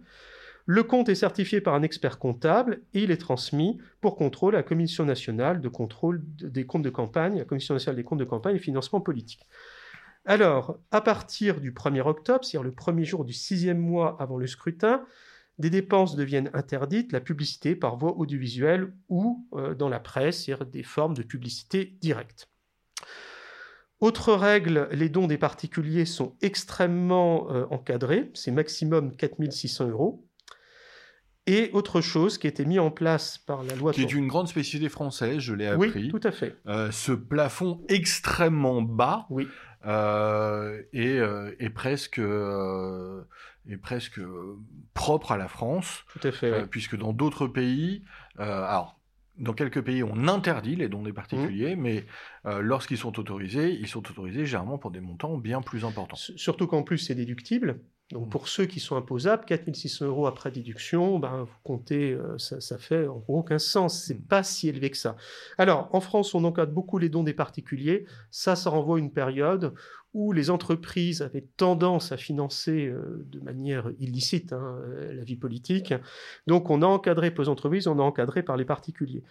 Le 0.65 0.83
compte 0.83 1.09
est 1.09 1.15
certifié 1.15 1.59
par 1.59 1.73
un 1.73 1.83
expert 1.83 2.17
comptable 2.17 2.79
et 2.93 3.03
il 3.03 3.11
est 3.11 3.17
transmis 3.17 3.77
pour 3.99 4.15
contrôle 4.15 4.55
à 4.55 4.59
la 4.59 4.63
Commission 4.63 5.03
nationale 5.03 5.59
de 5.59 5.67
contrôle 5.67 6.21
des 6.25 6.65
comptes 6.65 6.83
de 6.83 6.89
campagne, 6.89 7.39
la 7.39 7.43
Commission 7.43 7.73
nationale 7.73 7.97
des 7.97 8.05
comptes 8.05 8.19
de 8.19 8.23
campagne 8.23 8.55
et 8.55 8.59
financement 8.59 9.01
politique. 9.01 9.45
Alors, 10.25 10.77
à 10.91 11.01
partir 11.01 11.59
du 11.59 11.71
1er 11.71 12.07
octobre, 12.07 12.45
c'est-à-dire 12.45 12.63
le 12.63 12.71
premier 12.71 13.03
jour 13.03 13.25
du 13.25 13.33
sixième 13.33 13.79
mois 13.79 14.15
avant 14.19 14.37
le 14.37 14.47
scrutin, 14.47 15.03
des 15.59 15.69
dépenses 15.69 16.15
deviennent 16.15 16.49
interdites, 16.53 17.11
la 17.11 17.19
publicité 17.19 17.75
par 17.75 17.97
voie 17.97 18.17
audiovisuelle 18.17 18.93
ou 19.09 19.47
euh, 19.53 19.75
dans 19.75 19.89
la 19.89 19.99
presse, 19.99 20.45
c'est-à-dire 20.45 20.65
des 20.65 20.83
formes 20.83 21.13
de 21.13 21.23
publicité 21.23 21.97
directe. 22.01 22.49
Autre 23.99 24.33
règle, 24.33 24.89
les 24.91 25.09
dons 25.09 25.27
des 25.27 25.37
particuliers 25.37 26.05
sont 26.05 26.35
extrêmement 26.41 27.51
euh, 27.51 27.65
encadrés, 27.69 28.31
c'est 28.33 28.51
maximum 28.51 29.15
4600 29.15 29.89
euros. 29.89 30.27
Et 31.45 31.69
autre 31.73 31.99
chose 31.99 32.37
qui 32.37 32.47
a 32.47 32.49
été 32.49 32.65
mis 32.65 32.79
en 32.79 32.89
place 32.89 33.37
par 33.37 33.63
la 33.63 33.75
loi... 33.75 33.91
Qui 33.91 34.01
est 34.01 34.13
une 34.13 34.27
grande 34.27 34.47
spécificité 34.47 34.87
française, 34.87 35.39
je 35.39 35.53
l'ai 35.53 35.67
appris. 35.67 35.91
Oui, 35.93 36.07
tout 36.07 36.21
à 36.23 36.31
fait. 36.31 36.55
Euh, 36.67 36.89
ce 36.91 37.11
plafond 37.11 37.81
extrêmement 37.89 38.81
bas 38.81 39.25
oui. 39.29 39.47
Euh, 39.85 40.81
et, 40.93 41.19
euh, 41.19 41.55
et, 41.59 41.69
presque 41.69 42.19
euh, 42.19 43.23
est 43.69 43.77
presque 43.77 44.19
propre 44.93 45.31
à 45.31 45.37
la 45.37 45.47
France. 45.47 46.05
Tout 46.13 46.27
à 46.27 46.31
fait. 46.31 46.67
Puisque 46.67 46.95
dans 46.97 47.13
d'autres 47.13 47.47
pays, 47.47 48.03
alors 48.37 48.99
dans 49.37 49.53
quelques 49.53 49.81
pays, 49.81 50.03
on 50.03 50.27
interdit 50.27 50.75
les 50.75 50.89
dons 50.89 51.03
des 51.03 51.13
particuliers, 51.13 51.75
mmh. 51.75 51.81
mais 51.81 52.05
euh, 52.45 52.61
lorsqu'ils 52.61 52.97
sont 52.97 53.17
autorisés, 53.19 53.73
ils 53.73 53.87
sont 53.87 54.07
autorisés 54.07 54.45
généralement 54.45 54.77
pour 54.77 54.91
des 54.91 54.99
montants 54.99 55.37
bien 55.37 55.61
plus 55.61 55.85
importants. 55.85 56.17
Surtout 56.17 56.67
qu'en 56.67 56.83
plus, 56.83 56.99
c'est 56.99 57.15
déductible. 57.15 57.79
Donc 58.13 58.27
mmh. 58.27 58.29
pour 58.29 58.47
ceux 58.47 58.65
qui 58.65 58.79
sont 58.79 58.95
imposables, 58.95 59.43
4600 59.45 60.05
euros 60.05 60.27
après 60.27 60.51
déduction, 60.51 61.19
ben, 61.19 61.43
vous 61.43 61.57
comptez, 61.63 62.13
euh, 62.13 62.37
ça, 62.37 62.77
fait 62.77 63.07
en 63.07 63.17
gros 63.17 63.39
aucun 63.39 63.59
sens. 63.59 64.03
C'est 64.03 64.13
mmh. 64.13 64.27
pas 64.27 64.43
si 64.43 64.69
élevé 64.69 64.89
que 64.91 64.97
ça. 64.97 65.17
Alors 65.57 65.89
en 65.91 65.99
France, 65.99 66.33
on 66.35 66.43
encadre 66.45 66.71
beaucoup 66.71 66.97
les 66.99 67.09
dons 67.09 67.23
des 67.23 67.33
particuliers. 67.33 68.05
Ça, 68.31 68.55
ça 68.55 68.69
renvoie 68.69 68.97
à 68.97 68.99
une 68.99 69.11
période 69.11 69.73
où 70.13 70.31
les 70.31 70.51
entreprises 70.51 71.23
avaient 71.23 71.47
tendance 71.57 72.11
à 72.11 72.17
financer 72.17 72.85
euh, 72.85 73.25
de 73.25 73.39
manière 73.39 73.91
illicite 73.99 74.53
hein, 74.53 74.79
euh, 74.85 75.13
la 75.13 75.23
vie 75.23 75.35
politique. 75.35 75.93
Donc 76.45 76.69
on 76.69 76.83
a 76.83 76.85
encadré 76.85 77.33
les 77.35 77.49
entreprises, 77.49 77.87
on 77.87 77.99
a 77.99 78.03
encadré 78.03 78.43
par 78.43 78.55
les 78.55 78.65
particuliers. 78.65 79.23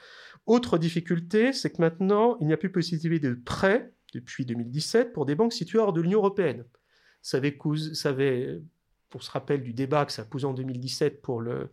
Autre 0.47 0.77
difficulté, 0.77 1.53
c'est 1.53 1.71
que 1.71 1.81
maintenant, 1.81 2.37
il 2.41 2.49
n'y 2.49 2.53
a 2.53 2.57
plus 2.57 2.73
possibilité 2.73 3.29
de 3.29 3.35
prêt 3.35 3.93
depuis 4.13 4.45
2017 4.45 5.13
pour 5.13 5.25
des 5.25 5.37
banques 5.37 5.53
situées 5.53 5.79
hors 5.79 5.93
de 5.93 6.01
l'Union 6.01 6.19
européenne. 6.19 6.65
Ça 7.23 7.39
avait, 7.39 7.57
ça 7.95 8.11
avait, 8.11 8.61
on 9.15 9.21
se 9.21 9.31
rappelle 9.31 9.63
du 9.63 9.73
débat 9.73 10.05
que 10.05 10.13
ça 10.13 10.23
a 10.23 10.25
posé 10.25 10.47
en 10.47 10.55
2017 10.55 11.23
pour 11.23 11.41
le, 11.41 11.71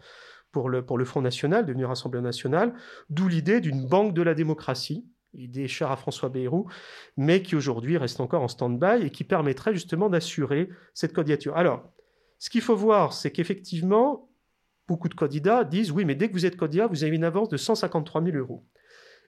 pour 0.51 0.69
le, 0.69 0.85
pour 0.85 0.97
le 0.97 1.05
Front 1.05 1.21
National, 1.21 1.65
devenu 1.65 1.85
Rassemblement 1.85 2.23
National, 2.23 2.73
d'où 3.09 3.27
l'idée 3.27 3.61
d'une 3.61 3.87
banque 3.87 4.13
de 4.13 4.21
la 4.21 4.33
démocratie, 4.33 5.05
idée 5.33 5.67
chère 5.67 5.91
à 5.91 5.95
François 5.95 6.29
Bayrou, 6.29 6.67
mais 7.17 7.41
qui 7.41 7.55
aujourd'hui 7.55 7.97
reste 7.97 8.19
encore 8.19 8.41
en 8.41 8.47
stand-by 8.47 9.05
et 9.05 9.11
qui 9.11 9.23
permettrait 9.23 9.73
justement 9.73 10.09
d'assurer 10.09 10.69
cette 10.93 11.13
candidature. 11.13 11.55
Alors, 11.55 11.91
ce 12.39 12.49
qu'il 12.49 12.61
faut 12.61 12.75
voir, 12.75 13.13
c'est 13.13 13.31
qu'effectivement, 13.31 14.29
beaucoup 14.87 15.09
de 15.09 15.13
candidats 15.13 15.63
disent 15.63 15.91
oui, 15.91 16.05
mais 16.05 16.15
dès 16.15 16.29
que 16.29 16.33
vous 16.33 16.45
êtes 16.45 16.57
candidat, 16.57 16.87
vous 16.87 17.03
avez 17.03 17.15
une 17.15 17.23
avance 17.23 17.49
de 17.49 17.57
153 17.57 18.23
000 18.23 18.37
euros. 18.37 18.65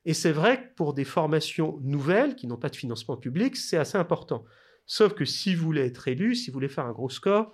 Et 0.05 0.15
c'est 0.15 0.31
vrai 0.31 0.63
que 0.63 0.75
pour 0.75 0.93
des 0.93 1.03
formations 1.03 1.77
nouvelles 1.83 2.35
qui 2.35 2.47
n'ont 2.47 2.57
pas 2.57 2.69
de 2.69 2.75
financement 2.75 3.17
public, 3.17 3.55
c'est 3.55 3.77
assez 3.77 3.97
important. 3.97 4.43
Sauf 4.91 5.13
que 5.13 5.23
si 5.23 5.55
vous 5.55 5.63
voulez 5.63 5.85
être 5.85 6.09
élu, 6.09 6.35
si 6.35 6.51
vous 6.51 6.55
voulez 6.55 6.67
faire 6.67 6.85
un 6.85 6.91
gros 6.91 7.09
score, 7.09 7.53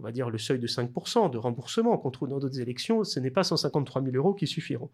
on 0.00 0.02
va 0.02 0.12
dire 0.12 0.30
le 0.30 0.38
seuil 0.38 0.58
de 0.58 0.66
5% 0.66 1.30
de 1.30 1.36
remboursement 1.36 1.98
qu'on 1.98 2.10
trouve 2.10 2.30
dans 2.30 2.38
d'autres 2.38 2.58
élections, 2.58 3.04
ce 3.04 3.20
n'est 3.20 3.30
pas 3.30 3.44
153 3.44 4.02
000 4.02 4.16
euros 4.16 4.32
qui 4.32 4.46
suffiront. 4.46 4.90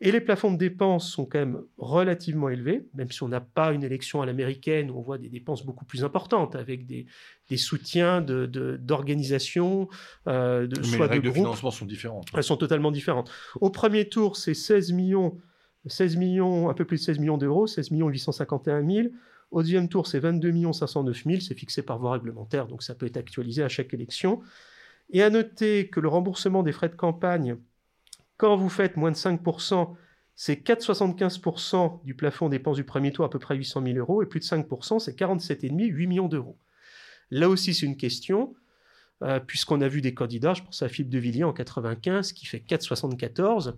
Et 0.00 0.10
les 0.10 0.22
plafonds 0.22 0.50
de 0.50 0.56
dépenses 0.56 1.12
sont 1.12 1.26
quand 1.26 1.40
même 1.40 1.60
relativement 1.76 2.48
élevés, 2.48 2.86
même 2.94 3.10
si 3.10 3.22
on 3.22 3.28
n'a 3.28 3.42
pas 3.42 3.74
une 3.74 3.84
élection 3.84 4.22
à 4.22 4.26
l'américaine 4.26 4.90
où 4.90 4.96
on 4.96 5.02
voit 5.02 5.18
des 5.18 5.28
dépenses 5.28 5.66
beaucoup 5.66 5.84
plus 5.84 6.04
importantes, 6.04 6.56
avec 6.56 6.86
des, 6.86 7.06
soutiens 7.58 8.22
d'organisations, 8.22 9.90
de, 10.24 10.30
euh, 10.30 10.66
de, 10.66 10.80
Mais 10.90 10.96
les 10.96 11.04
règles 11.04 11.28
de, 11.28 11.32
financement 11.32 11.70
sont 11.70 11.84
différentes. 11.84 12.28
Elles 12.34 12.44
sont 12.44 12.56
totalement 12.56 12.90
différentes. 12.90 13.30
Au 13.60 13.68
premier 13.68 14.08
tour, 14.08 14.38
c'est 14.38 14.54
16 14.54 14.92
millions, 14.92 15.38
16 15.84 16.16
millions, 16.16 16.70
un 16.70 16.74
peu 16.74 16.86
plus 16.86 16.96
de 16.96 17.02
16 17.02 17.18
millions 17.18 17.36
d'euros, 17.36 17.66
16 17.66 17.90
millions 17.90 18.08
851 18.08 18.90
000. 18.90 19.08
Au 19.50 19.62
deuxième 19.62 19.88
tour, 19.88 20.06
c'est 20.06 20.18
22 20.18 20.72
509 20.72 21.24
000, 21.24 21.40
c'est 21.40 21.54
fixé 21.54 21.82
par 21.82 21.98
voie 21.98 22.12
réglementaire, 22.12 22.66
donc 22.66 22.82
ça 22.82 22.94
peut 22.94 23.06
être 23.06 23.16
actualisé 23.16 23.62
à 23.62 23.68
chaque 23.68 23.94
élection. 23.94 24.40
Et 25.10 25.22
à 25.22 25.30
noter 25.30 25.88
que 25.88 26.00
le 26.00 26.08
remboursement 26.08 26.62
des 26.62 26.72
frais 26.72 26.88
de 26.88 26.96
campagne 26.96 27.56
quand 28.36 28.56
vous 28.56 28.68
faites 28.68 28.96
moins 28.96 29.10
de 29.10 29.16
5%, 29.16 29.94
c'est 30.34 30.66
4,75% 30.66 32.04
du 32.04 32.14
plafond 32.14 32.48
dépenses 32.48 32.76
du 32.76 32.84
premier 32.84 33.12
tour, 33.12 33.24
à 33.24 33.30
peu 33.30 33.38
près 33.38 33.54
800 33.54 33.82
000 33.84 33.98
euros, 33.98 34.22
et 34.22 34.26
plus 34.26 34.40
de 34.40 34.44
5%, 34.44 34.98
c'est 34.98 35.16
47,5, 35.16 35.84
8 35.84 36.06
millions 36.06 36.28
d'euros. 36.28 36.58
Là 37.30 37.48
aussi, 37.48 37.74
c'est 37.74 37.86
une 37.86 37.96
question, 37.96 38.54
euh, 39.22 39.38
puisqu'on 39.40 39.80
a 39.80 39.88
vu 39.88 40.00
des 40.00 40.14
candidats, 40.14 40.54
je 40.54 40.62
pense 40.62 40.82
à 40.82 40.88
Philippe 40.88 41.10
de 41.10 41.18
Villiers 41.18 41.44
en 41.44 41.52
95, 41.52 42.32
qui 42.32 42.46
fait 42.46 42.58
4,74, 42.58 43.74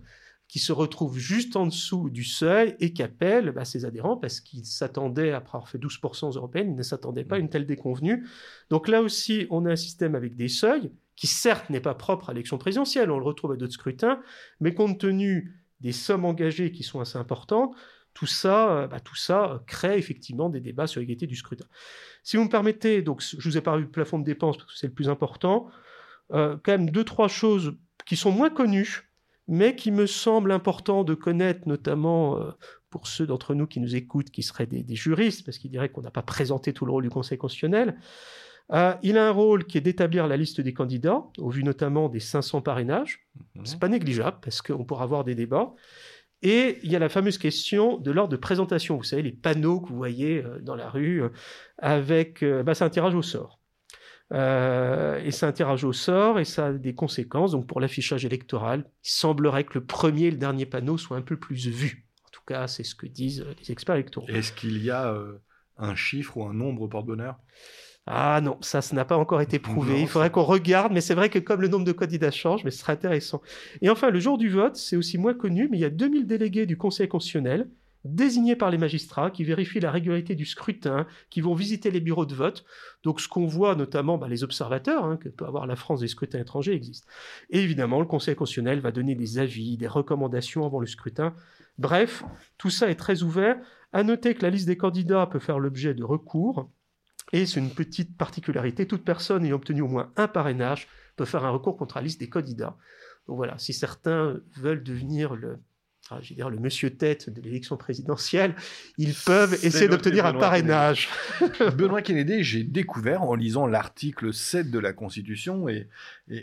qui 0.47 0.59
se 0.59 0.71
retrouve 0.71 1.17
juste 1.17 1.55
en 1.55 1.65
dessous 1.65 2.09
du 2.09 2.23
seuil 2.23 2.75
et 2.79 2.93
qui 2.93 3.03
appelle 3.03 3.51
bah, 3.51 3.65
ses 3.65 3.85
adhérents 3.85 4.15
parce 4.15 4.39
qu'ils 4.39 4.65
s'attendaient, 4.65 5.31
après 5.31 5.57
avoir 5.57 5.69
fait 5.69 5.77
12% 5.77 6.29
aux 6.29 6.31
européennes, 6.31 6.71
ils 6.71 6.75
ne 6.75 6.83
s'attendaient 6.83 7.25
pas 7.25 7.35
à 7.35 7.39
une 7.39 7.49
telle 7.49 7.65
déconvenue. 7.65 8.25
Donc 8.69 8.87
là 8.87 9.01
aussi, 9.01 9.47
on 9.49 9.65
a 9.65 9.71
un 9.71 9.75
système 9.75 10.15
avec 10.15 10.35
des 10.35 10.47
seuils 10.47 10.91
qui 11.15 11.27
certes 11.27 11.69
n'est 11.69 11.81
pas 11.81 11.95
propre 11.95 12.29
à 12.29 12.33
l'élection 12.33 12.57
présidentielle, 12.57 13.11
on 13.11 13.19
le 13.19 13.25
retrouve 13.25 13.51
à 13.51 13.55
d'autres 13.55 13.73
scrutins, 13.73 14.21
mais 14.61 14.73
compte 14.73 14.99
tenu 14.99 15.65
des 15.81 15.91
sommes 15.91 16.25
engagées 16.25 16.71
qui 16.71 16.83
sont 16.83 16.99
assez 16.99 17.17
importantes, 17.17 17.75
tout 18.13 18.25
ça, 18.25 18.71
euh, 18.71 18.87
bah, 18.87 18.99
tout 18.99 19.15
ça 19.15 19.63
crée 19.67 19.97
effectivement 19.97 20.49
des 20.49 20.61
débats 20.61 20.87
sur 20.87 21.01
l'égalité 21.01 21.27
du 21.27 21.35
scrutin. 21.35 21.65
Si 22.23 22.37
vous 22.37 22.45
me 22.45 22.49
permettez, 22.49 23.01
donc 23.01 23.21
je 23.21 23.47
vous 23.47 23.57
ai 23.57 23.61
parlé 23.61 23.83
du 23.83 23.89
plafond 23.89 24.17
de 24.17 24.23
dépenses 24.23 24.57
parce 24.57 24.71
que 24.71 24.77
c'est 24.77 24.87
le 24.87 24.93
plus 24.93 25.09
important, 25.09 25.67
euh, 26.31 26.57
quand 26.63 26.71
même 26.71 26.89
deux, 26.89 27.03
trois 27.03 27.27
choses 27.27 27.75
qui 28.05 28.15
sont 28.15 28.31
moins 28.31 28.49
connues, 28.49 29.06
mais 29.47 29.75
qui 29.75 29.91
me 29.91 30.05
semblent 30.05 30.51
importantes 30.51 31.07
de 31.07 31.13
connaître, 31.13 31.67
notamment 31.67 32.39
euh, 32.39 32.51
pour 32.89 33.07
ceux 33.07 33.27
d'entre 33.27 33.53
nous 33.53 33.67
qui 33.67 33.79
nous 33.79 33.95
écoutent, 33.95 34.29
qui 34.29 34.43
seraient 34.43 34.65
des, 34.65 34.83
des 34.83 34.95
juristes, 34.95 35.45
parce 35.45 35.57
qu'ils 35.57 35.71
diraient 35.71 35.89
qu'on 35.89 36.01
n'a 36.01 36.11
pas 36.11 36.21
présenté 36.21 36.73
tout 36.73 36.85
le 36.85 36.91
rôle 36.91 37.03
du 37.03 37.09
Conseil 37.09 37.37
constitutionnel. 37.37 37.97
Euh, 38.73 38.93
il 39.01 39.17
a 39.17 39.27
un 39.27 39.31
rôle 39.31 39.65
qui 39.65 39.77
est 39.77 39.81
d'établir 39.81 40.27
la 40.27 40.35
liste 40.35 40.59
des 40.59 40.73
candidats, 40.73 41.23
au 41.37 41.49
vu 41.49 41.63
notamment 41.63 42.09
des 42.09 42.19
500 42.19 42.61
parrainages. 42.61 43.27
Ce 43.55 43.59
mhm. 43.59 43.65
C'est 43.65 43.79
pas 43.79 43.87
négligeable 43.87 44.37
parce 44.41 44.61
qu'on 44.61 44.83
pourra 44.83 45.03
avoir 45.03 45.23
des 45.23 45.35
débats. 45.35 45.73
Et 46.41 46.77
il 46.83 46.91
y 46.91 46.95
a 46.95 46.99
la 46.99 47.09
fameuse 47.09 47.37
question 47.37 47.97
de 47.97 48.11
l'ordre 48.11 48.31
de 48.31 48.37
présentation. 48.37 48.97
Vous 48.97 49.03
savez, 49.03 49.23
les 49.23 49.31
panneaux 49.31 49.79
que 49.79 49.89
vous 49.89 49.97
voyez 49.97 50.43
euh, 50.43 50.59
dans 50.61 50.75
la 50.75 50.89
rue 50.89 51.23
avec. 51.77 52.43
Bah, 52.43 52.75
c'est 52.75 52.83
un 52.83 52.89
tirage 52.89 53.15
au 53.15 53.21
sort. 53.21 53.56
Et 54.31 55.31
c'est 55.31 55.45
un 55.45 55.51
tirage 55.51 55.83
au 55.83 55.93
sort 55.93 56.39
et 56.39 56.45
ça 56.45 56.67
a 56.67 56.73
des 56.73 56.93
conséquences. 56.93 57.51
Donc 57.51 57.67
pour 57.67 57.79
l'affichage 57.79 58.25
électoral, 58.25 58.85
il 59.03 59.09
semblerait 59.09 59.63
que 59.63 59.75
le 59.75 59.85
premier 59.85 60.25
et 60.25 60.31
le 60.31 60.37
dernier 60.37 60.65
panneau 60.65 60.97
soient 60.97 61.17
un 61.17 61.21
peu 61.21 61.37
plus 61.37 61.67
vus. 61.67 62.05
En 62.25 62.29
tout 62.31 62.43
cas, 62.45 62.67
c'est 62.67 62.83
ce 62.83 62.95
que 62.95 63.07
disent 63.07 63.45
les 63.59 63.71
experts 63.71 63.95
électoraux. 63.95 64.27
Est-ce 64.27 64.51
qu'il 64.51 64.83
y 64.83 64.91
a 64.91 65.15
un 65.77 65.95
chiffre 65.95 66.37
ou 66.37 66.43
un 66.43 66.53
nombre 66.53 66.87
porte-bonheur? 66.87 67.37
Ah 68.09 68.39
non, 68.41 68.57
ça, 68.61 68.81
ça 68.81 68.95
n'a 68.95 69.03
pas 69.03 69.17
encore 69.17 69.41
été 69.41 69.59
prouvé. 69.59 69.99
Il 69.99 70.07
faudrait 70.07 70.31
qu'on 70.31 70.43
regarde, 70.43 70.93
mais 70.93 71.01
c'est 71.01 71.13
vrai 71.13 71.29
que 71.29 71.39
comme 71.39 71.61
le 71.61 71.67
nombre 71.67 71.83
de 71.83 71.91
candidats 71.91 72.31
change, 72.31 72.63
mais 72.63 72.71
ce 72.71 72.79
serait 72.79 72.93
intéressant. 72.93 73.41
Et 73.81 73.89
enfin, 73.89 74.11
le 74.11 74.19
jour 74.21 74.37
du 74.37 74.49
vote, 74.49 74.77
c'est 74.77 74.95
aussi 74.95 75.17
moins 75.17 75.33
connu, 75.33 75.67
mais 75.69 75.77
il 75.77 75.81
y 75.81 75.85
a 75.85 75.89
2000 75.89 76.25
délégués 76.25 76.65
du 76.65 76.77
Conseil 76.77 77.09
constitutionnel 77.09 77.69
désignés 78.15 78.55
par 78.55 78.71
les 78.71 78.77
magistrats 78.77 79.31
qui 79.31 79.43
vérifient 79.43 79.79
la 79.79 79.91
régularité 79.91 80.35
du 80.35 80.45
scrutin, 80.45 81.05
qui 81.29 81.41
vont 81.41 81.53
visiter 81.53 81.91
les 81.91 81.99
bureaux 81.99 82.25
de 82.25 82.35
vote. 82.35 82.65
Donc 83.03 83.21
ce 83.21 83.27
qu'on 83.27 83.45
voit 83.45 83.75
notamment, 83.75 84.17
bah, 84.17 84.27
les 84.27 84.43
observateurs 84.43 85.05
hein, 85.05 85.17
que 85.17 85.29
peut 85.29 85.45
avoir 85.45 85.67
la 85.67 85.75
France 85.75 85.99
des 85.99 86.07
scrutins 86.07 86.39
étrangers 86.39 86.73
existent. 86.73 87.07
Et 87.49 87.61
évidemment, 87.61 87.99
le 87.99 88.05
Conseil 88.05 88.35
constitutionnel 88.35 88.79
va 88.79 88.91
donner 88.91 89.15
des 89.15 89.39
avis, 89.39 89.77
des 89.77 89.87
recommandations 89.87 90.65
avant 90.65 90.79
le 90.79 90.87
scrutin. 90.87 91.33
Bref, 91.77 92.23
tout 92.57 92.69
ça 92.69 92.89
est 92.89 92.95
très 92.95 93.23
ouvert. 93.23 93.57
À 93.93 94.03
noter 94.03 94.35
que 94.35 94.43
la 94.43 94.49
liste 94.49 94.67
des 94.67 94.77
candidats 94.77 95.27
peut 95.27 95.39
faire 95.39 95.59
l'objet 95.59 95.93
de 95.93 96.03
recours. 96.03 96.69
Et 97.33 97.45
c'est 97.45 97.59
une 97.59 97.71
petite 97.71 98.17
particularité, 98.17 98.87
toute 98.87 99.03
personne 99.03 99.43
ayant 99.45 99.57
obtenu 99.57 99.81
au 99.81 99.87
moins 99.87 100.11
un 100.15 100.29
parrainage 100.29 100.87
peut 101.17 101.25
faire 101.25 101.43
un 101.43 101.49
recours 101.49 101.75
contre 101.75 101.97
la 101.97 102.03
liste 102.03 102.21
des 102.21 102.29
candidats. 102.29 102.77
Donc 103.27 103.35
voilà, 103.35 103.57
si 103.57 103.73
certains 103.73 104.39
veulent 104.55 104.83
devenir 104.83 105.35
le, 105.35 105.59
je 106.21 106.33
dire, 106.33 106.49
le 106.49 106.57
monsieur 106.57 106.89
tête 106.89 107.29
de 107.29 107.41
l'élection 107.41 107.77
présidentielle, 107.77 108.55
ils 108.97 109.13
peuvent 109.13 109.53
essayer 109.63 109.87
d'obtenir 109.87 110.25
un 110.25 110.33
parrainage. 110.33 111.09
Benoît 111.77 112.01
Kennedy, 112.01 112.43
j'ai 112.43 112.63
découvert 112.63 113.23
en 113.23 113.35
lisant 113.35 113.67
l'article 113.67 114.33
7 114.33 114.71
de 114.71 114.79
la 114.79 114.93
Constitution, 114.93 115.67
et, 115.69 115.87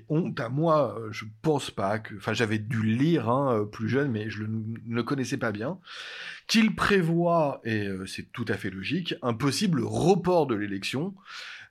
honte 0.08 0.40
à 0.40 0.48
moi, 0.48 0.98
je 1.10 1.24
pense 1.42 1.70
pas 1.70 1.98
que, 1.98 2.14
enfin 2.16 2.32
j'avais 2.32 2.58
dû 2.58 2.82
le 2.82 2.94
lire 2.94 3.28
hein, 3.28 3.68
plus 3.70 3.88
jeune, 3.88 4.10
mais 4.10 4.30
je 4.30 4.44
ne 4.44 4.94
le 4.94 5.02
connaissais 5.02 5.36
pas 5.36 5.52
bien, 5.52 5.78
qu'il 6.46 6.74
prévoit, 6.74 7.60
et 7.64 7.86
euh, 7.86 8.06
c'est 8.06 8.30
tout 8.32 8.44
à 8.48 8.54
fait 8.54 8.70
logique, 8.70 9.14
un 9.22 9.34
possible 9.34 9.82
report 9.82 10.46
de 10.46 10.54
l'élection. 10.54 11.14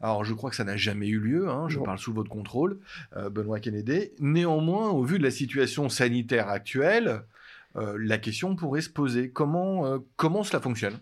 Alors 0.01 0.25
je 0.25 0.33
crois 0.33 0.49
que 0.49 0.55
ça 0.55 0.63
n'a 0.63 0.77
jamais 0.77 1.07
eu 1.07 1.19
lieu, 1.19 1.49
hein, 1.49 1.69
je 1.69 1.79
parle 1.79 1.97
sous 1.97 2.13
votre 2.13 2.29
contrôle, 2.29 2.79
euh, 3.15 3.29
Benoît 3.29 3.59
Kennedy. 3.59 4.09
Néanmoins, 4.19 4.89
au 4.89 5.03
vu 5.03 5.17
de 5.17 5.23
la 5.23 5.31
situation 5.31 5.89
sanitaire 5.89 6.49
actuelle, 6.49 7.07
euh, 7.07 7.19
la 7.75 8.17
question 8.17 8.55
pourrait 8.55 8.81
se 8.81 8.89
poser. 8.89 9.31
Comment, 9.31 9.85
euh, 9.85 9.99
comment 10.15 10.43
cela 10.43 10.59
fonctionne? 10.59 10.99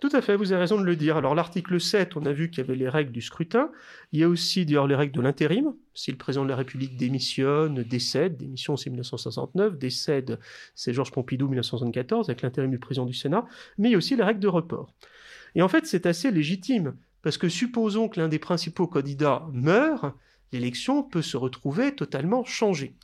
Tout 0.00 0.08
à 0.12 0.22
fait, 0.22 0.34
vous 0.34 0.52
avez 0.52 0.60
raison 0.60 0.80
de 0.80 0.84
le 0.84 0.96
dire. 0.96 1.18
Alors 1.18 1.34
l'article 1.34 1.78
7, 1.78 2.16
on 2.16 2.24
a 2.24 2.32
vu 2.32 2.48
qu'il 2.48 2.64
y 2.64 2.66
avait 2.66 2.74
les 2.74 2.88
règles 2.88 3.12
du 3.12 3.20
scrutin. 3.20 3.70
Il 4.12 4.20
y 4.20 4.22
a 4.22 4.28
aussi 4.28 4.64
d'ailleurs 4.64 4.86
les 4.86 4.94
règles 4.94 5.14
de 5.14 5.20
l'intérim. 5.20 5.74
Si 5.92 6.10
le 6.10 6.16
président 6.16 6.44
de 6.44 6.48
la 6.48 6.56
République 6.56 6.96
démissionne, 6.96 7.82
décède, 7.82 8.38
démission 8.38 8.78
c'est 8.78 8.88
1969, 8.88 9.76
décède 9.76 10.38
c'est 10.74 10.94
Georges 10.94 11.12
Pompidou 11.12 11.48
1974 11.48 12.30
avec 12.30 12.40
l'intérim 12.40 12.70
du 12.70 12.78
président 12.78 13.04
du 13.04 13.12
Sénat, 13.12 13.44
mais 13.76 13.90
il 13.90 13.92
y 13.92 13.94
a 13.94 13.98
aussi 13.98 14.16
les 14.16 14.22
règles 14.22 14.40
de 14.40 14.48
report. 14.48 14.94
Et 15.54 15.60
en 15.60 15.68
fait 15.68 15.84
c'est 15.84 16.06
assez 16.06 16.30
légitime, 16.30 16.96
parce 17.20 17.36
que 17.36 17.50
supposons 17.50 18.08
que 18.08 18.18
l'un 18.18 18.28
des 18.28 18.38
principaux 18.38 18.86
candidats 18.86 19.46
meurt, 19.52 20.14
l'élection 20.50 21.02
peut 21.02 21.20
se 21.20 21.36
retrouver 21.36 21.94
totalement 21.94 22.42
changée. 22.44 22.94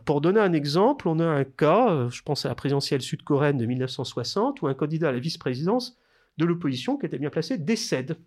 Pour 0.00 0.22
donner 0.22 0.40
un 0.40 0.54
exemple, 0.54 1.06
on 1.06 1.18
a 1.18 1.26
un 1.26 1.44
cas, 1.44 1.90
euh, 1.90 2.10
je 2.10 2.22
pense 2.22 2.46
à 2.46 2.48
la 2.48 2.54
présidentielle 2.54 3.02
sud-coréenne 3.02 3.58
de 3.58 3.66
1960, 3.66 4.62
où 4.62 4.66
un 4.66 4.74
candidat 4.74 5.10
à 5.10 5.12
la 5.12 5.18
vice-présidence 5.18 5.98
de 6.38 6.46
l'opposition, 6.46 6.96
qui 6.96 7.04
était 7.06 7.18
bien 7.18 7.28
placé, 7.28 7.58
décède. 7.58 8.18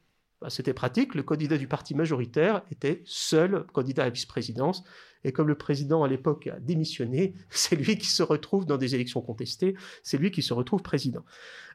Bah, 0.42 0.50
c'était 0.52 0.74
pratique, 0.74 1.16
le 1.16 1.24
candidat 1.24 1.58
du 1.58 1.68
parti 1.68 1.96
majoritaire 1.96 2.62
était 2.70 3.02
seul 3.06 3.66
candidat 3.74 4.04
à 4.04 4.06
la 4.06 4.12
vice-présidence. 4.12 4.84
Et 5.24 5.32
comme 5.32 5.48
le 5.48 5.58
président 5.58 6.04
à 6.04 6.08
l'époque 6.08 6.46
a 6.48 6.60
démissionné, 6.60 7.34
c'est 7.50 7.76
lui 7.76 7.98
qui 7.98 8.08
se 8.08 8.22
retrouve 8.22 8.68
dans 8.68 8.78
des 8.78 8.94
élections 8.94 9.22
contestées, 9.22 9.76
c'est 10.04 10.20
lui 10.20 10.30
qui 10.30 10.44
se 10.44 10.54
retrouve 10.54 10.84
président. 10.84 11.26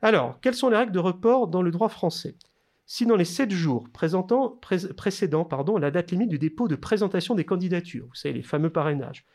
Alors, 0.03 0.39
quelles 0.41 0.55
sont 0.55 0.69
les 0.69 0.77
règles 0.77 0.93
de 0.93 1.01
report 1.01 1.49
dans 1.49 1.63
le 1.63 1.73
droit 1.73 1.89
français? 1.89 2.37
Si 2.87 3.07
dans 3.07 3.17
les 3.17 3.25
sept 3.25 3.51
jours 3.51 3.89
précédant 3.93 5.79
la 5.79 5.91
date 5.91 6.11
limite 6.11 6.29
du 6.29 6.39
dépôt 6.39 6.67
de 6.67 6.75
présentation 6.75 7.37
des 7.37 7.45
candidatures, 7.45 8.07
vous 8.07 8.15
savez, 8.15 8.35
les 8.35 8.43
fameux 8.43 8.71
parrainages, 8.71 9.27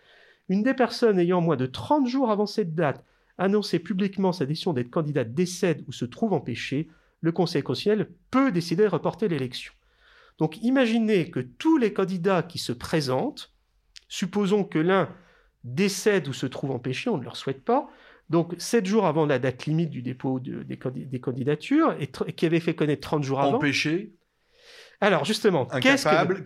une 0.50 0.64
des 0.64 0.74
personnes 0.74 1.20
ayant 1.20 1.42
moins 1.42 1.56
de 1.56 1.66
30 1.66 2.08
jours 2.08 2.30
avant 2.30 2.46
cette 2.46 2.76
date 2.76 3.04
annoncé 3.38 3.80
publiquement 3.80 4.32
sa 4.32 4.46
décision 4.46 4.74
d'être 4.74 4.90
candidat 4.90 5.24
décède 5.24 5.84
ou 5.88 5.92
se 5.92 6.06
trouve 6.06 6.34
empêché, 6.34 6.88
le 7.22 7.32
Conseil 7.32 7.64
constitutionnel 7.64 8.10
peut 8.32 8.52
décider 8.52 8.84
de 8.84 8.90
reporter 8.90 9.28
l'élection. 9.28 9.74
Donc 10.38 10.62
imaginez 10.62 11.30
que 11.30 11.40
tous 11.40 11.78
les 11.78 11.94
candidats 11.94 12.44
qui 12.44 12.60
se 12.60 12.72
présentent, 12.72 13.54
supposons 14.08 14.64
que 14.64 14.80
l'un 14.80 15.10
décède 15.64 16.28
ou 16.28 16.34
se 16.34 16.46
trouve 16.46 16.72
empêché, 16.72 17.10
on 17.10 17.18
ne 17.18 17.24
leur 17.24 17.36
souhaite 17.36 17.64
pas, 17.64 17.90
donc 18.30 18.56
sept 18.58 18.86
jours 18.86 19.06
avant 19.06 19.26
la 19.26 19.40
date 19.40 19.66
limite 19.66 19.90
du 19.90 20.02
dépôt 20.02 20.40
des, 20.40 21.20
candidatures, 21.20 21.96
et, 22.00 22.08
qui 22.08 22.46
avait 22.46 22.60
fait 22.60 22.76
connaître 22.76 23.02
30 23.02 23.24
jours 23.24 23.40
avant. 23.40 23.58
Empêché 23.58 24.14
alors 25.06 25.26
justement, 25.26 25.68
incapable, 25.72 26.36
que... 26.36 26.42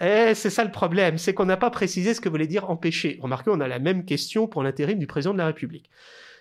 Eh, 0.00 0.34
c'est 0.34 0.50
ça 0.50 0.64
le 0.64 0.70
problème, 0.70 1.18
c'est 1.18 1.34
qu'on 1.34 1.44
n'a 1.44 1.56
pas 1.56 1.70
précisé 1.70 2.14
ce 2.14 2.20
que 2.20 2.28
voulait 2.28 2.46
dire 2.46 2.70
empêcher. 2.70 3.18
Remarquez, 3.20 3.50
on 3.50 3.60
a 3.60 3.68
la 3.68 3.78
même 3.78 4.04
question 4.04 4.46
pour 4.46 4.62
l'intérim 4.62 4.98
du 4.98 5.06
président 5.06 5.32
de 5.32 5.38
la 5.38 5.46
République. 5.46 5.90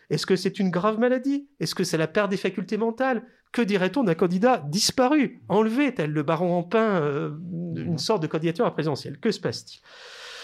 Est-ce 0.10 0.26
que 0.26 0.36
c'est 0.36 0.60
une 0.60 0.70
grave 0.70 1.00
maladie? 1.00 1.48
Est-ce 1.60 1.74
que 1.74 1.86
c'est 1.86 1.98
la 1.98 2.08
perte 2.08 2.30
des 2.30 2.38
facultés 2.38 2.78
mentales? 2.78 3.24
Que 3.54 3.62
dirait-on 3.62 4.04
d'un 4.04 4.14
candidat 4.14 4.64
disparu, 4.68 5.42
enlevé, 5.48 5.94
tel 5.94 6.12
le 6.12 6.24
baron 6.24 6.54
en 6.54 6.64
pain, 6.64 7.02
euh, 7.02 7.32
une 7.76 7.98
sorte 7.98 8.22
de 8.22 8.28
candidature 8.28 8.66
à 8.66 8.74
présidentielle? 8.74 9.20
Que 9.20 9.32
se 9.32 9.40
passe-t-il? 9.40 9.82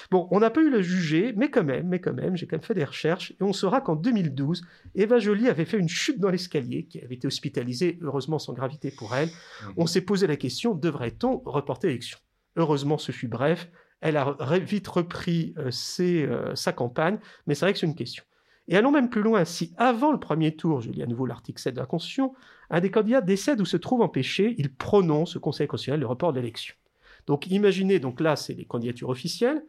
Bon, 0.09 0.27
on 0.31 0.39
n'a 0.39 0.49
pas 0.49 0.61
eu 0.61 0.69
le 0.69 0.81
juger, 0.81 1.33
mais 1.35 1.49
quand 1.49 1.63
même, 1.63 1.87
mais 1.87 1.99
quand 1.99 2.13
même, 2.13 2.37
j'ai 2.37 2.47
quand 2.47 2.55
même 2.55 2.63
fait 2.63 2.73
des 2.73 2.83
recherches, 2.83 3.31
et 3.31 3.43
on 3.43 3.53
saura 3.53 3.81
qu'en 3.81 3.95
2012, 3.95 4.63
Eva 4.95 5.19
Joly 5.19 5.49
avait 5.49 5.65
fait 5.65 5.77
une 5.77 5.89
chute 5.89 6.19
dans 6.19 6.29
l'escalier, 6.29 6.85
qui 6.85 7.01
avait 7.01 7.15
été 7.15 7.27
hospitalisée, 7.27 7.99
heureusement 8.01 8.39
sans 8.39 8.53
gravité 8.53 8.91
pour 8.91 9.15
elle. 9.15 9.29
Mhm. 9.29 9.73
On 9.77 9.85
s'est 9.85 10.01
posé 10.01 10.27
la 10.27 10.37
question, 10.37 10.75
devrait-on 10.75 11.39
reporter 11.45 11.87
l'élection? 11.87 12.19
Heureusement, 12.55 12.97
ce 12.97 13.11
fut 13.11 13.27
bref. 13.27 13.69
Elle 13.99 14.17
a 14.17 14.37
vite 14.59 14.87
repris 14.87 15.55
euh, 15.57 15.71
euh, 15.99 16.55
sa 16.55 16.71
campagne, 16.71 17.17
mais 17.45 17.55
c'est 17.55 17.65
vrai 17.65 17.73
que 17.73 17.79
c'est 17.79 17.87
une 17.87 17.95
question. 17.95 18.23
Et 18.67 18.75
allons 18.75 18.91
même 18.91 19.09
plus 19.09 19.21
loin, 19.21 19.45
si 19.45 19.73
avant 19.77 20.11
le 20.11 20.19
premier 20.19 20.55
tour, 20.55 20.81
je 20.81 20.91
lis 20.91 21.01
à 21.01 21.05
nouveau 21.05 21.25
l'article 21.25 21.59
7 21.59 21.73
de 21.73 21.79
la 21.79 21.85
Constitution, 21.85 22.33
un 22.69 22.81
des 22.81 22.91
candidats 22.91 23.21
décède 23.21 23.61
ou 23.61 23.65
se 23.65 23.77
trouve 23.77 24.01
empêché, 24.01 24.55
il 24.57 24.73
prononce 24.73 25.37
au 25.37 25.39
Conseil 25.39 25.67
constitutionnel 25.67 26.01
le 26.01 26.07
report 26.07 26.33
de 26.33 26.39
l'élection. 26.39 26.75
Donc 27.27 27.47
imaginez, 27.47 27.99
donc 27.99 28.19
là 28.19 28.35
c'est 28.35 28.53
les 28.53 28.65
candidatures 28.65 29.09
officielles, 29.09 29.63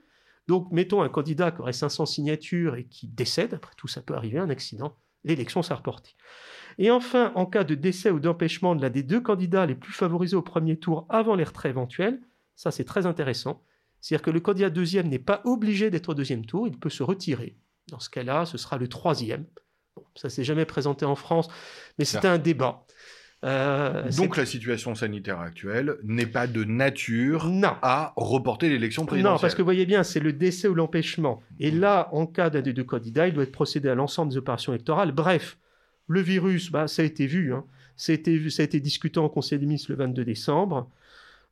donc, 0.49 0.73
mettons 0.73 1.03
un 1.03 1.11
candidat 1.11 1.51
qui 1.51 1.61
aurait 1.61 1.75
500 1.75 2.07
signatures 2.07 2.77
et 2.77 2.85
qui 2.85 3.07
décède, 3.07 3.53
après 3.53 3.75
tout, 3.77 3.87
ça 3.87 4.01
peut 4.01 4.15
arriver, 4.15 4.39
un 4.39 4.49
accident, 4.49 4.97
l'élection 5.23 5.63
sera 5.63 5.77
reportée. 5.77 6.17
Et 6.79 6.91
enfin, 6.91 7.33
en 7.35 7.45
cas 7.45 7.65
de 7.65 7.75
décès 7.75 8.11
ou 8.11 8.19
d'empêchement 8.19 8.75
de 8.75 8.81
l'un 8.81 8.89
des 8.89 9.03
deux 9.03 9.21
candidats 9.21 9.67
les 9.67 9.75
plus 9.75 9.93
favorisés 9.93 10.37
au 10.37 10.43
premier 10.43 10.79
tour 10.79 11.07
avant 11.11 11.35
les 11.35 11.45
retraits 11.45 11.71
éventuels, 11.71 12.21
ça 12.57 12.71
c'est 12.71 12.85
très 12.85 13.05
intéressant, 13.05 13.63
c'est-à-dire 14.01 14.25
que 14.25 14.31
le 14.31 14.41
candidat 14.41 14.71
deuxième 14.71 15.09
n'est 15.09 15.19
pas 15.19 15.43
obligé 15.45 15.91
d'être 15.91 16.09
au 16.09 16.15
deuxième 16.15 16.47
tour, 16.47 16.67
il 16.67 16.79
peut 16.79 16.91
se 16.91 17.03
retirer. 17.03 17.57
Dans 17.91 18.01
ce 18.01 18.09
cas-là, 18.09 18.47
ce 18.47 18.57
sera 18.57 18.79
le 18.79 18.89
troisième. 18.89 19.45
Bon, 19.97 20.05
ça 20.15 20.31
s'est 20.31 20.45
jamais 20.45 20.65
présenté 20.65 21.05
en 21.05 21.15
France, 21.15 21.49
mais 21.99 22.05
c'est 22.05 22.25
un 22.25 22.39
débat. 22.39 22.87
Euh, 23.45 24.11
Donc 24.17 24.37
la 24.37 24.45
situation 24.45 24.95
sanitaire 24.97 25.39
actuelle 25.39 25.97
n'est 26.03 26.27
pas 26.27 26.49
de 26.49 26.65
nature 26.65 27.51
à 27.83 28.13
reporter 28.17 28.69
l'élection 28.69 29.07
présidentielle. 29.07 29.35
Non, 29.35 29.41
parce 29.41 29.55
que 29.55 29.63
vous 29.63 29.67
voyez 29.67 29.87
bien, 29.87 30.03
c'est 30.03 30.19
le 30.19 30.33
décès 30.33 30.67
ou 30.67 30.75
l'empêchement. 30.75 31.41
Et 31.61 31.71
là, 31.71 32.09
en 32.13 32.27
cas 32.27 32.51
d'un 32.51 32.63
des 32.63 32.73
deux 32.73 32.85
candidats, 32.85 33.29
il 33.29 33.35
doit 33.35 33.45
être 33.45 33.53
procédé 33.53 33.89
à 33.89 33.95
l'ensemble 33.95 34.33
des 34.33 34.39
opérations 34.39 34.73
électorales. 34.73 35.13
Bref, 35.13 35.57
le 36.09 36.21
virus, 36.21 36.73
bah, 36.73 36.89
ça 36.89 37.03
a 37.03 37.05
été 37.05 37.27
vu. 37.27 37.55
Hein. 37.55 37.65
Ça, 37.97 38.13
a 38.13 38.15
été, 38.15 38.51
ça 38.51 38.63
a 38.63 38.65
été 38.65 38.81
discuté 38.81 39.21
en 39.21 39.29
Conseil 39.29 39.59
des 39.59 39.67
ministres 39.67 39.93
le 39.93 39.99
22 39.99 40.25
décembre. 40.25 40.91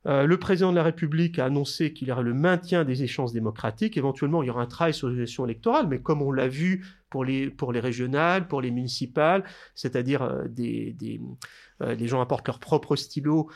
Euh, 0.07 0.25
le 0.25 0.37
président 0.37 0.71
de 0.71 0.75
la 0.77 0.83
République 0.83 1.37
a 1.37 1.45
annoncé 1.45 1.91
qu'il 1.91 2.07
y 2.07 2.11
aurait 2.11 2.23
le 2.23 2.33
maintien 2.33 2.85
des 2.85 3.03
échanges 3.03 3.33
démocratiques. 3.33 3.97
Éventuellement, 3.97 4.41
il 4.41 4.47
y 4.47 4.49
aura 4.49 4.61
un 4.61 4.67
travail 4.67 4.93
sur 4.93 5.09
les 5.09 5.17
élections 5.17 5.45
électorales, 5.45 5.87
mais 5.87 5.99
comme 5.99 6.21
on 6.21 6.31
l'a 6.31 6.47
vu 6.47 6.85
pour 7.09 7.25
les, 7.25 7.49
pour 7.49 7.73
les 7.73 7.81
régionales, 7.81 8.47
pour 8.47 8.61
les 8.61 8.71
municipales, 8.71 9.43
c'est-à-dire 9.75 10.21
euh, 10.21 10.47
des, 10.47 10.93
des 10.93 11.19
euh, 11.81 11.93
les 11.93 12.07
gens 12.07 12.21
apportent 12.21 12.47
leur 12.47 12.59
propre 12.59 12.95
stylo 12.95 13.49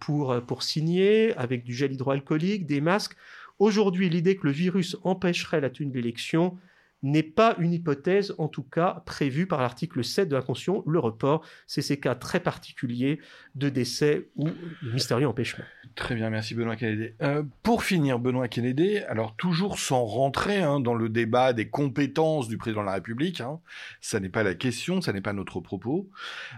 pour, 0.00 0.40
pour 0.46 0.62
signer, 0.62 1.36
avec 1.36 1.64
du 1.64 1.74
gel 1.74 1.92
hydroalcoolique, 1.92 2.66
des 2.66 2.80
masques. 2.80 3.16
Aujourd'hui, 3.58 4.08
l'idée 4.08 4.36
que 4.36 4.46
le 4.46 4.52
virus 4.52 4.96
empêcherait 5.02 5.60
la 5.60 5.70
tenue 5.70 5.90
de 5.90 5.94
l'élection, 5.96 6.56
n'est 7.02 7.22
pas 7.22 7.54
une 7.58 7.72
hypothèse, 7.72 8.34
en 8.38 8.48
tout 8.48 8.62
cas 8.62 9.02
prévue 9.06 9.46
par 9.46 9.60
l'article 9.60 10.02
7 10.02 10.28
de 10.28 10.36
la 10.36 10.42
Constitution. 10.42 10.82
Le 10.86 10.98
report, 10.98 11.44
c'est 11.66 11.82
ces 11.82 12.00
cas 12.00 12.14
très 12.14 12.40
particuliers 12.40 13.20
de 13.54 13.68
décès 13.68 14.28
ou 14.36 14.48
de 14.48 14.92
mystérieux 14.92 15.28
empêchement. 15.28 15.64
Très 15.94 16.14
bien, 16.14 16.30
merci 16.30 16.54
Benoît 16.54 16.76
Kennedy. 16.76 17.10
Euh, 17.22 17.42
pour 17.62 17.84
finir, 17.84 18.18
Benoît 18.18 18.48
Kennedy, 18.48 18.98
alors 19.08 19.36
toujours 19.36 19.78
sans 19.78 20.04
rentrer 20.04 20.62
hein, 20.62 20.80
dans 20.80 20.94
le 20.94 21.08
débat 21.08 21.52
des 21.52 21.68
compétences 21.68 22.48
du 22.48 22.58
président 22.58 22.80
de 22.82 22.86
la 22.86 22.94
République, 22.94 23.40
hein, 23.40 23.60
ça 24.00 24.20
n'est 24.20 24.28
pas 24.28 24.42
la 24.42 24.54
question, 24.54 25.00
ça 25.00 25.12
n'est 25.12 25.20
pas 25.20 25.32
notre 25.32 25.60
propos. 25.60 26.10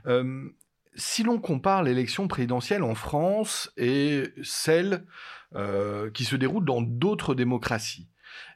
Euh, 0.07 0.49
si 0.95 1.23
l'on 1.23 1.39
compare 1.39 1.83
l'élection 1.83 2.27
présidentielle 2.27 2.83
en 2.83 2.95
France 2.95 3.73
et 3.77 4.25
celle 4.43 5.05
euh, 5.55 6.11
qui 6.11 6.25
se 6.25 6.37
déroule 6.37 6.65
dans 6.65 6.83
d'autres 6.83 7.35
démocraties, 7.35 8.09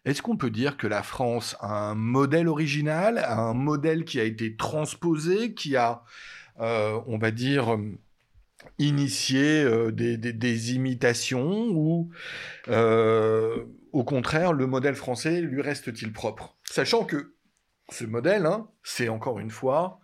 est-ce 0.04 0.22
qu'on 0.22 0.36
peut 0.36 0.50
dire 0.50 0.76
que 0.76 0.86
la 0.86 1.02
France 1.02 1.56
a 1.60 1.90
un 1.90 1.94
modèle 1.94 2.48
original, 2.48 3.18
un 3.18 3.54
modèle 3.54 4.04
qui 4.04 4.18
a 4.18 4.24
été 4.24 4.56
transposé, 4.56 5.54
qui 5.54 5.76
a, 5.76 6.02
euh, 6.60 7.00
on 7.06 7.18
va 7.18 7.30
dire, 7.30 7.78
initié 8.78 9.62
euh, 9.62 9.92
des, 9.92 10.74
imitations, 10.74 11.68
ou 11.70 12.10
euh, 12.68 13.64
au 13.92 14.02
contraire, 14.02 14.52
le 14.52 14.66
modèle 14.66 14.96
français 14.96 15.40
lui 15.40 15.62
reste-t-il 15.62 16.12
propre? 16.12 16.56
Sachant 16.64 17.04
que 17.04 17.34
ce 17.90 18.04
modèle, 18.04 18.46
hein, 18.46 18.68
c'est 18.82 19.08
encore 19.08 19.38
une 19.38 19.50
fois 19.50 20.00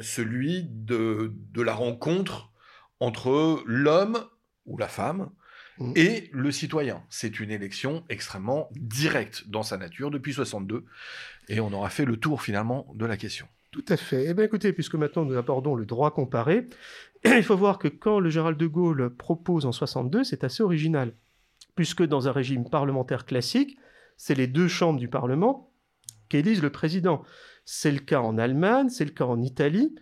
celui 0.00 0.64
de 0.64 1.32
la 1.62 1.74
rencontre 1.74 2.50
entre 2.98 3.62
l'homme 3.66 4.18
ou 4.66 4.76
la 4.78 4.88
femme 4.88 5.30
Mm. 5.80 5.92
et 5.96 6.30
le 6.32 6.50
citoyen. 6.50 7.02
C'est 7.08 7.40
une 7.40 7.50
élection 7.50 8.04
extrêmement 8.10 8.68
directe 8.76 9.48
dans 9.48 9.62
sa 9.62 9.78
nature 9.78 10.10
depuis 10.10 10.34
62, 10.34 10.84
et 11.48 11.58
on 11.60 11.72
aura 11.72 11.88
fait 11.88 12.04
le 12.04 12.18
tour 12.18 12.42
finalement 12.42 12.86
de 12.94 13.06
la 13.06 13.16
question. 13.16 13.46
Tout 13.70 13.84
à 13.88 13.96
fait. 13.96 14.26
Eh 14.28 14.34
bien 14.34 14.44
écoutez, 14.44 14.72
puisque 14.72 14.96
maintenant 14.96 15.24
nous 15.24 15.36
abordons 15.36 15.74
le 15.74 15.86
droit 15.86 16.10
comparé, 16.10 16.68
il 17.24 17.42
faut 17.42 17.56
voir 17.56 17.78
que 17.78 17.88
quand 17.88 18.20
le 18.20 18.28
général 18.28 18.56
de 18.56 18.66
Gaulle 18.66 19.14
propose 19.16 19.64
en 19.64 19.72
62, 19.72 20.22
c'est 20.22 20.44
assez 20.44 20.62
original, 20.62 21.14
puisque 21.76 22.04
dans 22.04 22.28
un 22.28 22.32
régime 22.32 22.68
parlementaire 22.68 23.24
classique, 23.24 23.78
c'est 24.16 24.34
les 24.34 24.46
deux 24.46 24.68
chambres 24.68 25.00
du 25.00 25.08
Parlement 25.08 25.72
qui 26.28 26.36
élisent 26.36 26.62
le 26.62 26.70
président. 26.70 27.22
C'est 27.64 27.90
le 27.90 28.00
cas 28.00 28.20
en 28.20 28.36
Allemagne, 28.36 28.90
c'est 28.90 29.06
le 29.06 29.12
cas 29.12 29.24
en 29.24 29.40
Italie. 29.40 29.94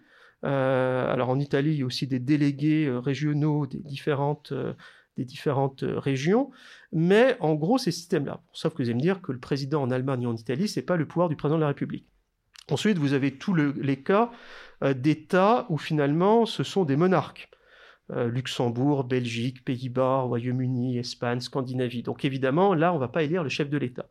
Euh, 0.44 1.12
alors 1.12 1.28
en 1.28 1.38
Italie, 1.38 1.72
il 1.72 1.78
y 1.78 1.82
a 1.82 1.86
aussi 1.86 2.06
des 2.06 2.18
délégués 2.18 2.86
euh, 2.86 2.98
régionaux 2.98 3.66
des 3.66 3.80
différentes 3.80 4.52
euh, 4.52 4.72
des 5.18 5.24
différentes 5.24 5.82
euh, 5.82 5.98
régions. 5.98 6.50
Mais 6.92 7.36
en 7.40 7.54
gros, 7.54 7.76
ces 7.76 7.90
systèmes-là. 7.90 8.40
Sauf 8.52 8.72
que 8.72 8.82
vous 8.82 8.88
allez 8.88 8.94
me 8.94 9.00
dire 9.00 9.20
que 9.20 9.32
le 9.32 9.40
président 9.40 9.82
en 9.82 9.90
Allemagne 9.90 10.22
et 10.22 10.26
en 10.26 10.36
Italie, 10.36 10.68
c'est 10.68 10.82
pas 10.82 10.96
le 10.96 11.06
pouvoir 11.06 11.28
du 11.28 11.36
président 11.36 11.56
de 11.56 11.62
la 11.62 11.68
République. 11.68 12.06
Ensuite, 12.70 12.98
vous 12.98 13.12
avez 13.12 13.36
tous 13.36 13.54
les 13.54 14.02
cas 14.02 14.30
euh, 14.82 14.94
d'États 14.94 15.66
où 15.68 15.76
finalement 15.76 16.46
ce 16.46 16.62
sont 16.62 16.84
des 16.84 16.96
monarques. 16.96 17.50
Euh, 18.10 18.28
Luxembourg, 18.28 19.04
Belgique, 19.04 19.64
Pays-Bas, 19.64 20.20
Royaume-Uni, 20.20 20.98
Espagne, 20.98 21.40
Scandinavie. 21.40 22.02
Donc 22.02 22.24
évidemment, 22.24 22.72
là, 22.74 22.92
on 22.92 22.94
ne 22.94 23.00
va 23.00 23.08
pas 23.08 23.22
élire 23.22 23.42
le 23.42 23.50
chef 23.50 23.68
de 23.68 23.76
l'État. 23.76 24.06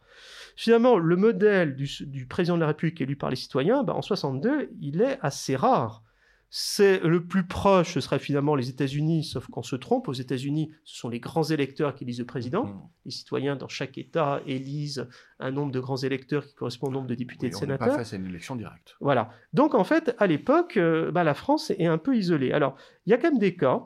Finalement, 0.55 0.97
le 0.97 1.15
modèle 1.15 1.75
du, 1.75 2.27
président 2.27 2.55
de 2.55 2.61
la 2.61 2.67
République 2.67 2.99
élu 3.01 3.15
par 3.15 3.29
les 3.29 3.35
citoyens, 3.35 3.83
bah, 3.83 3.93
en 3.95 4.01
62, 4.01 4.71
il 4.81 5.01
est 5.01 5.17
assez 5.21 5.55
rare 5.55 6.03
c'est 6.49 7.01
le 7.01 7.25
plus 7.25 7.45
proche, 7.45 7.93
ce 7.93 7.99
serait 7.99 8.19
finalement 8.19 8.55
les 8.55 8.69
États-Unis, 8.69 9.25
sauf 9.25 9.47
qu'on 9.47 9.63
se 9.63 9.75
trompe. 9.75 10.07
Aux 10.07 10.13
États-Unis, 10.13 10.71
ce 10.85 10.97
sont 10.97 11.09
les 11.09 11.19
grands 11.19 11.43
électeurs 11.43 11.93
qui 11.93 12.05
élisent 12.05 12.19
le 12.19 12.25
président. 12.25 12.65
Mmh. 12.65 12.89
Les 13.05 13.11
citoyens 13.11 13.55
dans 13.57 13.67
chaque 13.67 13.97
État 13.97 14.41
élisent 14.45 15.09
un 15.39 15.51
nombre 15.51 15.73
de 15.73 15.79
grands 15.79 15.97
électeurs 15.97 16.45
qui 16.45 16.55
correspond 16.55 16.87
au 16.87 16.91
nombre 16.91 17.07
de 17.07 17.15
députés 17.15 17.47
et 17.47 17.49
de 17.49 17.55
sénateurs. 17.55 17.87
On 17.87 17.91
pas 17.91 17.97
face 17.97 18.13
à 18.13 18.15
une 18.15 18.27
élection 18.27 18.55
directe. 18.55 18.95
Voilà. 19.01 19.29
Donc 19.53 19.75
en 19.75 19.83
fait, 19.83 20.15
à 20.19 20.27
l'époque, 20.27 20.77
euh, 20.77 21.11
bah, 21.11 21.25
la 21.25 21.33
France 21.33 21.71
est 21.71 21.85
un 21.85 21.97
peu 21.97 22.15
isolée. 22.15 22.53
Alors, 22.53 22.77
il 23.05 23.09
y 23.11 23.13
a 23.13 23.17
quand 23.17 23.29
même 23.29 23.39
des 23.39 23.55
cas. 23.55 23.85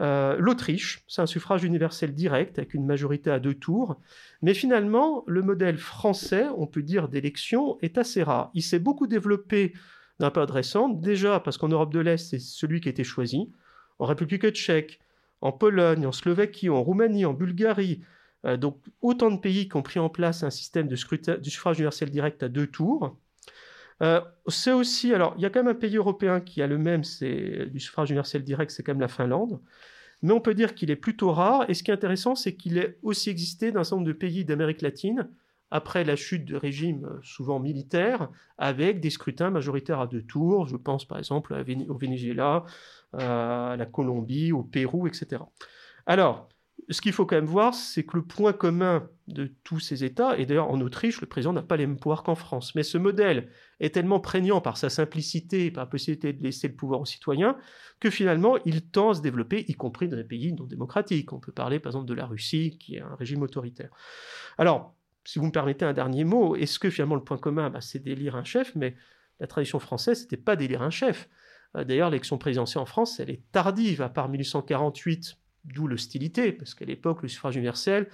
Euh, 0.00 0.36
L'Autriche, 0.38 1.04
c'est 1.06 1.22
un 1.22 1.26
suffrage 1.26 1.62
universel 1.62 2.14
direct 2.14 2.58
avec 2.58 2.74
une 2.74 2.86
majorité 2.86 3.30
à 3.30 3.38
deux 3.38 3.54
tours. 3.54 4.00
Mais 4.40 4.54
finalement, 4.54 5.22
le 5.28 5.42
modèle 5.42 5.78
français, 5.78 6.46
on 6.56 6.66
peut 6.66 6.82
dire, 6.82 7.08
d'élection 7.08 7.78
est 7.80 7.96
assez 7.98 8.22
rare. 8.22 8.50
Il 8.54 8.62
s'est 8.62 8.78
beaucoup 8.80 9.06
développé 9.06 9.74
d'un 10.20 10.30
période 10.30 10.50
récente. 10.50 11.00
Déjà 11.00 11.40
parce 11.40 11.58
qu'en 11.58 11.68
Europe 11.68 11.92
de 11.92 12.00
l'Est, 12.00 12.30
c'est 12.30 12.38
celui 12.38 12.80
qui 12.80 12.88
a 12.88 12.90
été 12.90 13.04
choisi. 13.04 13.50
En 13.98 14.06
République 14.06 14.48
tchèque, 14.50 15.00
en 15.40 15.52
Pologne, 15.52 16.06
en 16.06 16.12
Slovaquie, 16.12 16.70
en 16.70 16.82
Roumanie, 16.82 17.24
en 17.24 17.34
Bulgarie. 17.34 18.02
Euh, 18.44 18.56
donc 18.56 18.78
autant 19.00 19.30
de 19.30 19.38
pays 19.38 19.68
qui 19.68 19.76
ont 19.76 19.82
pris 19.82 20.00
en 20.00 20.08
place 20.08 20.42
un 20.42 20.50
système 20.50 20.88
du 20.88 20.96
suffrage 20.96 21.78
universel 21.78 22.10
direct 22.10 22.42
à 22.42 22.48
deux 22.48 22.66
tours. 22.66 23.16
Euh, 24.02 24.20
c'est 24.48 24.72
aussi, 24.72 25.14
alors 25.14 25.34
il 25.36 25.42
y 25.42 25.46
a 25.46 25.50
quand 25.50 25.60
même 25.60 25.76
un 25.76 25.78
pays 25.78 25.96
européen 25.96 26.40
qui 26.40 26.60
a 26.60 26.66
le 26.66 26.78
même, 26.78 27.04
c'est 27.04 27.66
du 27.66 27.78
suffrage 27.78 28.10
universel 28.10 28.42
direct, 28.42 28.72
c'est 28.72 28.82
quand 28.82 28.92
même 28.92 29.00
la 29.00 29.08
Finlande. 29.08 29.60
Mais 30.22 30.32
on 30.32 30.40
peut 30.40 30.54
dire 30.54 30.74
qu'il 30.74 30.90
est 30.90 30.96
plutôt 30.96 31.32
rare. 31.32 31.68
Et 31.68 31.74
ce 31.74 31.82
qui 31.82 31.90
est 31.90 31.94
intéressant, 31.94 32.34
c'est 32.34 32.54
qu'il 32.54 32.78
est 32.78 32.98
aussi 33.02 33.30
existé 33.30 33.72
dans 33.72 33.80
un 33.80 33.84
certain 33.84 33.96
nombre 33.96 34.08
de 34.08 34.12
pays 34.12 34.44
d'Amérique 34.44 34.82
latine, 34.82 35.28
après 35.72 36.04
la 36.04 36.16
chute 36.16 36.44
de 36.44 36.54
régimes 36.54 37.06
euh, 37.06 37.18
souvent 37.22 37.58
militaires, 37.58 38.28
avec 38.58 39.00
des 39.00 39.10
scrutins 39.10 39.50
majoritaires 39.50 40.00
à 40.00 40.06
deux 40.06 40.22
tours. 40.22 40.68
Je 40.68 40.76
pense 40.76 41.06
par 41.06 41.18
exemple 41.18 41.54
au 41.88 41.98
Venezuela, 41.98 42.64
à 43.14 43.74
la 43.76 43.86
Colombie, 43.86 44.52
au 44.52 44.62
Pérou, 44.62 45.06
etc. 45.06 45.42
Alors, 46.06 46.48
ce 46.88 47.00
qu'il 47.00 47.12
faut 47.12 47.26
quand 47.26 47.36
même 47.36 47.46
voir, 47.46 47.74
c'est 47.74 48.04
que 48.04 48.16
le 48.16 48.24
point 48.24 48.52
commun 48.52 49.08
de 49.28 49.50
tous 49.64 49.80
ces 49.80 50.04
États, 50.04 50.36
et 50.36 50.46
d'ailleurs 50.46 50.70
en 50.70 50.80
Autriche, 50.80 51.20
le 51.20 51.26
président 51.26 51.52
n'a 51.52 51.62
pas 51.62 51.76
les 51.76 51.86
mêmes 51.86 51.98
pouvoirs 51.98 52.22
qu'en 52.22 52.34
France, 52.34 52.74
mais 52.74 52.82
ce 52.82 52.98
modèle 52.98 53.48
est 53.80 53.94
tellement 53.94 54.20
prégnant 54.20 54.60
par 54.60 54.76
sa 54.76 54.90
simplicité, 54.90 55.70
par 55.70 55.84
la 55.84 55.90
possibilité 55.90 56.32
de 56.32 56.42
laisser 56.42 56.68
le 56.68 56.74
pouvoir 56.74 57.00
aux 57.00 57.06
citoyens, 57.06 57.56
que 58.00 58.10
finalement 58.10 58.56
il 58.64 58.82
tend 58.82 59.10
à 59.10 59.14
se 59.14 59.22
développer, 59.22 59.64
y 59.68 59.74
compris 59.74 60.08
dans 60.08 60.16
des 60.16 60.24
pays 60.24 60.52
non 60.52 60.64
démocratiques. 60.64 61.32
On 61.32 61.40
peut 61.40 61.52
parler 61.52 61.78
par 61.78 61.90
exemple 61.90 62.08
de 62.08 62.14
la 62.14 62.26
Russie, 62.26 62.76
qui 62.78 62.96
est 62.96 63.00
un 63.00 63.14
régime 63.14 63.42
autoritaire. 63.42 63.90
Alors, 64.58 64.94
si 65.24 65.38
vous 65.38 65.46
me 65.46 65.52
permettez 65.52 65.84
un 65.84 65.92
dernier 65.92 66.24
mot, 66.24 66.56
est-ce 66.56 66.78
que 66.78 66.90
finalement 66.90 67.14
le 67.14 67.24
point 67.24 67.38
commun, 67.38 67.70
bah, 67.70 67.80
c'est 67.80 68.00
d'élire 68.00 68.36
un 68.36 68.44
chef, 68.44 68.74
mais 68.74 68.96
la 69.40 69.46
tradition 69.46 69.78
française, 69.78 70.22
n'était 70.22 70.36
pas 70.36 70.56
d'élire 70.56 70.82
un 70.82 70.90
chef. 70.90 71.28
Euh, 71.76 71.84
d'ailleurs, 71.84 72.10
l'élection 72.10 72.38
présidentielle 72.38 72.82
en 72.82 72.86
France, 72.86 73.20
elle 73.20 73.30
est 73.30 73.42
tardive, 73.52 74.02
à 74.02 74.08
part 74.08 74.28
1848, 74.28 75.36
d'où 75.64 75.86
l'hostilité, 75.86 76.52
parce 76.52 76.74
qu'à 76.74 76.84
l'époque, 76.84 77.22
le 77.22 77.28
suffrage 77.28 77.56
universel, 77.56 78.08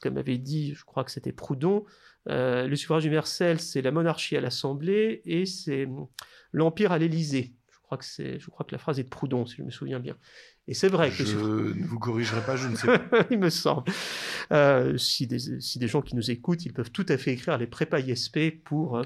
comme 0.00 0.16
avait 0.16 0.38
dit, 0.38 0.74
je 0.74 0.84
crois 0.84 1.04
que 1.04 1.10
c'était 1.10 1.32
Proudhon, 1.32 1.84
euh, 2.28 2.66
le 2.66 2.76
suffrage 2.76 3.04
universel, 3.04 3.60
c'est 3.60 3.82
la 3.82 3.92
monarchie 3.92 4.36
à 4.36 4.40
l'Assemblée 4.40 5.22
et 5.24 5.46
c'est 5.46 5.88
l'empire 6.52 6.92
à 6.92 6.98
l'Élysée. 6.98 7.54
Je 7.70 7.78
crois 7.82 7.98
que 7.98 8.04
c'est, 8.04 8.40
je 8.40 8.50
crois 8.50 8.66
que 8.66 8.72
la 8.72 8.78
phrase 8.78 8.98
est 8.98 9.04
de 9.04 9.08
Proudhon, 9.08 9.46
si 9.46 9.56
je 9.56 9.62
me 9.62 9.70
souviens 9.70 10.00
bien. 10.00 10.16
Et 10.68 10.74
c'est 10.74 10.88
vrai 10.88 11.10
que... 11.10 11.24
Je 11.24 11.36
ne 11.36 11.86
vous 11.86 11.98
corrigerai 11.98 12.40
pas, 12.40 12.56
je 12.56 12.66
ne 12.66 12.74
sais 12.74 12.98
pas. 12.98 13.24
il 13.30 13.38
me 13.38 13.50
semble. 13.50 13.84
Euh, 14.52 14.96
si, 14.98 15.26
des, 15.26 15.60
si, 15.60 15.78
des, 15.78 15.86
gens 15.86 16.02
qui 16.02 16.16
nous 16.16 16.30
écoutent, 16.30 16.64
ils 16.66 16.72
peuvent 16.72 16.90
tout 16.90 17.06
à 17.08 17.16
fait 17.16 17.32
écrire 17.32 17.56
les 17.56 17.68
prépas 17.68 18.00
ISP 18.00 18.62
pour 18.64 18.98
euh, 18.98 19.02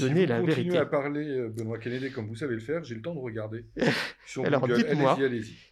donner 0.00 0.26
la 0.26 0.40
vérité. 0.40 0.62
Si 0.62 0.68
vous 0.70 0.76
à 0.76 0.86
parler 0.86 1.28
euh, 1.28 1.48
Benoît 1.50 1.78
Kennedy 1.78 2.10
comme 2.10 2.26
vous 2.26 2.34
savez 2.34 2.54
le 2.54 2.60
faire, 2.60 2.82
j'ai 2.82 2.96
le 2.96 3.02
temps 3.02 3.14
de 3.14 3.20
regarder. 3.20 3.64
Sur 4.26 4.44
Alors 4.44 4.66
dites-moi. 4.66 5.16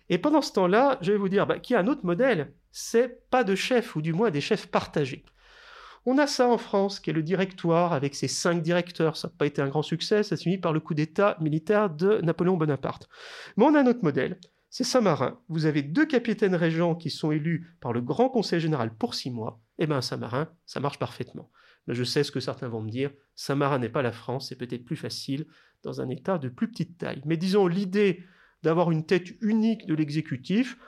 Et 0.09 0.18
pendant 0.18 0.43
ce 0.43 0.53
temps-là, 0.53 0.99
je 1.01 1.11
vais 1.11 1.18
vous 1.18 1.28
dire 1.28 1.47
bah, 1.47 1.59
qu'il 1.59 1.74
y 1.74 1.76
a 1.76 1.80
un 1.80 1.88
autre 1.88 2.05
modèle. 2.07 2.53
C'est 2.70 3.28
pas 3.28 3.43
de 3.43 3.57
chef, 3.57 3.97
ou 3.97 4.03
du 4.03 4.12
moins 4.12 4.30
des 4.30 4.40
chefs 4.40 4.68
partagés. 4.68 5.24
On 6.07 6.18
a 6.18 6.26
ça 6.26 6.49
en 6.49 6.59
France, 6.59 6.99
qui 7.01 7.11
est 7.11 7.12
le 7.12 7.22
directoire 7.22 7.93
avec 7.93 8.14
ses 8.14 8.28
cinq 8.28 8.62
directeurs. 8.62 9.16
Ça 9.16 9.28
n'a 9.28 9.34
pas 9.36 9.47
été 9.47 9.61
un 9.61 9.68
grand 9.68 9.82
succès, 9.82 10.22
ça 10.22 10.36
s'est 10.36 10.43
fini 10.43 10.59
par 10.59 10.72
le 10.72 10.80
coup 10.80 10.95
d'État 10.95 11.36
militaire 11.40 11.90
de 11.90 12.20
Napoléon 12.22 12.57
Bonaparte. 12.57 13.09
Mais 13.57 13.64
on 13.64 13.74
a 13.74 13.80
un 13.80 13.86
autre 13.86 14.03
modèle 14.03 14.38
c'est 14.73 14.85
Saint-Marin. 14.85 15.39
Vous 15.51 15.66
avez 15.66 15.83
deux 15.83 16.07
capitaines 16.07 16.55
régents 16.55 16.95
qui 16.95 17.11
sont 17.11 17.31
élus 17.31 17.77
par 17.83 17.93
le 17.93 18.01
Grand 18.01 18.31
Conseil 18.31 18.59
Général 18.59 18.97
pour 18.97 19.14
six 19.14 19.31
mois. 19.31 19.61
Eh 19.79 19.87
bien, 19.87 20.01
Saint-Marin, 20.01 20.49
ça 20.64 20.81
marche 20.81 20.99
parfaitement. 20.99 21.51
Je 21.89 22.03
sais 22.03 22.25
ce 22.25 22.33
que 22.33 22.41
certains 22.41 22.68
vont 22.68 22.81
me 22.81 22.91
dire. 22.91 23.11
Saint-Marin 23.35 23.81
n'est 23.81 23.91
pas 23.91 24.01
la 24.01 24.12
France, 24.12 24.49
c'est 24.49 24.57
peut-être 24.57 24.87
plus 24.87 24.97
facile 24.97 25.47
dans 25.83 26.01
un 26.01 26.09
État 26.09 26.39
de 26.39 26.49
plus 26.49 26.70
petite 26.70 26.97
taille. 26.97 27.20
Mais 27.27 27.37
disons, 27.37 27.66
l'idée 27.66 28.25
d'avoir 28.62 28.91
une 28.91 29.05
tête 29.05 29.29
unique 29.43 29.85
de 29.87 29.95
l'exécutif, 29.95 30.79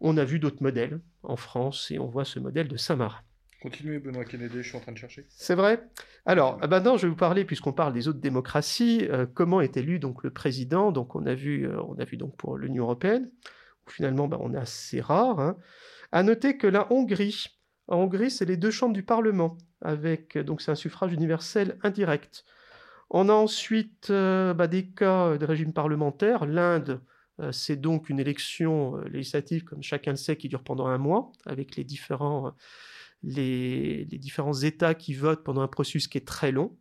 on 0.00 0.16
a 0.16 0.24
vu 0.24 0.38
d'autres 0.38 0.62
modèles 0.62 1.02
en 1.22 1.36
France 1.36 1.90
et 1.90 1.98
on 1.98 2.08
voit 2.08 2.24
ce 2.24 2.38
modèle 2.38 2.68
de 2.68 2.78
Saint-Marin. 2.78 3.20
Continuez, 3.62 4.00
Benoît 4.00 4.24
Kennedy, 4.24 4.56
je 4.56 4.68
suis 4.68 4.76
en 4.76 4.80
train 4.80 4.90
de 4.90 4.98
chercher. 4.98 5.24
C'est 5.28 5.54
vrai? 5.54 5.88
Alors, 6.26 6.58
maintenant, 6.68 6.96
je 6.96 7.06
vais 7.06 7.10
vous 7.10 7.16
parler, 7.16 7.44
puisqu'on 7.44 7.72
parle 7.72 7.92
des 7.92 8.08
autres 8.08 8.18
démocraties, 8.18 9.06
euh, 9.08 9.24
comment 9.32 9.60
est 9.60 9.76
élu 9.76 10.00
donc, 10.00 10.24
le 10.24 10.30
président? 10.30 10.90
Donc, 10.90 11.14
on 11.14 11.26
a 11.26 11.34
vu, 11.34 11.68
euh, 11.68 11.80
on 11.84 11.96
a 12.00 12.04
vu 12.04 12.16
donc, 12.16 12.36
pour 12.36 12.58
l'Union 12.58 12.82
européenne, 12.82 13.30
où 13.86 13.90
finalement, 13.90 14.26
bah, 14.26 14.38
on 14.40 14.52
est 14.52 14.58
assez 14.58 15.00
rare. 15.00 15.38
Hein. 15.38 15.56
À 16.10 16.24
noter 16.24 16.56
que 16.58 16.66
la 16.66 16.92
Hongrie, 16.92 17.46
en 17.86 17.98
Hongrie, 17.98 18.32
c'est 18.32 18.46
les 18.46 18.56
deux 18.56 18.72
chambres 18.72 18.94
du 18.94 19.04
Parlement, 19.04 19.56
avec 19.80 20.36
donc 20.36 20.60
c'est 20.60 20.72
un 20.72 20.76
suffrage 20.76 21.12
universel 21.12 21.78
indirect. 21.84 22.44
On 23.10 23.28
a 23.28 23.32
ensuite 23.32 24.10
euh, 24.10 24.54
bah, 24.54 24.66
des 24.66 24.88
cas 24.88 25.38
de 25.38 25.46
régime 25.46 25.72
parlementaire. 25.72 26.46
L'Inde, 26.46 27.00
c'est 27.52 27.80
donc 27.80 28.10
une 28.10 28.18
élection 28.18 28.96
législative, 29.04 29.62
comme 29.62 29.84
chacun 29.84 30.10
le 30.10 30.16
sait, 30.16 30.36
qui 30.36 30.48
dure 30.48 30.64
pendant 30.64 30.86
un 30.86 30.98
mois, 30.98 31.30
avec 31.46 31.76
les 31.76 31.84
différents 31.84 32.52
les, 33.22 34.04
différents 34.04 34.54
États 34.54 34.94
qui 34.94 35.14
votent 35.14 35.44
pendant 35.44 35.62
un 35.62 35.68
processus 35.68 36.08
qui 36.08 36.18
est 36.18 36.26
très 36.26 36.52
long. 36.52 36.76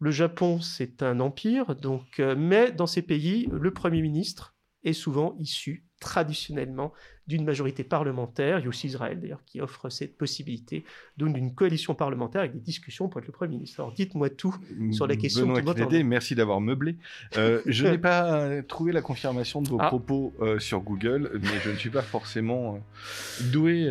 Le 0.00 0.10
Japon, 0.10 0.60
c'est 0.60 1.02
un 1.02 1.20
empire, 1.20 1.74
donc, 1.74 2.20
euh, 2.20 2.36
mais 2.36 2.70
dans 2.70 2.86
ces 2.86 3.02
pays, 3.02 3.48
le 3.50 3.72
Premier 3.72 4.00
ministre 4.00 4.54
est 4.84 4.92
souvent 4.92 5.34
issu 5.38 5.84
traditionnellement 6.00 6.92
d'une 7.26 7.44
majorité 7.44 7.84
parlementaire. 7.84 8.58
Il 8.58 8.62
y 8.62 8.66
a 8.66 8.68
aussi 8.68 8.86
Israël 8.86 9.20
d'ailleurs 9.20 9.44
qui 9.44 9.60
offre 9.60 9.90
cette 9.90 10.16
possibilité 10.16 10.84
d'une 11.16 11.54
coalition 11.54 11.94
parlementaire 11.94 12.40
avec 12.40 12.54
des 12.54 12.60
discussions 12.60 13.08
pour 13.08 13.20
être 13.20 13.26
le 13.26 13.32
Premier 13.32 13.56
ministre. 13.56 13.80
Alors 13.80 13.92
dites-moi 13.92 14.30
tout 14.30 14.56
sur 14.92 15.06
la 15.06 15.16
question. 15.16 15.46
Benoît 15.46 15.74
Kennedy, 15.74 16.04
merci 16.04 16.34
d'avoir 16.34 16.60
meublé. 16.60 16.96
Euh, 17.36 17.60
je 17.66 17.86
n'ai 17.86 17.98
pas 18.10 18.62
trouvé 18.62 18.92
la 18.92 19.02
confirmation 19.02 19.60
de 19.60 19.68
vos 19.68 19.78
ah. 19.80 19.88
propos 19.88 20.32
euh, 20.40 20.58
sur 20.58 20.80
Google, 20.80 21.30
mais 21.42 21.60
je 21.64 21.70
ne 21.70 21.76
suis 21.76 21.90
pas 21.90 22.02
forcément 22.02 22.76
euh, 22.76 23.50
doué 23.50 23.84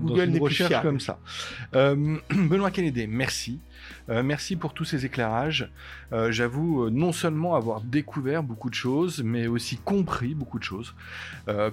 dans 0.00 0.24
une 0.24 0.40
recherche 0.40 0.82
comme 0.82 1.00
ça. 1.00 1.18
Benoît 1.72 2.70
Kennedy, 2.70 3.06
merci. 3.06 3.60
Euh, 4.08 4.22
merci 4.22 4.56
pour 4.56 4.74
tous 4.74 4.84
ces 4.84 5.06
éclairages. 5.06 5.70
Euh, 6.12 6.32
j'avoue 6.32 6.84
euh, 6.84 6.90
non 6.90 7.12
seulement 7.12 7.54
avoir 7.54 7.80
découvert 7.80 8.42
beaucoup 8.42 8.70
de 8.70 8.74
choses, 8.74 9.22
mais 9.22 9.46
aussi 9.46 9.76
compris 9.76 10.34
beaucoup 10.34 10.58
de 10.58 10.64
choses. 10.64 10.94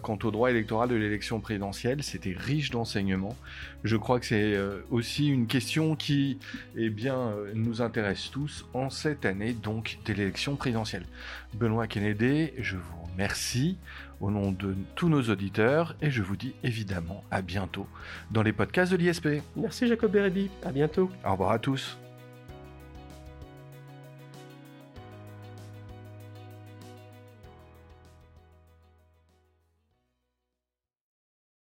quant 0.01 0.17
au 0.23 0.31
droit 0.31 0.49
électoral 0.49 0.89
de 0.89 0.95
l'élection 0.95 1.39
présidentielle, 1.39 2.03
c'était 2.03 2.35
riche 2.35 2.71
d'enseignements. 2.71 3.37
Je 3.83 3.95
crois 3.95 4.19
que 4.19 4.25
c'est 4.25 4.57
aussi 4.89 5.27
une 5.27 5.45
question 5.47 5.95
qui 5.95 6.39
eh 6.75 6.89
bien, 6.89 7.33
nous 7.53 7.81
intéresse 7.81 8.29
tous 8.31 8.65
en 8.73 8.89
cette 8.89 9.25
année 9.25 9.53
donc 9.53 9.99
de 10.05 10.13
l'élection 10.13 10.55
présidentielle. 10.55 11.05
Benoît 11.53 11.87
Kennedy, 11.87 12.51
je 12.57 12.75
vous 12.75 13.03
remercie 13.11 13.77
au 14.19 14.31
nom 14.31 14.51
de 14.51 14.75
tous 14.95 15.09
nos 15.09 15.21
auditeurs 15.23 15.95
et 16.01 16.09
je 16.09 16.21
vous 16.21 16.35
dis 16.35 16.53
évidemment 16.63 17.23
à 17.31 17.41
bientôt 17.41 17.87
dans 18.31 18.43
les 18.43 18.53
podcasts 18.53 18.91
de 18.91 18.97
l'ISP. 18.97 19.27
Merci 19.55 19.87
Jacob 19.87 20.11
Bérébi, 20.11 20.49
à 20.63 20.71
bientôt. 20.71 21.09
Au 21.25 21.31
revoir 21.31 21.51
à 21.51 21.59
tous. 21.59 21.97